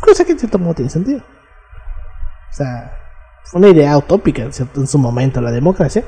Cosa 0.00 0.24
que 0.24 0.32
en 0.32 0.38
cierto 0.38 0.58
modo 0.58 0.74
tiene 0.74 0.90
sentido. 0.90 1.18
O 1.20 2.52
sea, 2.54 2.96
fue 3.44 3.58
una 3.60 3.68
idea 3.70 3.96
utópica 3.96 4.42
en, 4.42 4.52
cierto- 4.52 4.80
en 4.80 4.86
su 4.86 4.98
momento 4.98 5.40
la 5.40 5.50
democracia. 5.50 6.04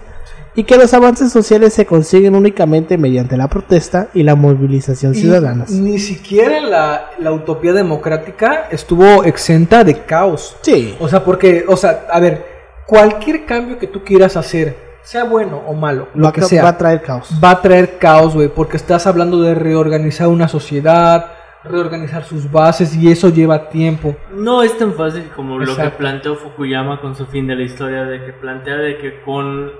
Y 0.54 0.64
que 0.64 0.76
los 0.76 0.92
avances 0.94 1.30
sociales 1.32 1.74
se 1.74 1.86
consiguen 1.86 2.34
únicamente 2.34 2.98
mediante 2.98 3.36
la 3.36 3.48
protesta 3.48 4.08
y 4.14 4.24
la 4.24 4.34
movilización 4.34 5.14
Y 5.14 5.20
ciudadana. 5.20 5.64
ni 5.68 5.98
siquiera 5.98 6.60
la, 6.60 7.10
la 7.18 7.30
utopía 7.32 7.72
democrática 7.72 8.66
estuvo 8.70 9.22
exenta 9.24 9.84
de 9.84 10.04
caos. 10.04 10.56
Sí, 10.62 10.96
O 11.00 11.08
sea, 11.08 11.24
porque, 11.24 11.64
o 11.68 11.76
sea, 11.76 12.06
a 12.10 12.18
ver, 12.20 12.44
cualquier 12.86 13.46
cambio 13.46 13.78
que 13.78 13.86
tú 13.86 14.02
quieras 14.04 14.36
hacer, 14.36 14.76
sea 15.10 15.24
bueno 15.24 15.60
o 15.66 15.74
malo, 15.74 16.06
lo 16.14 16.26
va, 16.26 16.32
que 16.32 16.40
sea, 16.42 16.62
va 16.62 16.68
a 16.68 16.78
traer 16.78 17.02
caos. 17.02 17.36
va 17.42 17.50
a 17.50 17.60
traer 17.60 17.98
caos, 17.98 18.32
güey, 18.32 18.46
porque 18.46 18.76
estás 18.76 19.08
hablando 19.08 19.42
de 19.42 19.56
reorganizar 19.56 20.28
una 20.28 20.46
sociedad, 20.46 21.32
reorganizar 21.64 22.22
sus 22.22 22.48
bases 22.48 22.94
y 22.94 23.10
eso 23.10 23.28
lleva 23.28 23.70
tiempo. 23.70 24.14
No 24.32 24.62
es 24.62 24.78
tan 24.78 24.94
fácil 24.94 25.24
como 25.34 25.58
lo 25.58 25.74
que 25.74 25.90
planteó 25.90 26.36
Fukuyama 26.36 27.00
con 27.00 27.16
su 27.16 27.26
fin 27.26 27.48
de 27.48 27.56
la 27.56 27.62
historia, 27.62 28.04
de 28.04 28.24
que 28.24 28.32
plantea 28.32 28.76
de 28.76 28.98
que 28.98 29.20
con, 29.22 29.72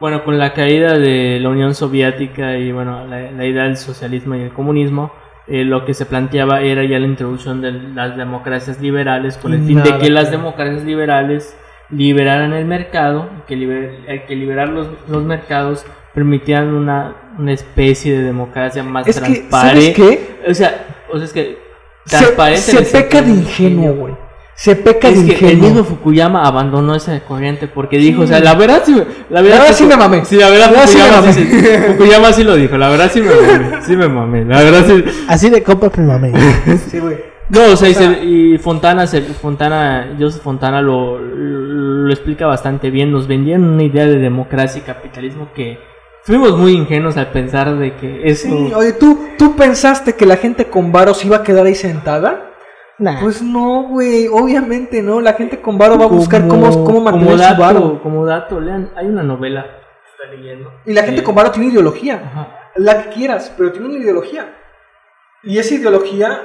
bueno, 0.00 0.24
con 0.24 0.36
la 0.36 0.52
caída 0.52 0.98
de 0.98 1.38
la 1.40 1.48
Unión 1.48 1.72
Soviética 1.76 2.56
y 2.56 2.72
bueno, 2.72 3.06
la, 3.06 3.30
la 3.30 3.46
idea 3.46 3.62
del 3.62 3.76
socialismo 3.76 4.34
y 4.34 4.42
el 4.42 4.52
comunismo, 4.52 5.12
eh, 5.46 5.64
lo 5.64 5.84
que 5.84 5.94
se 5.94 6.06
planteaba 6.06 6.62
era 6.62 6.82
ya 6.82 6.98
la 6.98 7.06
introducción 7.06 7.60
de 7.60 7.70
las 7.70 8.16
democracias 8.16 8.80
liberales 8.80 9.38
con 9.38 9.54
el 9.54 9.62
fin 9.64 9.80
de 9.84 9.96
que 9.98 10.10
las 10.10 10.32
democracias 10.32 10.82
liberales 10.82 11.56
liberaran 11.90 12.52
el 12.52 12.64
mercado, 12.64 13.30
y 13.38 13.46
que, 13.48 13.56
liber- 13.56 14.04
eh, 14.08 14.24
que 14.26 14.34
liberar 14.36 14.68
los, 14.68 14.88
los 15.08 15.22
mercados 15.24 15.84
permitían 16.14 16.74
una, 16.74 17.14
una 17.38 17.52
especie 17.52 18.16
de 18.16 18.24
democracia 18.24 18.82
más 18.82 19.06
Es 19.06 19.20
que, 19.20 19.26
¿sabes 19.26 19.48
transparente. 19.48 19.92
qué? 19.94 20.50
O 20.50 20.54
sea, 20.54 20.86
o 21.12 21.16
sea, 21.18 21.24
es 21.26 21.32
que 21.32 21.58
Se, 22.06 22.16
transparente 22.18 22.60
se 22.62 22.82
peca 22.82 23.22
de 23.22 23.30
ingenuo, 23.30 23.94
güey. 23.94 24.14
Se 24.58 24.74
peca 24.74 25.08
de 25.08 25.14
que 25.14 25.20
el 25.20 25.28
ingenuo. 25.32 25.62
mismo 25.68 25.84
Fukuyama 25.84 26.46
abandonó 26.46 26.94
esa 26.94 27.20
corriente 27.20 27.68
porque 27.68 27.98
dijo, 27.98 28.22
o 28.22 28.26
sea, 28.26 28.40
la 28.40 28.54
verdad 28.54 28.82
sí, 28.86 28.92
me- 28.94 29.04
la 29.28 29.42
verdad, 29.42 29.58
verdad 29.60 29.74
sí 29.74 29.84
me 29.84 29.96
mamé. 29.96 30.24
Sí, 30.24 30.36
la 30.36 30.48
verdad 30.48 30.70
La 30.72 30.80
verdad 30.80 30.86
sí 30.88 30.98
me 30.98 31.10
mamé. 31.10 31.32
sí- 31.34 31.88
Fukuyama 31.92 32.32
sí 32.32 32.42
lo 32.44 32.56
dijo, 32.56 32.78
la 32.78 32.88
verdad 32.88 33.10
sí 33.12 33.20
me 33.20 33.28
mamé, 33.34 33.82
sí 33.82 33.96
me 33.96 34.08
mamé, 34.08 34.44
la 34.46 34.62
verdad 34.62 34.84
sí. 34.86 35.04
Así 35.28 35.50
de 35.50 35.62
compas 35.62 35.96
mi 35.98 36.06
mamá. 36.06 36.28
Sí, 36.90 36.98
güey. 36.98 37.35
No, 37.48 37.64
o 37.72 37.76
sea, 37.76 37.88
y, 37.88 37.92
O 37.92 37.94
sea- 37.94 38.14
se- 38.14 38.24
y 38.24 38.58
Fontana, 38.58 39.06
se- 39.06 39.22
Fontana, 39.22 40.16
Joseph 40.18 40.42
Fontana 40.42 40.82
lo, 40.82 41.18
lo 41.20 42.10
explica 42.12 42.46
bastante 42.46 42.90
bien, 42.90 43.12
nos 43.12 43.28
vendían 43.28 43.64
una 43.64 43.84
idea 43.84 44.06
de 44.06 44.18
democracia 44.18 44.80
y 44.80 44.84
capitalismo 44.84 45.50
que 45.54 45.78
fuimos 46.24 46.56
muy 46.58 46.72
ingenuos 46.72 47.16
al 47.16 47.28
pensar 47.30 47.76
de 47.76 47.94
que 47.94 48.22
eso... 48.24 48.48
Sí, 48.48 48.72
oye, 48.74 48.92
¿tú, 48.94 49.28
¿tú 49.38 49.54
pensaste 49.54 50.14
que 50.16 50.26
la 50.26 50.36
gente 50.36 50.64
con 50.66 50.90
varos 50.90 51.24
iba 51.24 51.36
a 51.36 51.42
quedar 51.44 51.66
ahí 51.66 51.74
sentada? 51.76 52.50
Nah. 52.98 53.20
Pues 53.20 53.42
no, 53.42 53.82
güey, 53.90 54.26
obviamente 54.26 55.02
no. 55.02 55.20
La 55.20 55.34
gente 55.34 55.60
con 55.60 55.76
varo 55.78 55.98
va 55.98 56.06
a 56.06 56.08
buscar 56.08 56.48
Como- 56.48 56.68
cómo, 56.70 56.84
cómo 56.84 57.00
mantener 57.02 57.26
Como 57.36 57.38
su 57.54 57.60
varo. 57.60 57.80
dato, 57.80 58.02
como 58.02 58.26
dato, 58.26 58.60
lean, 58.60 58.90
hay 58.96 59.06
una 59.06 59.22
novela 59.22 59.62
que 59.66 60.22
está 60.24 60.34
leyendo. 60.34 60.72
Y 60.86 60.94
la 60.94 61.02
gente 61.02 61.20
Eh, 61.20 61.24
con 61.24 61.34
varo 61.34 61.50
tiene 61.52 61.68
ideología. 61.68 62.22
Ajá. 62.24 62.70
La 62.76 63.02
que 63.04 63.10
quieras, 63.10 63.52
pero 63.56 63.70
tiene 63.70 63.86
una 63.88 63.98
ideología. 63.98 64.52
Y 65.44 65.58
esa 65.58 65.74
ideología 65.74 66.40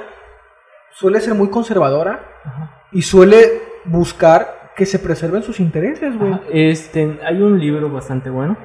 suele 0.92 1.20
ser 1.20 1.34
muy 1.34 1.50
conservadora 1.50 2.40
Ajá. 2.44 2.82
y 2.92 3.02
suele 3.02 3.62
buscar 3.84 4.72
que 4.76 4.86
se 4.86 4.98
preserven 4.98 5.42
sus 5.42 5.60
intereses, 5.60 6.18
güey. 6.18 6.34
Este, 6.52 7.18
hay 7.24 7.40
un 7.42 7.58
libro 7.58 7.90
bastante 7.90 8.30
bueno, 8.30 8.56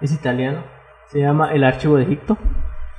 es 0.00 0.12
italiano, 0.12 0.64
se 1.06 1.20
llama 1.20 1.52
El 1.52 1.64
Archivo 1.64 1.96
de 1.96 2.04
Egipto. 2.04 2.38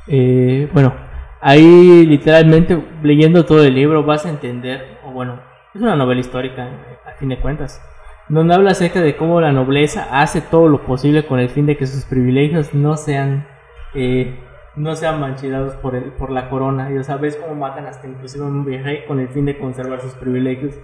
Eh, 0.08 0.70
bueno, 0.74 0.94
ahí 1.40 2.06
literalmente 2.06 2.84
leyendo 3.02 3.46
todo 3.46 3.64
el 3.64 3.74
libro 3.74 4.04
vas 4.04 4.26
a 4.26 4.30
entender, 4.30 5.00
o 5.06 5.12
bueno, 5.12 5.40
es 5.74 5.82
una 5.82 5.96
novela 5.96 6.20
histórica 6.20 6.68
a 7.06 7.18
fin 7.18 7.30
de 7.30 7.40
cuentas, 7.40 7.82
donde 8.30 8.54
habla 8.54 8.72
acerca 8.72 9.02
de 9.02 9.16
cómo 9.16 9.42
la 9.42 9.52
nobleza 9.52 10.08
hace 10.22 10.42
todo 10.42 10.68
lo 10.68 10.86
posible 10.86 11.26
con 11.26 11.40
el 11.40 11.50
fin 11.50 11.66
de 11.66 11.78
que 11.78 11.88
sus 11.88 12.06
privilegios 12.06 12.74
no 12.74 12.98
sean 12.98 13.48
eh, 13.94 14.40
no 14.76 14.96
sean 14.96 15.20
manchados 15.20 15.74
por 15.76 15.96
el, 15.96 16.06
por 16.14 16.32
la 16.32 16.50
corona. 16.50 16.92
Y 16.92 16.98
o 16.98 17.04
sea, 17.04 17.18
ves 17.18 17.36
cómo 17.36 17.56
matan 17.56 17.86
hasta 17.86 18.08
inclusive 18.08 18.44
a 18.44 18.48
un 18.48 18.66
virrey 18.66 19.06
con 19.06 19.20
el 19.20 19.30
fin 19.30 19.46
de 19.46 19.58
conservar 19.58 20.02
sus 20.02 20.14
privilegios. 20.14 20.76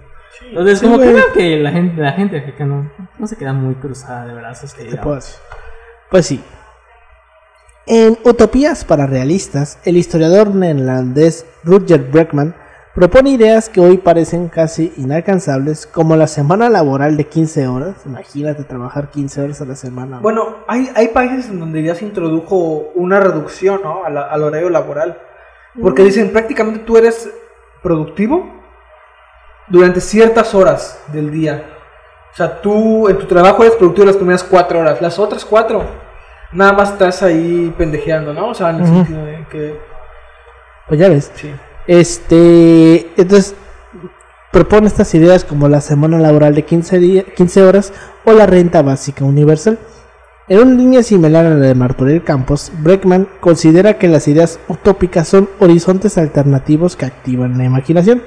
Entonces, 0.48 0.78
Sí, 0.80 0.84
como 0.86 0.98
creo 0.98 1.32
que 1.32 1.56
la 1.56 1.70
gente, 1.72 2.00
la 2.00 2.12
gente 2.12 2.38
africana 2.38 2.92
no 3.18 3.26
se 3.26 3.36
queda 3.36 3.52
muy 3.52 3.74
cruzada 3.74 4.26
de 4.26 4.34
brazos. 4.34 4.72
que 4.74 4.82
¿Qué 4.84 4.90
digamos. 4.90 5.04
puedo 5.04 5.16
decir? 5.16 5.36
Pues 6.10 6.26
sí. 6.26 6.44
En 7.86 8.18
Utopías 8.24 8.84
para 8.84 9.06
Realistas, 9.06 9.78
el 9.84 9.96
historiador 9.96 10.54
neerlandés 10.54 11.46
Rutger 11.64 12.02
Bregman 12.02 12.54
propone 12.98 13.30
ideas 13.30 13.68
que 13.68 13.80
hoy 13.80 13.98
parecen 13.98 14.48
casi 14.48 14.92
inalcanzables, 14.96 15.86
como 15.86 16.16
la 16.16 16.26
semana 16.26 16.68
laboral 16.68 17.16
de 17.16 17.28
15 17.28 17.68
horas. 17.68 17.94
Imagínate 18.04 18.64
trabajar 18.64 19.10
15 19.10 19.40
horas 19.42 19.60
a 19.60 19.66
la 19.66 19.76
semana. 19.76 20.18
Bueno, 20.20 20.56
hay, 20.66 20.90
hay 20.96 21.08
países 21.08 21.48
en 21.48 21.60
donde 21.60 21.80
ya 21.84 21.94
se 21.94 22.04
introdujo 22.04 22.56
una 22.96 23.20
reducción 23.20 23.82
¿no? 23.84 24.04
a 24.04 24.10
la- 24.10 24.22
al 24.26 24.42
horario 24.42 24.68
laboral. 24.68 25.16
Porque 25.80 26.02
dicen 26.02 26.32
prácticamente 26.32 26.80
tú 26.80 26.96
eres 26.96 27.30
productivo 27.84 28.50
durante 29.68 30.00
ciertas 30.00 30.52
horas 30.56 31.00
del 31.12 31.30
día. 31.30 31.62
O 32.32 32.36
sea, 32.36 32.60
tú 32.60 33.08
en 33.08 33.16
tu 33.18 33.26
trabajo 33.26 33.62
eres 33.62 33.76
productivo 33.76 34.06
las 34.06 34.16
primeras 34.16 34.42
cuatro 34.42 34.80
horas. 34.80 35.00
Las 35.00 35.20
otras 35.20 35.44
cuatro, 35.44 35.84
nada 36.52 36.72
más 36.72 36.90
estás 36.94 37.22
ahí 37.22 37.72
pendejeando, 37.78 38.34
¿no? 38.34 38.48
O 38.48 38.54
sea, 38.54 38.70
en 38.70 38.76
el 38.80 38.86
sentido 38.86 39.24
de 39.24 39.46
que. 39.48 39.78
pues 40.88 40.98
ya 40.98 41.08
ves. 41.08 41.30
Sí. 41.36 41.54
Este, 41.88 43.10
entonces 43.16 43.54
propone 44.52 44.86
estas 44.86 45.14
ideas 45.14 45.44
como 45.44 45.68
la 45.68 45.80
semana 45.80 46.18
laboral 46.18 46.54
de 46.54 46.64
15, 46.64 46.98
día- 46.98 47.24
15 47.24 47.62
horas 47.62 47.92
o 48.24 48.32
la 48.32 48.46
renta 48.46 48.82
básica 48.82 49.24
universal. 49.24 49.78
En 50.48 50.60
una 50.60 50.74
línea 50.76 51.02
similar 51.02 51.44
a 51.46 51.50
la 51.50 51.56
de 51.56 51.74
Martorell 51.74 52.22
Campos, 52.22 52.72
Breckman 52.78 53.28
considera 53.40 53.98
que 53.98 54.08
las 54.08 54.28
ideas 54.28 54.60
utópicas 54.68 55.28
son 55.28 55.48
horizontes 55.60 56.16
alternativos 56.18 56.94
que 56.94 57.06
activan 57.06 57.58
la 57.58 57.64
imaginación. 57.64 58.22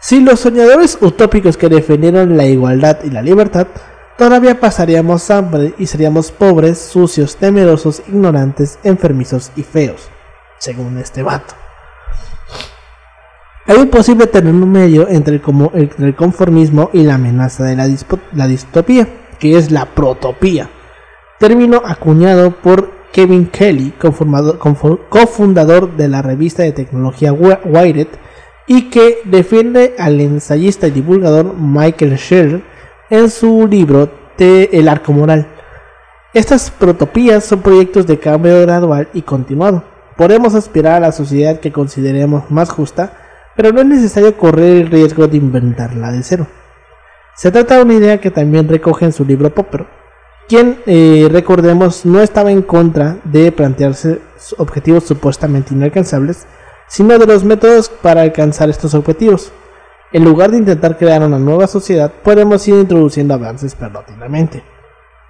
Si 0.00 0.20
los 0.20 0.40
soñadores 0.40 0.98
utópicos 1.00 1.56
que 1.56 1.68
defendieron 1.68 2.36
la 2.36 2.46
igualdad 2.46 2.98
y 3.04 3.10
la 3.10 3.22
libertad, 3.22 3.66
todavía 4.18 4.60
pasaríamos 4.60 5.30
hambre 5.30 5.74
y 5.78 5.86
seríamos 5.86 6.30
pobres, 6.30 6.78
sucios, 6.78 7.36
temerosos, 7.36 8.02
ignorantes, 8.08 8.78
enfermizos 8.84 9.50
y 9.56 9.62
feos, 9.62 10.08
según 10.58 10.98
este 10.98 11.22
vato. 11.22 11.54
Hay 13.66 13.78
un 13.78 13.88
posible 13.88 14.26
término 14.26 14.66
medio 14.66 15.08
entre 15.08 15.36
el, 15.36 16.14
conformismo 16.14 16.90
y 16.92 17.02
la 17.02 17.14
amenaza 17.14 17.64
de 17.64 17.76
la, 17.76 18.46
distopía, 18.46 19.08
que 19.38 19.56
es 19.56 19.70
la 19.70 19.86
protopía, 19.86 20.68
término 21.38 21.80
acuñado 21.82 22.50
por 22.50 22.92
Kevin 23.10 23.46
Kelly, 23.46 23.94
cofundador 25.08 25.96
de 25.96 26.08
la 26.08 26.20
revista 26.20 26.62
de 26.62 26.72
tecnología 26.72 27.32
Wi- 27.32 27.58
Wired, 27.64 28.08
y 28.66 28.90
que 28.90 29.20
defiende 29.24 29.94
al 29.98 30.20
ensayista 30.20 30.88
y 30.88 30.90
divulgador 30.90 31.54
Michael 31.58 32.18
Scherer 32.18 32.62
en 33.08 33.30
su 33.30 33.66
libro 33.66 34.10
de 34.36 34.68
El 34.72 34.88
arco 34.88 35.12
moral. 35.12 35.48
Estas 36.34 36.70
protopías 36.70 37.44
son 37.44 37.62
proyectos 37.62 38.06
de 38.06 38.18
cambio 38.18 38.60
gradual 38.60 39.08
y 39.14 39.22
continuado. 39.22 39.84
Podemos 40.16 40.54
aspirar 40.54 40.94
a 40.96 41.00
la 41.00 41.12
sociedad 41.12 41.60
que 41.60 41.72
consideremos 41.72 42.50
más 42.50 42.70
justa, 42.70 43.12
pero 43.56 43.72
no 43.72 43.80
es 43.80 43.86
necesario 43.86 44.36
correr 44.36 44.82
el 44.82 44.90
riesgo 44.90 45.26
de 45.26 45.36
inventarla 45.36 46.12
de 46.12 46.22
cero. 46.22 46.46
Se 47.36 47.50
trata 47.50 47.76
de 47.76 47.82
una 47.82 47.94
idea 47.94 48.20
que 48.20 48.30
también 48.30 48.68
recoge 48.68 49.04
en 49.04 49.12
su 49.12 49.24
libro 49.24 49.54
Popper, 49.54 49.86
quien, 50.48 50.78
eh, 50.86 51.28
recordemos, 51.30 52.04
no 52.04 52.20
estaba 52.20 52.52
en 52.52 52.62
contra 52.62 53.16
de 53.24 53.50
plantearse 53.50 54.20
objetivos 54.58 55.04
supuestamente 55.04 55.74
inalcanzables, 55.74 56.46
sino 56.86 57.18
de 57.18 57.26
los 57.26 57.44
métodos 57.44 57.88
para 57.88 58.22
alcanzar 58.22 58.68
estos 58.68 58.94
objetivos. 58.94 59.52
En 60.12 60.24
lugar 60.24 60.50
de 60.50 60.58
intentar 60.58 60.98
crear 60.98 61.22
una 61.22 61.38
nueva 61.38 61.66
sociedad, 61.66 62.12
podemos 62.22 62.68
ir 62.68 62.74
introduciendo 62.74 63.34
avances 63.34 63.74
paulatinamente. 63.74 64.62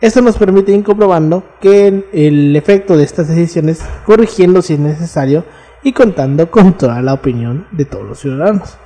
Esto 0.00 0.20
nos 0.20 0.36
permite 0.36 0.72
ir 0.72 0.84
comprobando 0.84 1.44
que 1.60 2.04
el, 2.12 2.54
efecto 2.56 2.96
de 2.96 3.04
estas 3.04 3.28
decisiones, 3.28 3.80
corrigiendo 4.04 4.60
si 4.60 4.74
es 4.74 4.80
necesario 4.80 5.44
y 5.84 5.92
contando 5.92 6.50
con 6.50 6.72
toda 6.72 7.00
la 7.02 7.12
opinión 7.12 7.68
de 7.70 7.84
todos 7.84 8.04
los 8.04 8.18
ciudadanos. 8.18 8.78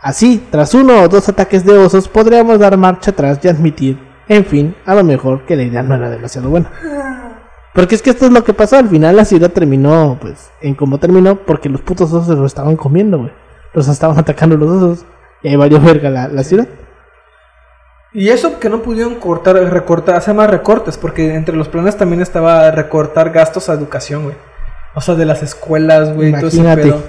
Así, 0.00 0.46
tras 0.50 0.72
uno 0.72 1.02
o 1.02 1.08
dos 1.08 1.28
ataques 1.28 1.64
de 1.64 1.76
osos, 1.76 2.08
podríamos 2.08 2.60
dar 2.60 2.76
marcha 2.76 3.10
atrás 3.10 3.40
y 3.42 3.48
admitir, 3.48 3.98
en 4.28 4.44
fin, 4.44 4.74
a 4.86 4.94
lo 4.94 5.02
mejor 5.02 5.44
que 5.44 5.56
la 5.56 5.64
idea 5.64 5.82
no 5.82 5.96
era 5.96 6.08
demasiado 6.08 6.48
buena. 6.48 6.70
Porque 7.74 7.96
es 7.96 8.02
que 8.02 8.10
esto 8.10 8.26
es 8.26 8.32
lo 8.32 8.44
que 8.44 8.54
pasó, 8.54 8.76
al 8.76 8.88
final 8.88 9.16
la 9.16 9.24
ciudad 9.24 9.50
terminó, 9.50 10.16
pues, 10.20 10.50
en 10.62 10.74
cómo 10.74 10.98
terminó, 10.98 11.36
porque 11.36 11.68
los 11.68 11.80
putos 11.80 12.12
osos 12.12 12.28
se 12.28 12.34
los 12.34 12.46
estaban 12.46 12.76
comiendo, 12.76 13.18
güey. 13.18 13.32
Los 13.74 13.88
estaban 13.88 14.16
atacando 14.16 14.56
los 14.56 14.70
osos, 14.70 15.06
y 15.42 15.48
ahí 15.48 15.56
valió 15.56 15.80
verga 15.80 16.08
la, 16.08 16.28
la 16.28 16.44
ciudad. 16.44 16.68
Y 18.12 18.28
eso 18.28 18.58
que 18.60 18.70
no 18.70 18.80
pudieron 18.80 19.16
cortar, 19.16 19.56
recortar, 19.56 20.14
hacer 20.14 20.34
más 20.34 20.48
recortes, 20.48 20.96
porque 20.96 21.34
entre 21.34 21.56
los 21.56 21.68
planes 21.68 21.96
también 21.96 22.22
estaba 22.22 22.70
recortar 22.70 23.30
gastos 23.30 23.68
a 23.68 23.74
educación, 23.74 24.22
güey. 24.22 24.36
O 24.96 25.00
sea, 25.00 25.14
de 25.14 25.24
las 25.26 25.42
escuelas, 25.44 26.12
güey, 26.14 26.32
todo 26.32 26.48
ese 26.48 26.56
Imagínate. 26.56 26.82
pedo. 26.82 27.02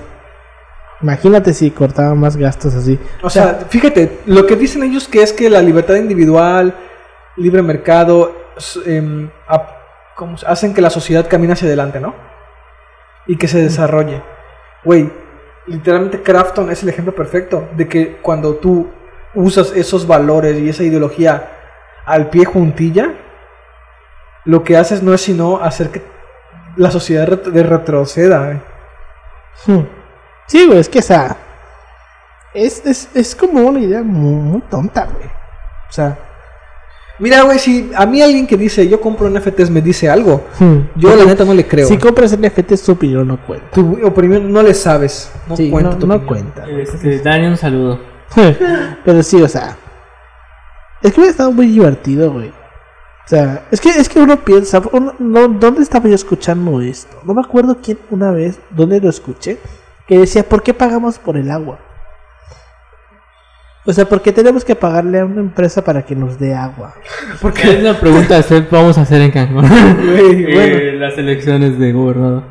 Imagínate 1.01 1.53
si 1.53 1.71
cortaban 1.71 2.19
más 2.19 2.35
gastos 2.37 2.75
así. 2.75 2.99
O 3.23 3.29
sea, 3.29 3.65
fíjate, 3.69 4.19
lo 4.25 4.45
que 4.45 4.55
dicen 4.55 4.83
ellos 4.83 5.07
que 5.07 5.21
es 5.21 5.31
que 5.31 5.49
la 5.49 5.61
libertad 5.61 5.95
individual, 5.95 6.75
libre 7.37 7.61
mercado, 7.61 8.35
s- 8.57 8.79
em, 8.85 9.29
ap- 9.47 9.71
¿cómo 10.15 10.37
se- 10.37 10.45
hacen 10.47 10.73
que 10.73 10.81
la 10.81 10.89
sociedad 10.89 11.27
camine 11.29 11.53
hacia 11.53 11.67
adelante, 11.67 11.99
¿no? 11.99 12.13
Y 13.27 13.37
que 13.37 13.47
se 13.47 13.61
desarrolle. 13.61 14.21
Güey, 14.83 15.11
literalmente 15.67 16.21
Crafton 16.23 16.71
es 16.71 16.81
el 16.83 16.89
ejemplo 16.89 17.13
perfecto 17.15 17.69
de 17.77 17.87
que 17.87 18.17
cuando 18.17 18.55
tú 18.55 18.89
usas 19.35 19.71
esos 19.75 20.07
valores 20.07 20.57
y 20.59 20.67
esa 20.69 20.83
ideología 20.83 21.51
al 22.05 22.29
pie 22.31 22.45
juntilla, 22.45 23.13
lo 24.45 24.63
que 24.63 24.77
haces 24.77 25.03
no 25.03 25.13
es 25.13 25.21
sino 25.21 25.57
hacer 25.61 25.89
que 25.89 26.01
la 26.77 26.91
sociedad 26.91 27.27
de 27.27 27.63
retroceda, 27.63 28.45
güey. 28.45 29.77
Hmm. 29.77 29.85
Sí, 30.47 30.65
güey, 30.65 30.79
es 30.79 30.89
que 30.89 30.99
esa. 30.99 31.37
Es, 32.53 32.85
es, 32.85 33.09
es 33.13 33.35
como 33.35 33.61
una 33.61 33.79
idea 33.79 34.01
muy, 34.01 34.33
muy 34.33 34.61
tonta, 34.61 35.05
güey. 35.05 35.27
O 35.27 35.91
sea. 35.91 36.17
Mira, 37.19 37.41
güey, 37.41 37.57
si 37.57 37.89
a 37.95 38.05
mí 38.05 38.21
alguien 38.21 38.45
que 38.45 38.55
dice 38.55 38.87
yo 38.87 39.01
compro 39.01 39.27
NFTs 39.27 39.71
me 39.71 39.81
dice 39.81 40.07
algo, 40.07 40.45
hmm. 40.59 40.77
yo 40.95 41.15
la 41.15 41.25
neta 41.25 41.43
no 41.45 41.53
le 41.53 41.65
creo. 41.67 41.87
Si 41.87 41.97
compras 41.97 42.37
NFT, 42.37 42.75
su 42.75 42.91
opinión 42.91 43.27
no 43.27 43.43
cuenta. 43.43 43.71
Tu 43.71 44.05
opinión 44.05 44.51
no 44.51 44.61
le 44.61 44.75
sabes, 44.75 45.31
no 45.49 45.57
sí, 45.57 45.71
cuenta 45.71 45.91
no, 45.91 45.97
tu 45.97 46.07
no 46.07 46.25
cuenta. 46.25 46.67
Este, 46.67 47.19
Dani, 47.19 47.47
un 47.47 47.57
saludo. 47.57 47.99
Pero 49.05 49.23
sí, 49.23 49.41
o 49.41 49.47
sea. 49.47 49.77
Es 51.01 51.11
que 51.11 51.19
hubiera 51.19 51.31
estado 51.31 51.51
muy 51.51 51.67
divertido, 51.67 52.31
güey. 52.31 52.51
O 53.27 53.29
sea, 53.29 53.63
es 53.71 53.81
que, 53.81 53.89
es 53.89 54.07
que 54.07 54.19
uno 54.19 54.37
piensa, 54.37 54.81
uno- 54.93 55.13
no, 55.19 55.49
¿dónde 55.49 55.81
estaba 55.81 56.07
yo 56.07 56.15
escuchando 56.15 56.79
esto? 56.81 57.17
No 57.25 57.33
me 57.33 57.41
acuerdo 57.41 57.77
quién 57.83 57.99
una 58.09 58.31
vez, 58.31 58.57
dónde 58.69 59.01
lo 59.01 59.09
escuché, 59.09 59.57
que 60.07 60.17
decía, 60.19 60.43
¿por 60.43 60.63
qué 60.63 60.73
pagamos 60.73 61.19
por 61.19 61.35
el 61.35 61.51
agua? 61.51 61.79
O 63.85 63.91
sea, 63.93 64.05
¿por 64.05 64.21
qué 64.21 64.31
tenemos 64.31 64.63
que 64.63 64.75
pagarle 64.75 65.19
a 65.19 65.25
una 65.25 65.41
empresa 65.41 65.83
para 65.83 66.03
que 66.05 66.15
nos 66.15 66.39
dé 66.39 66.53
agua? 66.55 66.93
Porque, 67.41 67.61
Es 67.69 67.79
una 67.81 67.99
pregunta 67.99 68.29
que 68.29 68.35
hacer- 68.35 68.67
vamos 68.71 68.97
a 68.97 69.01
hacer 69.01 69.21
en 69.21 69.31
Cancún. 69.31 69.65
Eh, 70.19 70.93
las 70.97 71.17
elecciones 71.17 71.77
de 71.77 71.91
gobernador. 71.91 72.43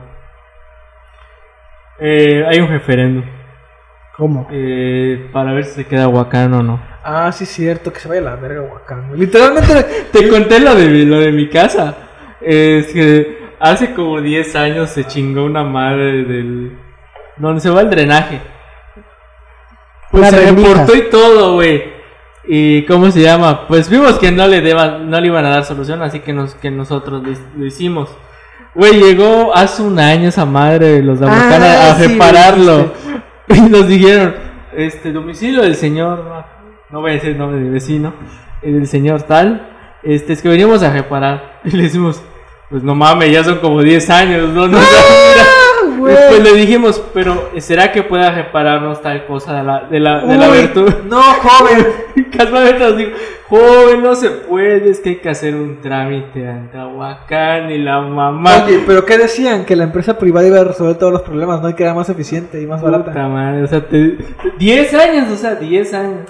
Eh, 1.99 2.45
hay 2.47 2.61
un 2.61 2.69
referéndum 2.69 3.25
¿Cómo? 4.17 4.49
eh, 4.51 5.29
para 5.33 5.53
ver 5.53 5.65
si 5.67 5.75
se 5.75 5.87
queda 5.87 6.09
Huacán 6.09 6.53
o 6.55 6.63
no. 6.63 6.81
ah, 7.05 7.31
sí, 7.33 7.45
es 7.45 7.51
cierto, 7.51 7.93
que 7.93 8.01
se 8.01 8.09
vaya 8.09 8.21
a 8.23 8.25
la 8.25 8.37
verga, 8.37 8.63
Huacán. 8.63 9.11
Literalmente, 9.15 9.75
Te 10.13 10.29
conté 10.29 10.59
lo 10.61 10.75
de, 10.75 10.87
mi- 10.89 11.05
lo 11.05 11.19
de 11.19 11.33
mi 11.33 11.49
casa. 11.49 11.95
Es 12.41 12.87
que 12.93 13.39
hace 13.61 13.93
como 13.95 14.21
10 14.21 14.57
años 14.57 14.91
se 14.91 15.05
chingó 15.05 15.45
una 15.45 15.65
madre 15.65 16.25
del... 16.25 16.79
Donde 17.37 17.61
se 17.61 17.69
va 17.71 17.83
el 17.83 17.91
drenaje. 17.91 18.41
Pues 20.11 20.31
se 20.31 20.51
reportó 20.53 20.95
y 20.97 21.11
todo, 21.11 21.55
güey. 21.55 21.85
¿Y 22.49 22.85
cómo 22.87 23.11
se 23.11 23.21
llama? 23.21 23.67
Pues 23.67 23.91
vimos 23.91 24.19
que 24.19 24.31
no 24.31 24.47
le 24.47 24.63
deba- 24.63 24.99
no 24.99 25.21
le 25.21 25.27
iban 25.27 25.45
a 25.45 25.51
dar 25.51 25.65
solución, 25.65 26.01
así 26.03 26.21
que 26.21 26.33
nos 26.33 26.55
que 26.55 26.71
nosotros 26.71 27.23
lo, 27.57 27.65
hicimos. 27.67 28.09
Güey, 28.75 29.01
llegó 29.03 29.55
hace 29.57 29.83
un 29.83 29.99
año 29.99 30.29
esa 30.29 30.45
madre 30.47 30.87
de 30.93 31.03
los 31.03 31.19
de 31.19 31.27
Ah, 31.29 31.91
a 31.91 31.95
sí, 31.97 32.07
repararlo. 32.07 32.93
Y 33.55 33.61
nos 33.61 33.87
dijeron, 33.89 34.35
este 34.77 35.13
domicilio 35.13 35.63
del 35.63 35.77
señor, 35.77 36.45
no 36.91 37.01
voy 37.01 37.13
a 37.13 37.15
decir 37.15 37.31
el 37.31 37.39
nombre 37.39 37.61
del 37.61 37.71
vecino, 37.71 38.15
el 38.63 38.87
señor 38.87 39.23
tal, 39.23 39.69
este 40.03 40.33
es 40.33 40.43
que 40.43 40.49
venimos 40.49 40.83
a 40.83 40.93
reparar. 40.93 41.61
Y 41.65 41.71
le 41.71 41.85
decimos, 41.85 42.23
pues 42.71 42.83
no 42.83 42.95
mames, 42.95 43.33
ya 43.33 43.45
son 43.45 43.59
como 43.59 43.83
10 43.83 44.11
años, 44.11 44.49
no 44.51 44.67
nos 46.13 46.19
Pues 46.29 46.43
le 46.43 46.53
dijimos, 46.55 47.03
pero 47.15 47.51
¿será 47.59 47.93
que 47.93 48.03
pueda 48.03 48.31
repararnos 48.31 49.01
tal 49.03 49.27
cosa 49.27 49.55
de 49.55 49.63
la, 49.63 49.81
de 49.85 50.01
la, 50.01 50.25
de 50.25 50.37
la 50.37 50.49
virtud? 50.49 50.93
No, 51.09 51.21
joven. 51.23 51.87
Casualmente 52.37 52.79
nos 52.79 52.97
dijo, 52.97 53.11
joven, 53.49 54.03
no 54.03 54.15
se 54.15 54.31
puede, 54.31 54.91
es 54.91 55.01
que 55.01 55.11
hay 55.11 55.17
que 55.17 55.29
hacer 55.29 55.55
un 55.55 55.81
trámite 55.81 56.49
ante 56.49 56.79
Aguacán 56.79 57.71
y 57.71 57.79
la 57.79 58.01
mamá. 58.01 58.65
Oye, 58.67 58.83
pero 58.87 59.05
¿qué 59.05 59.19
decían? 59.19 59.65
Que 59.65 59.77
la 59.77 59.85
empresa 59.85 60.19
privada 60.19 60.47
iba 60.47 60.61
a 60.61 60.65
resolver 60.65 60.97
todos 60.97 61.13
los 61.13 61.23
problemas, 61.23 61.63
¿no? 61.63 61.69
Y 61.69 61.75
que 61.75 61.83
era 61.83 61.95
más 61.95 62.09
eficiente 62.09 62.61
y 62.61 62.67
más 62.67 62.83
barata. 62.83 63.07
Puta 63.13 63.29
madre, 63.29 63.63
o 63.63 63.67
sea, 63.67 63.81
te- 63.87 64.17
10 64.59 64.95
años, 64.95 65.31
o 65.31 65.37
sea, 65.37 65.55
10 65.55 65.95
años. 65.95 66.21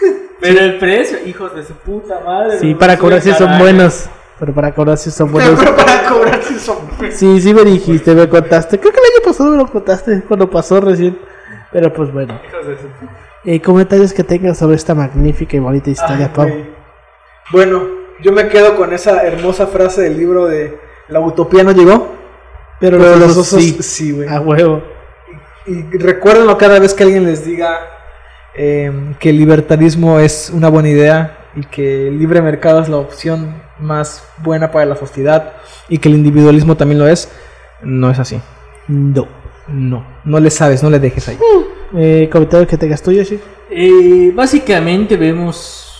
Pero 0.40 0.60
el 0.60 0.78
precio, 0.78 1.18
hijos 1.26 1.54
de 1.54 1.62
su 1.64 1.72
puta 1.74 2.20
madre. 2.24 2.58
Sí, 2.58 2.74
para 2.74 2.92
sube 2.94 3.00
cobrar 3.00 3.20
si 3.22 3.32
son 3.32 3.58
buenos. 3.58 4.08
Pero 4.38 4.52
para 4.52 4.74
cobrar 4.74 4.98
si 4.98 5.10
son 5.12 5.32
buenos. 5.32 5.58
Pero 5.58 5.76
para 5.76 6.08
cobrar 6.08 6.42
si 6.42 6.58
son... 6.58 6.76
Sí, 7.10 7.40
sí 7.40 7.54
me 7.54 7.64
dijiste, 7.64 8.14
me 8.14 8.28
contaste. 8.28 8.78
Creo 8.78 8.92
que 8.92 8.98
el 8.98 9.12
año 9.14 9.24
pasado 9.24 9.50
me 9.50 9.56
lo 9.56 9.66
contaste 9.66 10.22
cuando 10.22 10.50
pasó 10.50 10.80
recién. 10.80 11.18
Pero 11.72 11.92
pues 11.92 12.12
bueno. 12.12 12.38
Eh, 13.44 13.60
comentarios 13.60 14.12
que 14.12 14.24
tengas 14.24 14.58
sobre 14.58 14.76
esta 14.76 14.94
magnífica 14.94 15.56
y 15.56 15.60
bonita 15.60 15.90
historia, 15.90 16.26
Ay, 16.26 16.32
Pau. 16.34 16.50
Bueno, 17.52 17.82
yo 18.22 18.32
me 18.32 18.48
quedo 18.48 18.76
con 18.76 18.92
esa 18.92 19.22
hermosa 19.22 19.66
frase 19.66 20.02
del 20.02 20.16
libro 20.16 20.46
de 20.46 20.78
La 21.08 21.20
utopía 21.20 21.62
no 21.62 21.72
llegó. 21.72 22.14
Pero, 22.80 22.98
Pero 22.98 23.16
los 23.16 23.36
osos 23.36 23.62
sí. 23.62 23.78
sí, 23.80 24.12
güey. 24.12 24.28
A 24.28 24.40
huevo. 24.40 24.82
Y 25.66 25.82
recuérdenlo 25.98 26.56
cada 26.58 26.78
vez 26.78 26.94
que 26.94 27.04
alguien 27.04 27.24
les 27.24 27.44
diga 27.44 27.78
eh, 28.54 28.92
que 29.18 29.30
el 29.30 29.38
libertarismo 29.38 30.20
es 30.20 30.50
una 30.50 30.68
buena 30.68 30.88
idea 30.88 31.45
y 31.56 31.64
que 31.64 32.08
el 32.08 32.18
libre 32.18 32.42
mercado 32.42 32.80
es 32.80 32.88
la 32.88 32.98
opción 32.98 33.62
más 33.78 34.28
buena 34.38 34.70
para 34.70 34.84
la 34.84 34.96
sociedad 34.96 35.54
y 35.88 35.98
que 35.98 36.08
el 36.08 36.14
individualismo 36.14 36.76
también 36.76 36.98
lo 36.98 37.08
es. 37.08 37.32
No 37.82 38.10
es 38.10 38.18
así. 38.18 38.40
No. 38.88 39.26
No, 39.68 40.06
no 40.24 40.38
le 40.38 40.50
sabes, 40.50 40.82
no 40.82 40.90
le 40.90 41.00
dejes 41.00 41.28
ahí. 41.28 41.38
Eh, 41.96 42.28
comentarios 42.30 42.68
que 42.68 42.76
tengas 42.76 43.02
tú, 43.02 43.10
Yoshi. 43.10 43.40
Eh, 43.70 44.30
básicamente 44.34 45.16
vemos. 45.16 45.92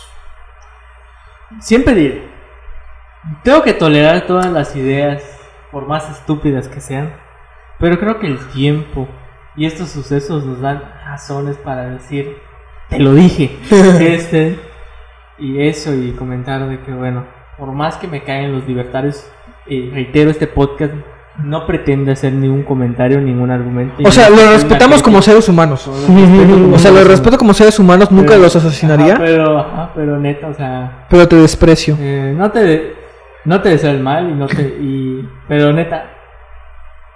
Siempre 1.60 1.94
diré. 1.94 2.28
Tengo 3.42 3.62
que 3.62 3.72
tolerar 3.72 4.24
todas 4.26 4.52
las 4.52 4.76
ideas, 4.76 5.22
por 5.72 5.88
más 5.88 6.08
estúpidas 6.10 6.68
que 6.68 6.80
sean. 6.80 7.12
Pero 7.80 7.98
creo 7.98 8.20
que 8.20 8.28
el 8.28 8.38
tiempo 8.50 9.08
y 9.56 9.66
estos 9.66 9.88
sucesos 9.88 10.44
nos 10.44 10.60
dan 10.60 10.82
razones 11.04 11.56
para 11.56 11.90
decir, 11.90 12.36
te 12.88 13.00
lo 13.00 13.14
dije. 13.14 13.58
este 14.00 14.60
y 15.38 15.60
eso 15.66 15.94
y 15.94 16.12
comentar 16.12 16.66
de 16.68 16.80
que 16.80 16.92
bueno, 16.92 17.24
por 17.58 17.72
más 17.72 17.96
que 17.96 18.06
me 18.08 18.22
caen 18.22 18.52
los 18.52 18.66
libertarios, 18.66 19.26
eh, 19.66 19.90
reitero 19.92 20.30
este 20.30 20.46
podcast 20.46 20.92
no 21.42 21.66
pretende 21.66 22.12
hacer 22.12 22.32
ningún 22.32 22.62
comentario, 22.62 23.20
ningún 23.20 23.50
argumento. 23.50 23.96
O 24.06 24.10
sea, 24.10 24.30
lo 24.30 24.36
respetamos 24.52 25.02
como 25.02 25.20
seres 25.20 25.46
humanos. 25.48 25.86
O 25.86 26.78
sea, 26.78 26.90
lo 26.90 27.04
respeto 27.04 27.36
como 27.36 27.52
seres 27.52 27.78
humanos, 27.78 28.10
nunca 28.10 28.30
Pero- 28.30 28.42
los 28.42 28.56
asesinaría, 28.56 29.14
Ajá, 29.14 29.22
pero, 29.22 29.58
ajá, 29.58 29.90
pero 29.94 30.18
neta, 30.18 30.46
o 30.48 30.54
sea, 30.54 31.06
pero 31.10 31.28
te 31.28 31.36
desprecio. 31.36 31.96
eh, 32.00 32.34
no 32.36 32.50
te 32.50 32.94
no 33.44 33.60
te 33.60 33.68
deseo 33.68 33.90
el 33.90 34.00
mal 34.00 34.30
y 34.30 34.34
no 34.34 34.46
te 34.46 34.62
y 34.62 35.28
pero 35.46 35.72
neta, 35.72 36.10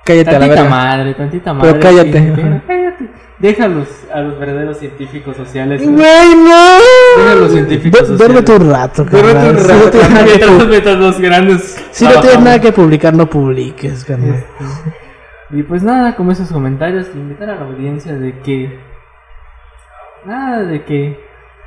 Cállate 0.04 0.30
a 0.30 0.32
la 0.34 0.38
tantita 0.40 0.62
verga. 0.62 0.70
madre, 0.76 1.14
tantita 1.14 1.52
madre. 1.54 1.68
Pero 1.72 1.80
cállate. 1.80 2.18
sí, 2.20 2.32
sí, 2.34 2.60
cállate. 2.66 3.10
Déjalos 3.38 3.88
a 4.12 4.20
los 4.20 4.38
verdaderos 4.38 4.76
científicos 4.78 5.34
sociales. 5.36 5.80
Güey, 5.82 5.94
no. 6.36 6.76
Deja 7.16 7.32
a 7.32 7.34
los 7.34 7.52
científicos 7.52 8.08
Du- 8.08 8.16
Duérmete 8.16 8.46
sociales. 8.52 8.68
un 8.68 8.72
rato, 8.74 9.04
Duérmete 9.04 9.50
un 9.50 9.58
Si 9.58 9.68
no 9.68 9.90
tienes 9.90 10.10
nada 10.10 10.24
que 10.24 10.30
Mientras 10.30 10.50
pu- 10.50 10.58
los 10.58 10.68
metas 10.68 10.98
los 10.98 11.20
grandes. 11.20 11.62
Si 11.90 12.04
no 12.04 12.10
tienes 12.10 12.12
trabajamos. 12.20 12.44
nada 12.44 12.60
que 12.60 12.72
publicar, 12.72 13.14
no 13.14 13.28
publiques, 13.30 14.04
carnal. 14.04 14.44
Y 15.52 15.64
pues 15.64 15.82
nada, 15.82 16.14
como 16.14 16.30
esos 16.30 16.48
comentarios, 16.52 17.08
invitar 17.12 17.50
a 17.50 17.56
la 17.56 17.62
audiencia 17.66 18.14
de 18.14 18.38
que. 18.40 18.78
Nada, 20.24 20.62
de 20.64 20.84
que 20.84 21.18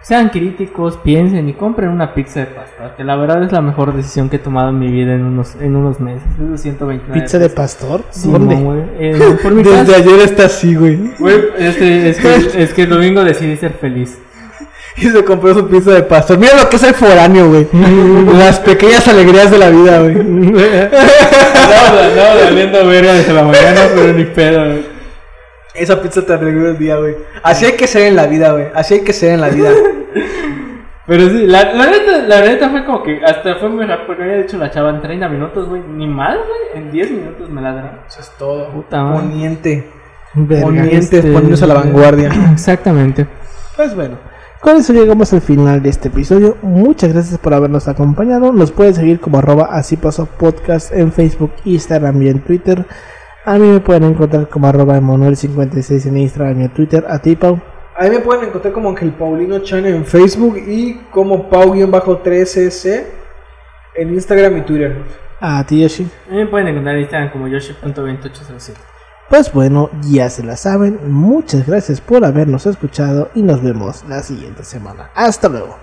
sean 0.01 0.29
críticos, 0.29 0.97
piensen 0.97 1.49
y 1.49 1.53
compren 1.53 1.89
una 1.89 2.13
pizza 2.13 2.41
de 2.41 2.45
pastor. 2.45 2.95
Que 2.95 3.03
la 3.03 3.15
verdad 3.17 3.43
es 3.43 3.51
la 3.51 3.61
mejor 3.61 3.93
decisión 3.93 4.29
que 4.29 4.37
he 4.37 4.39
tomado 4.39 4.69
en 4.69 4.79
mi 4.79 4.89
vida 4.91 5.13
en 5.15 5.23
unos, 5.25 5.55
en 5.55 5.75
unos 5.75 5.99
meses. 5.99 6.23
Es 6.41 6.49
de 6.49 6.57
129 6.57 7.21
¿Pizza 7.21 7.39
de 7.39 7.49
pastor? 7.49 8.03
Sí, 8.09 8.31
¿Dónde? 8.31 8.55
no. 8.55 8.75
Eh, 8.99 9.37
por 9.41 9.53
mi 9.53 9.63
Desde 9.63 9.85
casa. 9.85 9.95
ayer 9.97 10.19
está 10.21 10.45
así, 10.45 10.75
güey. 10.75 11.11
Güey, 11.19 11.35
este, 11.57 12.09
es, 12.09 12.19
que, 12.19 12.63
es 12.63 12.73
que 12.73 12.83
el 12.83 12.89
domingo 12.89 13.23
decidí 13.23 13.57
ser 13.57 13.73
feliz. 13.73 14.17
Y 14.97 15.09
se 15.09 15.25
compró 15.25 15.53
su 15.55 15.67
pizza 15.67 15.91
de 15.91 16.03
pastor. 16.03 16.37
Mira 16.37 16.55
lo 16.61 16.69
que 16.69 16.75
es 16.75 16.83
el 16.83 16.93
foráneo, 16.93 17.49
güey. 17.49 17.67
Las 18.37 18.59
pequeñas 18.59 19.07
alegrías 19.07 19.49
de 19.49 19.57
la 19.57 19.69
vida, 19.69 19.99
güey. 19.99 20.13
No, 20.15 20.51
no, 20.51 22.43
valiendo 22.45 22.85
verga 22.87 23.13
desde 23.13 23.33
la 23.33 23.43
mañana, 23.43 23.81
pero 23.95 24.13
ni 24.13 24.25
pedo, 24.25 24.65
güey. 24.65 24.85
Esa 25.73 25.99
pizza 26.01 26.23
te 26.23 26.33
alegró 26.33 26.69
el 26.69 26.77
día, 26.77 26.97
güey. 26.97 27.15
Así 27.41 27.65
hay 27.65 27.71
que 27.73 27.87
ser 27.87 28.03
en 28.03 28.15
la 28.15 28.27
vida, 28.27 28.51
güey. 28.51 28.67
Así 28.75 28.93
hay 28.95 28.99
que 29.01 29.13
ser 29.13 29.31
en 29.31 29.41
la 29.41 29.49
vida. 29.49 29.71
Pero 31.05 31.27
sí, 31.27 31.45
la, 31.47 31.73
la 31.73 31.87
neta, 31.87 32.17
la 32.27 32.41
neta 32.41 32.69
fue 32.69 32.85
como 32.85 33.03
que 33.03 33.19
hasta 33.25 33.55
fue 33.55 33.67
muy 33.67 33.85
rápido, 33.85 34.07
porque 34.07 34.23
había 34.23 34.37
dicho 34.37 34.55
la 34.57 34.71
chava 34.71 34.89
en 34.89 35.01
30 35.01 35.27
minutos, 35.27 35.67
güey. 35.67 35.81
Ni 35.81 36.07
mal, 36.07 36.37
güey. 36.37 36.81
En 36.81 36.91
10 36.91 37.11
minutos 37.11 37.49
me 37.49 37.61
ladran. 37.61 37.99
Eso 38.07 38.21
es 38.21 38.31
todo. 38.37 38.69
Puta 38.69 39.03
madre. 39.03 39.19
Poniente. 39.27 39.89
Verga. 40.35 40.63
Poniente, 40.63 40.97
este- 40.97 41.21
poniéndose 41.23 41.65
a 41.65 41.67
la 41.67 41.73
vanguardia. 41.73 42.29
Exactamente. 42.53 43.27
Pues 43.75 43.93
bueno, 43.95 44.17
con 44.63 44.77
eso 44.77 44.93
llegamos 44.93 45.33
al 45.33 45.41
final 45.41 45.83
de 45.83 45.89
este 45.89 46.07
episodio. 46.07 46.57
Muchas 46.61 47.11
gracias 47.11 47.37
por 47.37 47.53
habernos 47.53 47.89
acompañado. 47.89 48.53
Nos 48.53 48.71
pueden 48.71 48.93
seguir 48.93 49.19
como 49.19 49.39
arroba 49.39 49.65
así 49.65 49.97
pasó 49.97 50.25
podcast 50.25 50.93
en 50.93 51.11
Facebook, 51.11 51.51
Instagram 51.65 52.21
y 52.21 52.29
en 52.29 52.39
Twitter. 52.39 52.85
A 53.43 53.57
mí 53.57 53.67
me 53.67 53.81
pueden 53.81 54.05
encontrar 54.05 54.47
como 54.47 54.67
arroba 54.67 54.97
Emanuel56 54.97 56.07
en 56.07 56.17
Instagram 56.17 56.61
y 56.61 56.63
en 56.63 56.69
Twitter. 56.69 57.05
A 57.09 57.19
ti, 57.19 57.35
Pau. 57.35 57.59
Ahí 57.97 58.09
me 58.09 58.19
pueden 58.19 58.45
encontrar 58.45 58.73
como 58.73 58.87
Ángel 58.87 59.11
Paulino 59.11 59.59
Chan 59.59 59.85
en 59.85 60.05
Facebook 60.05 60.57
y 60.57 60.95
como 61.11 61.49
Pau-13c 61.49 63.03
en 63.95 64.13
Instagram 64.13 64.59
y 64.59 64.61
Twitter. 64.61 64.95
A 65.41 65.65
ti, 65.65 65.81
Yoshi. 65.81 66.07
A 66.29 66.31
mí 66.31 66.37
me 66.37 66.47
pueden 66.47 66.69
encontrar 66.69 66.95
en 66.95 67.01
Instagram 67.01 67.31
como 67.33 67.49
yoshi.2807. 67.49 68.92
Pues 69.33 69.51
bueno, 69.51 69.89
ya 70.03 70.29
se 70.29 70.43
la 70.43 70.55
saben. 70.55 71.11
Muchas 71.11 71.65
gracias 71.65 71.99
por 71.99 72.23
habernos 72.23 72.67
escuchado 72.67 73.31
y 73.33 73.41
nos 73.41 73.63
vemos 73.63 74.03
la 74.07 74.21
siguiente 74.21 74.63
semana. 74.63 75.09
Hasta 75.15 75.49
luego. 75.49 75.82